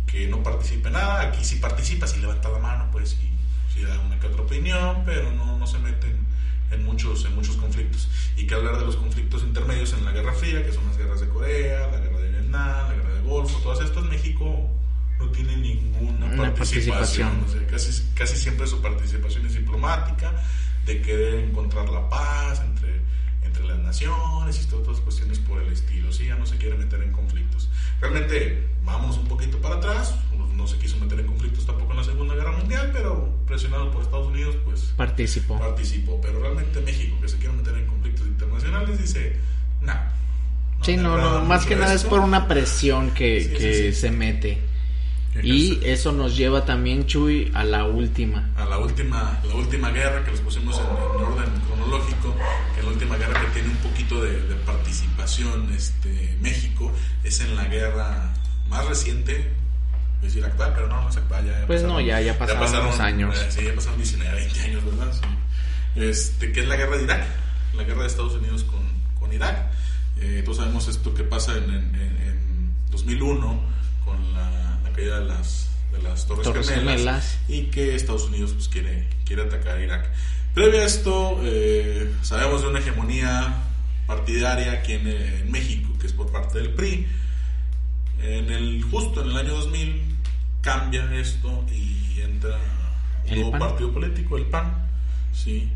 que 0.05 0.27
no 0.27 0.43
participa 0.43 0.89
en 0.89 0.93
nada, 0.93 1.21
aquí 1.21 1.43
sí 1.43 1.57
participa, 1.57 2.07
si 2.07 2.19
levanta 2.19 2.49
la 2.49 2.59
mano, 2.59 2.89
pues, 2.91 3.13
y 3.13 3.73
si 3.73 3.81
da 3.81 3.99
una 3.99 4.19
que 4.19 4.27
otra 4.27 4.43
opinión, 4.43 5.01
pero 5.05 5.31
no, 5.31 5.57
no 5.57 5.67
se 5.67 5.79
meten 5.79 6.25
en 6.71 6.85
muchos, 6.85 7.25
en 7.25 7.35
muchos 7.35 7.57
conflictos. 7.57 8.07
Y 8.37 8.45
que 8.45 8.53
hablar 8.53 8.77
de 8.77 8.85
los 8.85 8.95
conflictos 8.95 9.43
intermedios 9.43 9.93
en 9.93 10.05
la 10.05 10.11
Guerra 10.11 10.33
Fría, 10.33 10.63
que 10.63 10.71
son 10.71 10.85
las 10.85 10.97
guerras 10.97 11.21
de 11.21 11.29
Corea, 11.29 11.87
la 11.87 11.99
guerra 11.99 12.19
de 12.19 12.29
Vietnam, 12.29 12.89
la 12.89 12.93
guerra 12.93 13.13
del 13.15 13.23
Golfo, 13.23 13.57
todas 13.59 13.83
estas, 13.83 14.03
México 14.03 14.69
no 15.19 15.27
tiene 15.29 15.57
ninguna 15.57 16.53
participación. 16.53 17.45
casi, 17.69 18.03
casi 18.13 18.37
siempre 18.37 18.67
su 18.67 18.81
participación 18.81 19.45
es 19.45 19.53
diplomática, 19.55 20.33
de 20.85 21.01
querer 21.01 21.35
encontrar 21.35 21.89
la 21.89 22.07
paz 22.09 22.61
entre, 22.61 23.01
entre 23.43 23.65
las 23.65 23.79
naciones 23.79 24.61
y 24.61 24.65
todas 24.67 24.87
otras 24.87 24.99
cuestiones 24.99 25.39
por 25.39 25.61
el 25.61 25.71
estilo. 25.71 26.11
¿sí? 26.11 26.27
Ya 26.27 26.35
no 26.35 26.45
se 26.45 26.57
quiere 26.57 26.77
meter 26.77 27.01
en 27.01 27.11
conflictos. 27.11 27.69
Realmente, 28.01 28.67
vamos 28.83 29.17
un 29.17 29.27
poquito 29.27 29.59
para 29.59 29.75
atrás, 29.75 30.15
no 30.55 30.67
se 30.67 30.77
quiso 30.77 30.97
meter 30.97 31.19
en 31.19 31.27
conflictos 31.27 31.65
tampoco 31.65 31.91
en 31.91 31.97
la 31.97 32.03
Segunda 32.03 32.35
Guerra 32.35 32.51
Mundial, 32.51 32.89
pero 32.93 33.29
presionado 33.45 33.91
por 33.91 34.03
Estados 34.03 34.27
Unidos, 34.27 34.55
pues 34.63 34.93
participó. 34.95 35.59
Participó. 35.59 36.19
Pero 36.21 36.39
realmente 36.39 36.81
México, 36.81 37.17
que 37.21 37.27
se 37.27 37.37
quiere 37.37 37.53
meter 37.53 37.75
en 37.75 37.87
conflictos 37.87 38.27
internacionales, 38.27 38.99
dice, 38.99 39.37
nah, 39.81 39.93
no. 40.77 40.85
sí, 40.85 40.97
no, 40.97 41.17
no, 41.17 41.45
más 41.45 41.65
que 41.65 41.75
nada 41.75 41.93
es 41.93 42.03
por 42.03 42.19
una 42.19 42.47
presión 42.47 43.11
que, 43.11 43.53
que 43.57 43.93
se 43.93 44.11
mete. 44.11 44.61
Y 45.43 45.79
eso 45.83 46.11
nos 46.11 46.37
lleva 46.37 46.65
también, 46.65 47.05
Chuy, 47.05 47.51
a 47.53 47.63
la 47.63 47.85
última. 47.85 48.51
A 48.55 48.65
la 48.65 48.77
última, 48.77 49.39
la 49.43 49.55
última 49.55 49.91
guerra 49.91 50.23
que 50.23 50.31
los 50.31 50.39
pusimos 50.39 50.79
en, 50.79 50.85
orden 50.85 51.51
cronológico, 51.67 52.35
que 52.75 52.83
la 52.83 52.89
última 52.89 53.17
guerra 53.17 53.41
que 53.41 53.47
tiene 53.47 53.69
un 53.69 53.77
poquito 53.77 54.21
de, 54.21 54.55
participación 54.65 55.71
este, 55.73 56.37
México, 56.41 56.91
es 57.23 57.41
en 57.41 57.55
la 57.55 57.65
guerra 57.65 58.33
más 58.69 58.85
reciente, 58.87 59.51
decir 60.21 60.43
actual, 60.45 60.71
pero 60.73 60.87
no, 60.87 61.01
no 61.01 61.09
es 61.09 61.17
actual. 61.17 61.45
Ya, 61.45 61.67
pues 61.67 61.83
no, 61.83 61.99
ya, 61.99 62.21
ya 62.21 62.37
pasaron, 62.37 62.61
ya 62.61 62.67
pasaron 62.67 63.01
años. 63.01 63.37
Eh, 63.37 63.51
sí, 63.51 63.65
ya 63.65 63.75
pasaron 63.75 63.97
19, 63.97 64.35
20 64.35 64.61
años, 64.61 64.85
¿verdad? 64.85 65.13
Este, 65.95 66.51
que 66.51 66.61
es 66.61 66.67
la 66.67 66.75
guerra 66.77 66.97
de 66.97 67.03
Irak, 67.03 67.25
la 67.73 67.83
guerra 67.83 68.01
de 68.01 68.07
Estados 68.07 68.33
Unidos 68.35 68.63
con, 68.63 68.81
con 69.19 69.33
Irak. 69.33 69.71
Eh, 70.17 70.41
todos 70.45 70.57
sabemos 70.57 70.87
esto 70.87 71.13
que 71.13 71.23
pasa 71.23 71.57
en, 71.57 71.69
en, 71.69 71.95
en 71.95 72.73
2001 72.89 73.59
con 73.59 73.65
la 73.65 73.84
caída 74.95 75.19
de 75.19 75.25
las, 75.25 75.69
de 75.91 76.01
las 76.01 76.25
Torres, 76.25 76.69
Gemelas, 76.69 77.37
y 77.47 77.63
que 77.63 77.95
Estados 77.95 78.25
Unidos 78.25 78.53
pues, 78.53 78.67
quiere, 78.69 79.07
quiere 79.25 79.43
atacar 79.43 79.77
a 79.77 79.83
Irak. 79.83 80.09
Previo 80.53 80.79
a 80.79 80.85
esto, 80.85 81.39
eh, 81.43 82.13
sabemos 82.21 82.61
de 82.61 82.69
una 82.69 82.79
hegemonía 82.79 83.63
partidaria 84.07 84.71
aquí 84.71 84.93
en, 84.93 85.51
México, 85.51 85.89
que 85.99 86.07
es 86.07 86.13
por 86.13 86.31
parte 86.31 86.59
del 86.59 86.73
PRI. 86.73 87.07
En 88.21 88.49
el, 88.49 88.83
justo 88.83 89.21
en 89.21 89.31
el 89.31 89.37
año 89.37 89.55
2000 89.55 90.01
cambia 90.61 91.13
esto 91.13 91.65
y 91.71 92.21
entra 92.21 92.57
un 93.29 93.35
nuevo 93.35 93.51
partido 93.51 93.91
político, 93.91 94.37
el 94.37 94.45
PAN, 94.45 94.73
¿sí? 95.33 95.69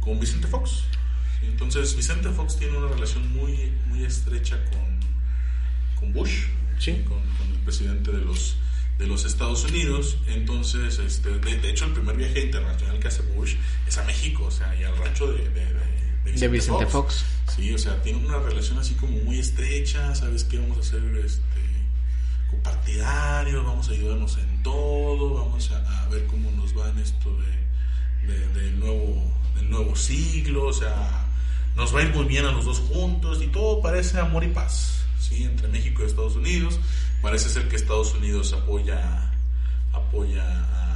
con 0.00 0.20
Vicente 0.20 0.46
Fox. 0.46 0.84
Entonces 1.42 1.96
Vicente 1.96 2.28
Fox 2.28 2.58
tiene 2.58 2.76
una 2.76 2.88
relación 2.88 3.32
muy, 3.32 3.72
muy 3.86 4.04
estrecha 4.04 4.58
con, 4.70 5.00
con 5.98 6.12
Bush, 6.12 6.44
sí. 6.82 7.04
con, 7.08 7.18
el 7.52 7.58
presidente 7.60 8.10
de 8.10 8.20
los, 8.20 8.56
de 8.98 9.06
los 9.06 9.24
Estados 9.24 9.64
Unidos. 9.64 10.18
Entonces, 10.26 10.98
este, 10.98 11.38
de, 11.38 11.70
hecho, 11.70 11.86
el 11.86 11.92
primer 11.92 12.16
viaje 12.16 12.40
internacional 12.40 12.98
que 12.98 13.08
hace 13.08 13.22
Bush 13.34 13.54
es 13.86 13.98
a 13.98 14.04
México, 14.04 14.44
o 14.44 14.50
sea, 14.50 14.74
y 14.78 14.84
al 14.84 14.96
rancho 14.96 15.32
de, 15.32 15.48
de, 15.48 16.48
Vicente, 16.48 16.86
Fox. 16.86 17.24
Sí, 17.54 17.72
o 17.72 17.78
sea, 17.78 18.00
tiene 18.02 18.24
una 18.24 18.38
relación 18.38 18.78
así 18.78 18.94
como 18.94 19.16
muy 19.18 19.38
estrecha, 19.38 20.14
¿sabes 20.14 20.44
qué? 20.44 20.58
Vamos 20.58 20.78
a 20.78 20.80
hacer 20.80 21.02
este, 21.16 21.42
compartidarios, 22.50 23.64
vamos 23.64 23.88
a 23.88 23.92
ayudarnos 23.92 24.38
en 24.38 24.62
todo, 24.62 25.34
vamos 25.34 25.70
a, 25.72 26.08
ver 26.08 26.26
cómo 26.26 26.50
nos 26.52 26.76
va 26.78 26.88
en 26.90 26.98
esto 26.98 27.36
de, 28.24 28.60
del, 28.60 28.78
nuevo, 28.78 29.32
del 29.56 29.68
nuevo 29.68 29.96
siglo, 29.96 30.66
o 30.66 30.72
sea, 30.72 31.26
nos 31.74 31.94
va 31.94 32.00
a 32.00 32.02
ir 32.04 32.14
muy 32.14 32.26
bien 32.26 32.44
a 32.44 32.52
los 32.52 32.64
dos 32.64 32.78
juntos 32.78 33.42
y 33.42 33.48
todo 33.48 33.82
parece 33.82 34.20
amor 34.20 34.44
y 34.44 34.48
paz 34.48 35.01
entre 35.30 35.68
México 35.68 36.02
y 36.02 36.06
Estados 36.06 36.36
Unidos. 36.36 36.78
Parece 37.20 37.48
ser 37.48 37.68
que 37.68 37.76
Estados 37.76 38.14
Unidos 38.14 38.52
apoya, 38.52 39.32
apoya 39.92 40.44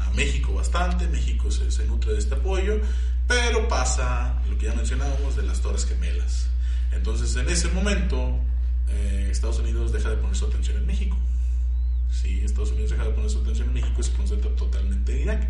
a 0.07 0.11
México 0.15 0.55
bastante, 0.55 1.07
México 1.09 1.51
se, 1.51 1.71
se 1.71 1.87
nutre 1.87 2.13
de 2.13 2.19
este 2.19 2.35
apoyo, 2.35 2.81
pero 3.27 3.69
pasa 3.69 4.41
lo 4.49 4.59
que 4.59 4.67
ya 4.67 4.75
mencionábamos 4.75 5.37
de 5.37 5.43
las 5.43 5.61
Torres 5.61 5.87
Gemelas. 5.87 6.49
Entonces, 6.93 7.35
en 7.37 7.49
ese 7.49 7.69
momento, 7.69 8.39
eh, 8.89 9.29
Estados 9.31 9.59
Unidos 9.59 9.93
deja 9.93 10.11
de 10.11 10.17
poner 10.17 10.37
su 10.37 10.47
atención 10.47 10.77
en 10.79 10.87
México. 10.87 11.17
Sí, 12.11 12.41
Estados 12.45 12.71
Unidos 12.71 12.91
deja 12.91 13.05
de 13.05 13.11
poner 13.11 13.31
su 13.31 13.41
atención 13.41 13.69
en 13.69 13.75
México 13.75 14.01
y 14.01 14.03
se 14.03 14.13
concentra 14.13 14.51
totalmente 14.57 15.13
en 15.15 15.23
Irak. 15.23 15.49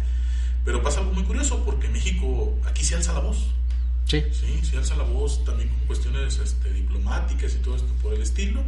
Pero 0.65 0.83
pasa 0.83 1.01
algo 1.01 1.13
muy 1.13 1.23
curioso 1.23 1.65
porque 1.65 1.89
México 1.89 2.59
aquí 2.67 2.83
se 2.85 2.97
alza 2.97 3.13
la 3.13 3.21
voz. 3.21 3.55
Sí. 4.07 4.23
Sí, 4.33 4.61
se 4.63 4.79
alza 4.79 4.97
la 4.97 5.03
voz 5.03 5.45
también 5.45 5.69
con 5.69 5.81
cuestiones 5.89 6.39
este, 6.39 6.73
diplomáticas 6.73 7.55
y 7.55 7.59
todo 7.59 7.75
esto 7.75 7.93
por 8.01 8.15
el 8.15 8.23
estilo. 8.23 8.63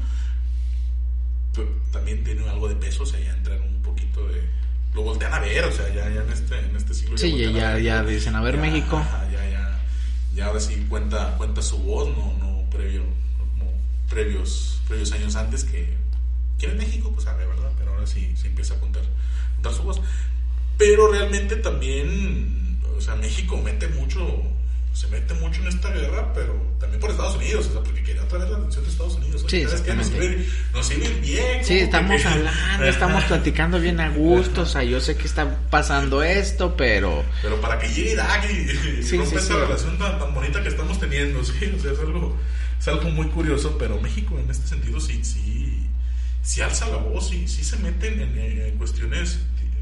Pero 1.54 1.68
también 1.92 2.24
tiene 2.24 2.46
algo 2.48 2.68
de 2.68 2.74
peso, 2.74 3.04
o 3.04 3.06
sea, 3.06 3.20
ya 3.20 3.32
entran 3.32 3.62
un 3.62 3.80
poquito 3.80 4.26
de... 4.26 4.42
Lo 4.94 5.02
voltean 5.02 5.32
a 5.32 5.38
ver, 5.38 5.64
o 5.64 5.72
sea, 5.72 5.88
ya, 5.88 6.10
ya 6.10 6.22
en, 6.22 6.32
este, 6.32 6.58
en 6.58 6.76
este 6.76 6.92
siglo... 6.92 7.16
Sí, 7.16 7.36
ya, 7.52 7.78
ya, 7.78 8.02
dicen, 8.02 8.34
a 8.34 8.42
ver 8.42 8.56
México. 8.58 9.00
ya, 9.32 9.48
ya, 9.48 9.80
ya 10.34 10.46
ahora 10.46 10.60
sí 10.60 10.86
cuenta, 10.88 11.36
cuenta 11.36 11.62
su 11.62 11.78
voz, 11.78 12.08
no, 12.16 12.34
no 12.38 12.68
previo, 12.70 13.04
como 13.38 13.70
previos, 14.08 14.80
previos 14.88 15.12
años 15.12 15.36
antes 15.36 15.64
que... 15.64 15.96
¿Quién 16.58 16.72
es 16.72 16.78
México? 16.78 17.12
Pues 17.14 17.28
a 17.28 17.34
ver, 17.34 17.46
¿verdad? 17.46 17.70
Pero 17.78 17.92
ahora 17.92 18.06
sí, 18.08 18.34
sí 18.36 18.48
empieza 18.48 18.74
a 18.74 18.80
contar, 18.80 19.04
contar 19.54 19.72
su 19.72 19.84
voz. 19.84 20.00
Pero 20.76 21.12
realmente 21.12 21.54
también, 21.54 22.80
o 22.96 23.00
sea, 23.00 23.14
México 23.14 23.56
mete 23.56 23.86
mucho 23.86 24.42
se 24.92 25.06
mete 25.08 25.34
mucho 25.34 25.60
en 25.60 25.68
esta 25.68 25.90
guerra, 25.90 26.32
pero 26.34 26.54
también 26.80 27.00
por 27.00 27.10
Estados 27.10 27.36
Unidos, 27.36 27.66
o 27.68 27.72
sea, 27.72 27.82
porque 27.82 28.02
quería 28.02 28.22
atraer 28.22 28.50
la 28.50 28.56
atención 28.56 28.84
de 28.84 28.90
Estados 28.90 29.14
Unidos. 29.16 29.44
sí, 29.46 29.64
¿sabes 29.64 29.80
qué? 29.82 29.94
Nos 29.94 30.86
sirve, 30.86 31.08
bien. 31.20 31.64
Sí, 31.64 31.78
estamos 31.78 32.24
hablando, 32.26 32.84
estamos 32.84 33.24
platicando 33.24 33.80
bien 33.80 34.00
a 34.00 34.10
gusto, 34.10 34.62
o 34.62 34.66
sea, 34.66 34.82
yo 34.82 35.00
sé 35.00 35.16
que 35.16 35.26
está 35.26 35.56
pasando 35.70 36.22
esto, 36.22 36.76
pero... 36.76 37.24
Pero 37.42 37.60
para 37.60 37.78
que 37.78 37.88
llegue 37.88 38.12
Irak 38.12 38.50
y, 38.50 39.02
sí, 39.02 39.16
rompa 39.16 39.38
esta 39.38 39.56
relación 39.56 39.98
tan, 39.98 40.18
tan, 40.18 40.34
bonita 40.34 40.62
que 40.62 40.68
estamos 40.68 40.98
teniendo, 40.98 41.44
sí, 41.44 41.72
o 41.76 41.80
sea, 41.80 41.92
es 41.92 41.98
algo, 42.00 42.36
es 42.80 42.88
algo 42.88 43.10
muy 43.10 43.26
curioso, 43.28 43.76
pero 43.78 44.00
México 44.00 44.38
en 44.38 44.50
este 44.50 44.66
sentido 44.66 45.00
sí, 45.00 45.22
sí, 45.22 45.86
sí 46.42 46.60
alza 46.60 46.88
la 46.88 46.96
voz, 46.96 47.28
sí, 47.28 47.46
sí 47.46 47.62
se 47.62 47.76
meten 47.76 48.20
en, 48.20 48.38
en 48.38 48.76
cuestiones 48.78 49.38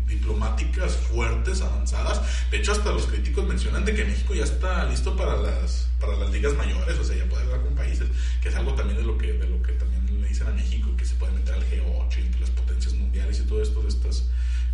diplomáticas 0.07 0.97
fuertes, 0.97 1.61
avanzadas. 1.61 2.21
De 2.51 2.59
hecho, 2.59 2.73
hasta 2.73 2.93
los 2.93 3.07
críticos 3.07 3.47
mencionan 3.47 3.85
de 3.85 3.95
que 3.95 4.05
México 4.05 4.35
ya 4.35 4.45
está 4.45 4.85
listo 4.85 5.17
para 5.17 5.37
las, 5.37 5.89
para 6.01 6.17
las 6.17 6.31
ligas 6.31 6.55
mayores, 6.55 6.99
o 6.99 7.05
sea, 7.05 7.17
ya 7.17 7.29
puede 7.29 7.45
hablar 7.45 7.63
con 7.63 7.75
países, 7.75 8.09
que 8.41 8.49
es 8.49 8.55
algo 8.55 8.75
también 8.75 8.99
de 8.99 9.05
lo 9.05 9.19
que, 9.19 9.33
de 9.33 9.49
lo 9.49 9.63
que 9.63 9.73
también 9.73 10.07
le 10.21 10.29
dicen 10.29 10.47
a 10.47 10.53
México, 10.53 10.91
que 10.97 11.05
se 11.05 11.15
puede 11.17 11.33
meter 11.33 11.55
al 11.55 11.65
G8 11.69 12.19
entre 12.19 12.41
las 12.41 12.51
potencias 12.51 12.95
mundiales 12.95 13.41
y 13.41 13.43
todo 13.43 13.63
esto, 13.63 13.83
de 13.83 13.89
estas 13.89 14.25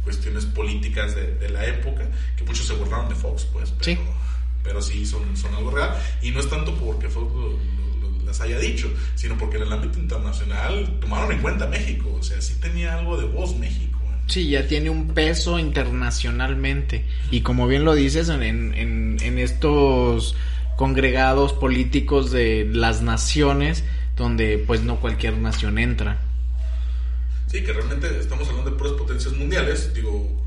cuestiones 0.04 0.44
políticas 0.46 1.14
de, 1.14 1.48
la 1.48 1.64
época, 1.66 2.08
que 2.36 2.44
muchos 2.44 2.66
se 2.66 2.74
burlaron 2.74 3.08
de 3.08 3.14
Fox, 3.14 3.46
pues, 3.52 3.70
pero 3.70 3.84
sí, 3.84 3.98
pero 4.62 4.82
sí 4.82 5.06
son, 5.06 5.36
son 5.36 5.54
algo 5.54 5.70
real. 5.70 5.96
Y 6.22 6.30
no 6.30 6.40
es 6.40 6.48
tanto 6.48 6.74
porque 6.74 7.08
Fox 7.08 7.32
las 8.24 8.40
haya 8.40 8.58
dicho, 8.58 8.92
sino 9.14 9.36
porque 9.38 9.56
en 9.56 9.64
el 9.64 9.72
ámbito 9.72 9.98
internacional 9.98 10.98
tomaron 11.00 11.32
en 11.32 11.40
cuenta 11.40 11.66
México, 11.66 12.16
o 12.18 12.22
sea, 12.22 12.40
sí 12.40 12.54
tenía 12.60 12.98
algo 12.98 13.16
de 13.16 13.26
voz 13.26 13.56
México. 13.56 13.91
Sí, 14.32 14.48
ya 14.48 14.66
tiene 14.66 14.88
un 14.88 15.08
peso 15.08 15.58
internacionalmente. 15.58 17.04
Y 17.30 17.42
como 17.42 17.66
bien 17.66 17.84
lo 17.84 17.94
dices, 17.94 18.30
en, 18.30 18.42
en, 18.42 19.18
en 19.20 19.38
estos 19.38 20.34
congregados 20.74 21.52
políticos 21.52 22.30
de 22.30 22.66
las 22.72 23.02
naciones, 23.02 23.84
donde 24.16 24.56
pues 24.66 24.84
no 24.84 25.00
cualquier 25.00 25.36
nación 25.36 25.76
entra. 25.76 26.18
Sí, 27.46 27.62
que 27.62 27.74
realmente 27.74 28.08
estamos 28.18 28.48
hablando 28.48 28.70
de 28.70 28.76
puras 28.78 28.94
potencias 28.94 29.34
mundiales, 29.34 29.92
digo, 29.92 30.42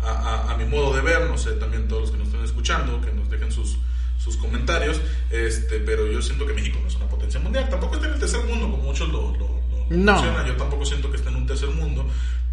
a, 0.00 0.50
a, 0.50 0.56
mi 0.56 0.64
modo 0.64 0.96
de 0.96 1.02
ver, 1.02 1.30
no 1.30 1.38
sé, 1.38 1.52
también 1.52 1.86
todos 1.86 2.02
los 2.02 2.10
que 2.10 2.18
nos 2.18 2.26
estén 2.26 2.42
escuchando, 2.42 3.00
que 3.00 3.12
nos 3.12 3.30
dejen 3.30 3.52
sus, 3.52 3.78
sus 4.18 4.36
comentarios, 4.38 5.00
este, 5.30 5.78
pero 5.78 6.10
yo 6.10 6.20
siento 6.20 6.44
que 6.48 6.52
México 6.52 6.80
no 6.82 6.88
es 6.88 6.96
una 6.96 7.06
potencia 7.06 7.38
mundial, 7.38 7.68
tampoco 7.68 7.94
está 7.94 8.08
en 8.08 8.14
el 8.14 8.18
tercer 8.18 8.42
mundo, 8.42 8.68
como 8.72 8.82
muchos 8.82 9.08
lo, 9.08 9.36
lo, 9.36 9.62
no. 9.90 10.46
yo 10.46 10.56
tampoco 10.56 10.84
siento 10.84 11.08
que 11.12 11.18
esté 11.18 11.28
en 11.28 11.36
un 11.36 11.46
tercer 11.46 11.68
mundo, 11.68 12.04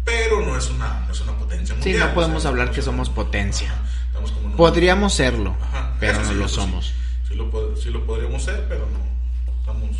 pero 0.04 0.40
no 0.44 0.56
es 0.56 0.68
una, 0.70 1.00
no 1.06 1.12
es 1.12 1.20
una 1.20 1.32
potencia 1.38 1.74
Sí, 1.76 1.80
mundial. 1.90 2.08
no 2.08 2.14
podemos 2.14 2.36
o 2.38 2.40
sea, 2.40 2.50
hablar 2.50 2.70
que 2.70 2.82
somos 2.82 3.08
potencia. 3.10 3.72
estamos 4.08 4.32
como 4.32 4.48
en 4.50 4.56
Podríamos 4.56 5.14
serlo, 5.14 5.56
Ajá, 5.60 5.94
pero 6.00 6.20
no 6.22 6.28
sí, 6.28 6.34
lo 6.34 6.48
sí. 6.48 6.54
somos. 6.54 6.92
Sí, 7.28 7.34
lo, 7.34 7.76
sí 7.76 7.90
lo 7.90 8.04
podríamos 8.04 8.42
ser, 8.42 8.66
pero 8.68 8.86
no. 8.90 9.52
Estamos. 9.60 9.96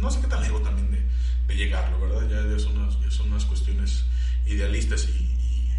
No 0.00 0.10
sé 0.10 0.20
qué 0.20 0.26
tan 0.26 0.42
lejos 0.42 0.62
también 0.62 0.90
de, 0.90 1.02
de 1.48 1.54
llegarlo, 1.56 1.98
¿verdad? 2.00 2.28
Ya, 2.28 2.58
son, 2.58 2.76
unas, 2.78 3.00
ya 3.00 3.10
son 3.10 3.28
unas 3.30 3.44
cuestiones 3.46 4.04
idealistas 4.46 5.04
y, 5.08 5.12
y 5.22 5.70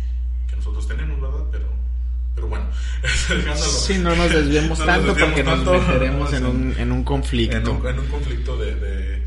que 0.49 0.55
nosotros 0.55 0.87
tenemos, 0.87 1.21
¿verdad? 1.21 1.45
Pero, 1.51 1.67
pero 2.35 2.47
bueno. 2.47 2.65
Sí, 3.55 3.97
no 3.99 4.15
nos 4.15 4.31
desviemos 4.31 4.79
No 4.79 4.85
tanto 4.85 5.07
desviemos 5.13 5.29
porque 5.29 5.43
nos 5.43 5.55
tanto, 5.63 5.73
meteremos 5.73 6.31
no, 6.31 6.37
en 6.37 6.43
sí. 6.43 6.49
un, 6.49 6.75
en 6.79 6.91
un 6.91 7.03
conflicto. 7.03 7.57
En 7.57 7.67
un, 7.67 7.87
en 7.87 7.99
un 7.99 8.07
conflicto 8.07 8.57
de, 8.57 8.75
de, 8.75 9.22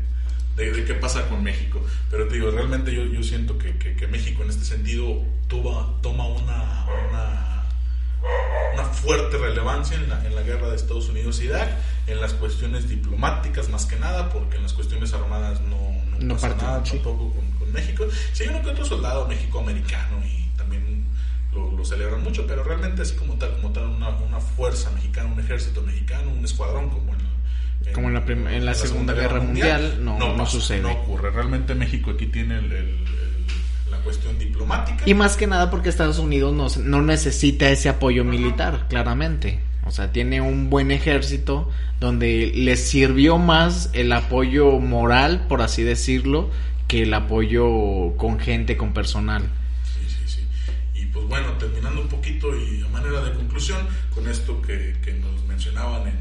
de- 0.57 0.71
de 0.73 0.83
qué 0.83 0.93
pasa 0.95 1.27
con 1.29 1.41
México. 1.43 1.79
Pero 2.11 2.27
te 2.27 2.35
digo, 2.35 2.51
realmente 2.51 2.93
yo, 2.93 3.05
yo 3.05 3.23
siento 3.23 3.57
que, 3.57 3.77
que- 3.77 3.95
que 3.95 4.07
México 4.07 4.43
en 4.43 4.49
este 4.49 4.65
sentido 4.65 5.23
tuvo, 5.47 5.97
toma 6.01 6.27
una, 6.27 6.85
una, 7.09 7.63
una 8.73 8.83
fuerte 8.83 9.37
relevancia 9.37 9.95
en 9.95 10.09
la, 10.09 10.25
en 10.25 10.35
la 10.35 10.41
guerra 10.41 10.69
de 10.69 10.75
Estados 10.75 11.07
Unidos 11.09 11.41
Irak, 11.41 11.69
en 12.07 12.19
las 12.19 12.33
cuestiones 12.33 12.89
diplomáticas 12.89 13.69
más 13.69 13.85
que 13.85 13.95
nada, 13.97 14.29
porque 14.29 14.57
en 14.57 14.63
las 14.63 14.73
cuestiones 14.73 15.13
armadas 15.13 15.61
no, 15.61 15.77
no, 16.11 16.19
No 16.19 16.33
pasa 16.35 16.49
parte- 16.49 16.63
nada 16.65 16.85
sí. 16.85 16.91
tampoco 16.93 17.31
con, 17.33 17.51
con 17.59 17.71
México. 17.71 18.05
Sí 18.33 18.43
hay 18.43 18.49
uno 18.49 18.61
que 18.63 18.69
otro 18.69 18.85
soldado 18.85 19.27
México-americano 19.27 20.17
y 20.25 20.49
también 20.57 21.05
lo, 21.53 21.71
lo 21.71 21.85
celebran 21.85 22.23
mucho, 22.23 22.45
pero 22.47 22.63
realmente 22.63 23.01
así 23.01 23.15
como 23.15 23.35
tal, 23.35 23.53
como 23.55 23.71
tal 23.71 23.85
una, 23.87 24.09
una 24.09 24.39
fuerza 24.39 24.89
mexicana, 24.91 25.31
un 25.31 25.39
ejército 25.39 25.81
mexicano, 25.81 26.31
un 26.31 26.43
escuadrón 26.43 26.89
como 26.89 27.13
en, 27.87 27.93
Como 27.93 28.07
en 28.09 28.13
la 28.13 28.51
en 28.53 28.65
la 28.65 28.73
Segunda 28.73 29.13
Guerra 29.13 29.39
Mundial, 29.41 29.99
no- 30.03 30.17
no 30.19 30.35
pasa, 30.37 30.51
sucede. 30.51 30.81
No 30.81 30.91
ocurre. 30.91 31.31
Realmente 31.31 31.73
México 31.75 32.11
aquí 32.11 32.27
tiene 32.27 32.59
el- 32.59 32.65
el- 32.71 32.73
el- 32.89 33.91
la 33.91 33.97
cuestión 33.99 34.37
diplomática. 34.37 35.03
Y 35.05 35.13
más 35.13 35.37
que 35.37 35.47
nada 35.47 35.69
porque 35.71 35.89
Estados 35.89 36.19
Unidos 36.19 36.53
no, 36.53 36.67
no 36.83 37.01
necesita 37.01 37.69
ese 37.69 37.89
apoyo 37.89 38.23
militar, 38.23 38.85
claramente. 38.89 39.59
O 39.85 39.91
sea, 39.91 40.11
tiene 40.11 40.41
un 40.41 40.69
buen 40.69 40.91
ejército 40.91 41.69
donde 42.01 42.51
les 42.53 42.87
sirvió 42.89 43.37
más 43.37 43.89
el 43.93 44.11
apoyo 44.11 44.71
moral, 44.79 45.45
por 45.47 45.61
así 45.61 45.81
decirlo, 45.83 46.49
que 46.89 47.03
el 47.03 47.13
apoyo 47.13 48.15
con 48.17 48.37
gente, 48.39 48.75
con 48.75 48.93
personal. 48.93 49.43
Sí, 49.85 50.13
sí, 50.13 50.23
sí. 50.27 50.41
Y 51.01 51.05
pues 51.05 51.25
bueno, 51.27 51.51
terminando 51.53 52.01
un 52.01 52.07
poquito 52.09 52.47
y 52.55 52.81
a 52.83 52.87
manera 52.89 53.21
de 53.21 53.31
conclusión, 53.33 53.77
con 54.13 54.27
esto 54.27 54.61
que, 54.61 54.95
que 55.01 55.13
nos 55.13 55.43
mencionaban 55.45 56.01
en, 56.07 56.17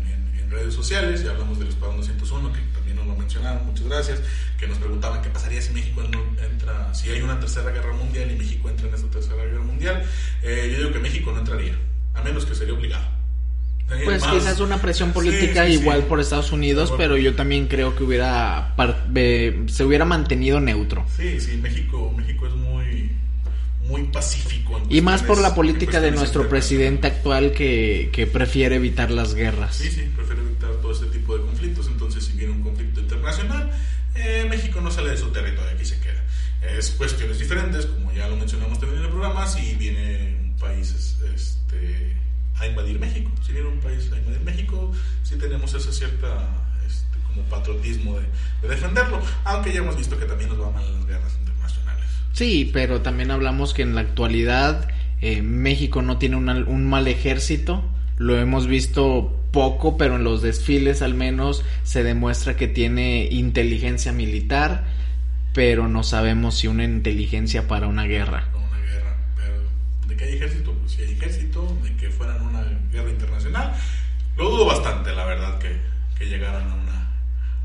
en- 0.47 0.51
redes 0.51 0.75
sociales, 0.75 1.23
ya 1.25 1.31
hablamos 1.31 1.59
del 1.59 1.69
Escuadrón 1.69 1.99
201, 2.01 2.53
que 2.53 2.61
también 2.75 2.97
nos 2.97 3.07
lo 3.07 3.17
mencionaron, 3.17 3.67
muchas 3.67 3.87
gracias, 3.87 4.21
que 4.59 4.67
nos 4.69 4.79
preguntaban 4.79 5.23
qué 5.23 5.29
pasaría 5.31 5.61
si 5.61 5.73
México 5.73 6.03
en- 6.03 6.45
entra, 6.53 6.95
si 6.95 7.11
hay 7.11 7.21
una 7.23 7.39
tercera 7.41 7.71
guerra 7.71 7.93
mundial 7.93 8.31
y 8.31 8.37
México 8.37 8.69
entra 8.71 8.89
en 8.89 8.95
esta 8.95 9.09
tercera 9.09 9.37
guerra 9.45 9.63
mundial. 9.63 10.03
Eh, 10.43 10.69
yo 10.73 10.79
digo 10.79 10.93
que 10.93 10.99
México 11.01 11.33
no 11.33 11.41
entraría, 11.41 11.77
a 12.15 12.23
menos 12.23 12.45
que 12.47 12.55
sería 12.55 12.75
obligado. 12.75 13.05
Eh, 13.91 14.01
Pues 14.05 14.21
más- 14.23 14.33
quizás 14.35 14.59
una 14.61 14.79
presión 14.83 15.13
política 15.13 15.65
Sí, 15.65 15.73
sí, 15.73 15.77
sí. 15.77 15.83
igual 15.83 16.05
por 16.05 16.19
Estados 16.19 16.51
Unidos, 16.51 16.89
Por- 16.89 16.99
pero 16.99 17.17
yo 17.17 17.37
también 17.37 17.69
creo 17.69 17.95
que 17.95 18.03
hubiera 18.03 18.75
ve- 19.09 19.65
se 19.69 19.85
hubiera 19.85 20.05
mantenido 20.05 20.59
neutro. 20.61 21.07
Sí, 21.17 21.39
sí, 21.41 21.57
México, 21.59 22.13
México 22.17 22.49
es 22.49 22.55
muy, 22.55 23.13
muy 23.87 24.05
pacífico. 24.05 24.79
en 24.79 24.85
Y 24.93 25.01
más 25.01 25.23
por 25.23 25.41
la 25.41 25.55
política 25.55 25.99
en 25.99 26.05
de 26.05 26.11
nuestro 26.13 26.49
presidente 26.49 27.07
actual 27.07 27.53
que, 27.53 28.11
que 28.13 28.27
prefiere 28.27 28.77
evitar 28.77 29.11
las 29.11 29.35
guerras. 29.35 29.77
Sí, 29.77 29.91
sí, 29.91 30.11
prefiere 30.15 30.43
evitar 30.43 30.71
todo 30.83 30.93
este 30.93 31.07
tipo 31.07 31.37
de 31.37 31.45
conflictos. 31.45 31.87
Entonces, 31.89 32.25
si 32.25 32.33
viene 32.33 32.53
un 32.53 32.63
conflicto 32.63 33.01
internacional, 33.01 33.71
eh, 34.15 34.47
México 34.49 34.81
no 34.81 34.91
sale 34.91 35.11
de 35.11 35.17
su 35.17 35.29
territorio, 35.31 35.71
aquí 35.71 35.85
se 35.85 35.99
queda. 36.01 36.23
Es 36.77 36.91
cuestiones 36.91 37.39
diferentes, 37.39 37.87
como 37.87 38.13
ya 38.13 38.29
lo 38.29 38.37
mencionamos 38.37 38.79
también 38.81 38.99
en 39.01 39.05
el 39.07 39.11
programa, 39.11 39.47
si 39.47 39.75
viene 39.75 40.37
un 40.43 40.57
país 40.57 40.91
es- 40.93 41.17
este, 41.35 42.17
a 42.59 42.67
invadir 42.67 42.99
México. 42.99 43.31
Si 43.47 43.53
viene 43.53 43.69
un 43.69 43.79
país 43.81 44.11
a 44.13 44.17
invadir 44.19 44.41
México, 44.41 44.91
sí 45.23 45.37
tenemos 45.37 45.75
esa 45.75 45.93
cierta 45.93 46.49
este, 46.87 47.19
como 47.27 47.43
patriotismo 47.49 48.19
de, 48.19 48.25
de 48.63 48.69
defenderlo, 48.75 49.21
aunque 49.45 49.73
ya 49.73 49.79
hemos 49.81 49.97
visto 49.97 50.19
que 50.19 50.25
también 50.25 50.49
nos 50.51 50.59
van 50.59 50.73
mal 50.75 50.93
las 50.95 51.07
guerras. 51.07 51.33
Sí, 52.37 52.71
pero 52.71 53.01
también 53.01 53.31
hablamos 53.31 53.73
que 53.73 53.81
en 53.81 53.95
la 53.95 54.03
actualidad 54.03 54.91
eh, 55.23 55.41
México 55.41 56.03
no 56.03 56.19
tiene 56.19 56.37
un 56.37 56.87
mal 56.87 57.09
ejército. 57.09 57.83
Lo 58.19 58.39
hemos 58.39 58.67
visto 58.67 59.41
poco, 59.53 59.97
pero 59.97 60.17
en 60.17 60.25
los 60.25 60.43
desfiles 60.43 61.01
al 61.01 61.15
menos 61.15 61.65
se 61.83 62.03
demuestra 62.03 62.55
que 62.55 62.69
tiene 62.69 63.27
inteligencia 63.31 64.13
militar, 64.13 64.85
pero 65.55 65.89
no 65.89 66.03
sabemos 66.03 66.59
si 66.59 66.67
una 66.67 66.85
inteligencia 66.85 67.69
para 67.69 67.87
una 67.87 68.05
guerra. 68.05 68.51
con 68.53 68.65
una 68.65 68.81
guerra. 68.81 69.17
Pero 69.35 69.55
de 70.07 70.17
que 70.19 70.25
hay 70.25 70.35
ejército, 70.35 70.75
pues 70.75 70.93
sí 70.93 71.01
hay 71.01 71.13
ejército, 71.13 71.75
de 71.83 71.97
que 71.97 72.11
fueran 72.11 72.43
una 72.43 72.63
guerra 72.93 73.09
internacional. 73.09 73.73
Lo 74.37 74.51
dudo 74.51 74.67
bastante, 74.67 75.15
la 75.15 75.25
verdad, 75.25 75.59
que, 75.59 75.75
que 76.19 76.27
llegaran 76.27 76.69
a 76.69 76.75
una, 76.75 77.13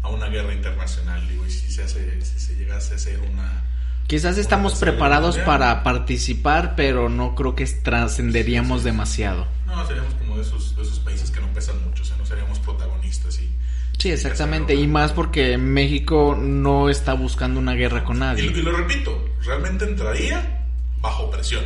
a 0.01 0.07
una 0.07 0.27
guerra 0.27 0.53
internacional. 0.53 1.27
Digo, 1.27 1.45
y 1.45 1.51
si 1.51 1.69
se, 1.69 1.83
hace, 1.83 2.21
si 2.21 2.39
se 2.39 2.55
llegase 2.55 2.93
a 2.93 2.95
hacer 2.95 3.19
una. 3.19 3.65
Quizás 4.07 4.37
estamos 4.37 4.75
preparados 4.75 5.37
para 5.39 5.83
participar, 5.83 6.73
pero 6.75 7.07
no 7.09 7.33
creo 7.35 7.55
que 7.55 7.65
trascenderíamos 7.65 8.83
demasiado. 8.83 9.47
No, 9.65 9.87
seríamos 9.87 10.13
como 10.15 10.35
de 10.35 10.41
esos, 10.41 10.75
de 10.75 10.81
esos 10.81 10.99
países 10.99 11.31
que 11.31 11.39
no 11.39 11.47
pesan 11.53 11.75
mucho, 11.85 12.03
o 12.03 12.05
sea, 12.05 12.17
no 12.17 12.25
seríamos 12.25 12.59
protagonistas. 12.59 13.39
Y, 13.39 13.49
Sí, 13.97 14.09
y 14.09 14.11
exactamente. 14.11 14.73
hacerlo. 14.73 14.83
Y 14.83 14.87
más 14.87 15.11
porque 15.13 15.57
México 15.57 16.35
no 16.37 16.89
está 16.89 17.13
buscando 17.13 17.59
una 17.59 17.73
guerra 17.73 18.03
con 18.03 18.17
Y, 18.17 18.19
nadie. 18.19 18.45
y 18.47 18.61
lo 18.61 18.71
repito, 18.75 19.23
realmente 19.45 19.85
entraría 19.85 20.65
bajo 20.99 21.29
presión. 21.31 21.63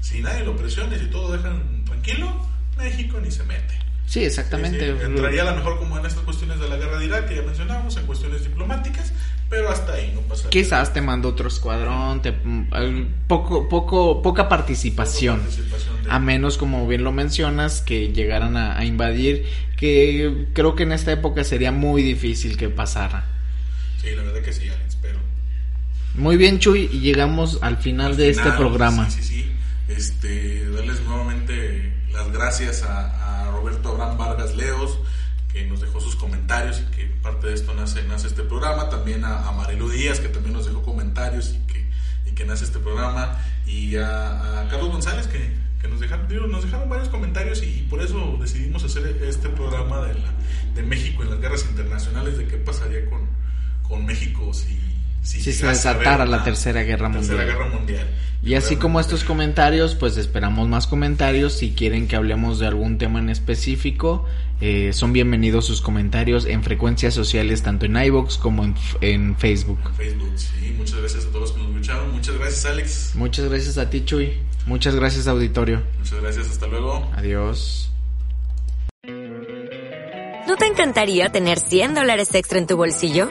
Si 0.00 0.20
nadie 0.22 0.44
lo 0.44 0.56
presiona 0.56 0.96
y 0.96 1.00
si 1.00 1.06
todo 1.06 1.32
dejan 1.36 1.84
tranquilo, 1.84 2.32
México 2.78 3.18
ni 3.20 3.30
se 3.30 3.42
mete. 3.44 3.74
Sí, 4.06 4.22
exactamente. 4.24 4.92
Sí, 4.92 4.96
sí, 5.00 5.04
entraría 5.06 5.42
a 5.42 5.46
lo 5.46 5.56
mejor 5.56 5.78
como 5.78 5.98
en 5.98 6.06
estas 6.06 6.22
cuestiones 6.22 6.60
de 6.60 6.68
la 6.68 6.76
guerra 6.76 6.98
de 6.98 7.06
Irak 7.06 7.28
que 7.28 7.36
ya 7.36 7.42
mencionábamos, 7.42 7.96
en 7.96 8.06
cuestiones 8.06 8.44
diplomáticas, 8.44 9.12
pero 9.54 9.70
hasta 9.70 9.92
ahí 9.92 10.10
no 10.14 10.20
pasa 10.22 10.48
Quizás 10.50 10.92
te 10.92 11.00
mando 11.00 11.28
otro 11.28 11.46
escuadrón, 11.48 12.20
te, 12.22 12.32
poco, 13.28 13.68
poco, 13.68 14.20
poca 14.22 14.48
participación. 14.48 15.40
participación 15.40 16.02
de- 16.02 16.10
A 16.10 16.18
menos, 16.18 16.58
como 16.58 16.86
bien 16.88 17.04
lo 17.04 17.12
mencionas, 17.12 17.80
que 17.80 18.12
llegaran 18.12 18.56
a, 18.56 18.76
a 18.78 18.84
invadir, 18.84 19.46
que 19.76 20.46
creo 20.54 20.74
que 20.74 20.82
en 20.82 20.92
esta 20.92 21.12
época 21.12 21.44
sería 21.44 21.70
muy 21.72 22.02
difícil 22.02 22.56
que 22.56 22.68
pasara. 22.68 23.26
Sí, 24.02 24.08
la 24.14 24.22
verdad 24.22 24.42
que 24.42 24.52
sí, 24.52 24.68
Alex, 24.68 24.98
pero... 25.00 25.18
Muy 26.14 26.36
bien, 26.36 26.58
Chuy, 26.58 26.88
y 26.92 27.00
llegamos 27.00 27.58
al 27.62 27.76
final 27.76 28.12
al 28.12 28.16
de 28.16 28.30
final, 28.34 28.46
este 28.48 28.58
programa. 28.58 29.10
Sí, 29.10 29.22
sí, 29.22 29.28
sí. 29.34 29.50
Este, 29.88 30.68
darles 30.70 31.00
nuevamente 31.02 31.92
las 32.12 32.30
gracias 32.32 32.82
a, 32.82 33.44
a 33.46 33.50
Roberto 33.52 33.90
Abraham 33.90 34.18
Vargas 34.18 34.56
Leos, 34.56 34.98
que 35.52 35.64
nos 35.66 35.80
dejó 35.80 36.00
sus 36.00 36.16
comentarios 36.16 36.80
y 36.80 36.94
que 36.96 37.13
parte 37.24 37.46
de 37.46 37.54
esto 37.54 37.74
nace, 37.74 38.04
nace 38.04 38.28
este 38.28 38.42
programa. 38.42 38.90
También 38.90 39.24
a, 39.24 39.48
a 39.48 39.66
Díaz, 39.92 40.20
que 40.20 40.28
también 40.28 40.52
nos 40.52 40.66
dejó 40.66 40.82
comentarios 40.82 41.54
y 41.54 41.58
que, 41.66 41.84
y 42.30 42.34
que 42.34 42.44
nace 42.44 42.64
este 42.64 42.78
programa. 42.78 43.40
Y 43.66 43.96
a, 43.96 44.68
Carlos 44.70 44.90
González, 44.90 45.26
que, 45.26 45.54
que 45.80 45.88
nos, 45.88 46.00
dejaron, 46.00 46.28
nos 46.52 46.64
dejaron 46.64 46.88
varios 46.88 47.08
comentarios 47.08 47.62
y, 47.62 47.86
por 47.88 48.02
eso 48.02 48.36
decidimos 48.38 48.84
hacer 48.84 49.22
este 49.22 49.48
programa 49.48 50.02
de, 50.02 50.14
la, 50.14 50.32
de 50.74 50.82
México 50.82 51.22
en 51.22 51.30
las 51.30 51.40
guerras 51.40 51.64
internacionales, 51.68 52.36
de 52.36 52.46
qué 52.46 52.58
pasaría 52.58 53.08
con, 53.08 53.26
con 53.88 54.04
México 54.04 54.52
si, 54.52 54.78
si, 55.24 55.40
Si 55.40 55.52
se 55.52 55.66
desatara 55.66 56.26
la 56.26 56.44
Tercera 56.44 56.82
Guerra 56.82 57.10
Tercera 57.10 57.38
Mundial. 57.38 57.58
Guerra 57.58 57.76
Mundial. 57.76 58.06
Y 58.42 58.54
así 58.54 58.76
como 58.76 59.00
estos 59.00 59.24
comentarios, 59.24 59.94
pues 59.94 60.18
esperamos 60.18 60.68
más 60.68 60.86
comentarios. 60.86 61.54
Si 61.54 61.72
quieren 61.72 62.06
que 62.06 62.14
hablemos 62.14 62.58
de 62.58 62.66
algún 62.66 62.98
tema 62.98 63.18
en 63.18 63.30
específico, 63.30 64.26
eh, 64.60 64.92
son 64.92 65.14
bienvenidos 65.14 65.64
sus 65.64 65.80
comentarios 65.80 66.44
en 66.44 66.62
frecuencias 66.62 67.14
sociales, 67.14 67.62
tanto 67.62 67.86
en 67.86 67.96
iVoox 67.96 68.36
como 68.36 68.64
en, 68.64 68.74
en 69.00 69.34
Facebook. 69.38 69.78
Facebook, 69.96 70.32
sí. 70.36 70.74
Muchas 70.76 70.98
gracias 70.98 71.24
a 71.24 71.28
todos 71.28 71.40
los 71.40 71.52
que 71.52 71.58
nos 71.60 71.68
escucharon. 71.70 72.12
Muchas 72.12 72.38
gracias, 72.38 72.66
Alex. 72.66 73.12
Muchas 73.14 73.48
gracias 73.48 73.78
a 73.78 73.88
ti, 73.88 74.04
Chuy. 74.04 74.34
Muchas 74.66 74.94
gracias, 74.94 75.26
auditorio. 75.26 75.82
Muchas 75.98 76.20
gracias. 76.20 76.50
Hasta 76.50 76.66
luego. 76.66 77.10
Adiós. 77.16 77.90
¿No 80.46 80.56
te 80.58 80.66
encantaría 80.66 81.30
tener 81.30 81.58
100 81.58 81.94
dólares 81.94 82.34
extra 82.34 82.58
en 82.58 82.66
tu 82.66 82.76
bolsillo? 82.76 83.30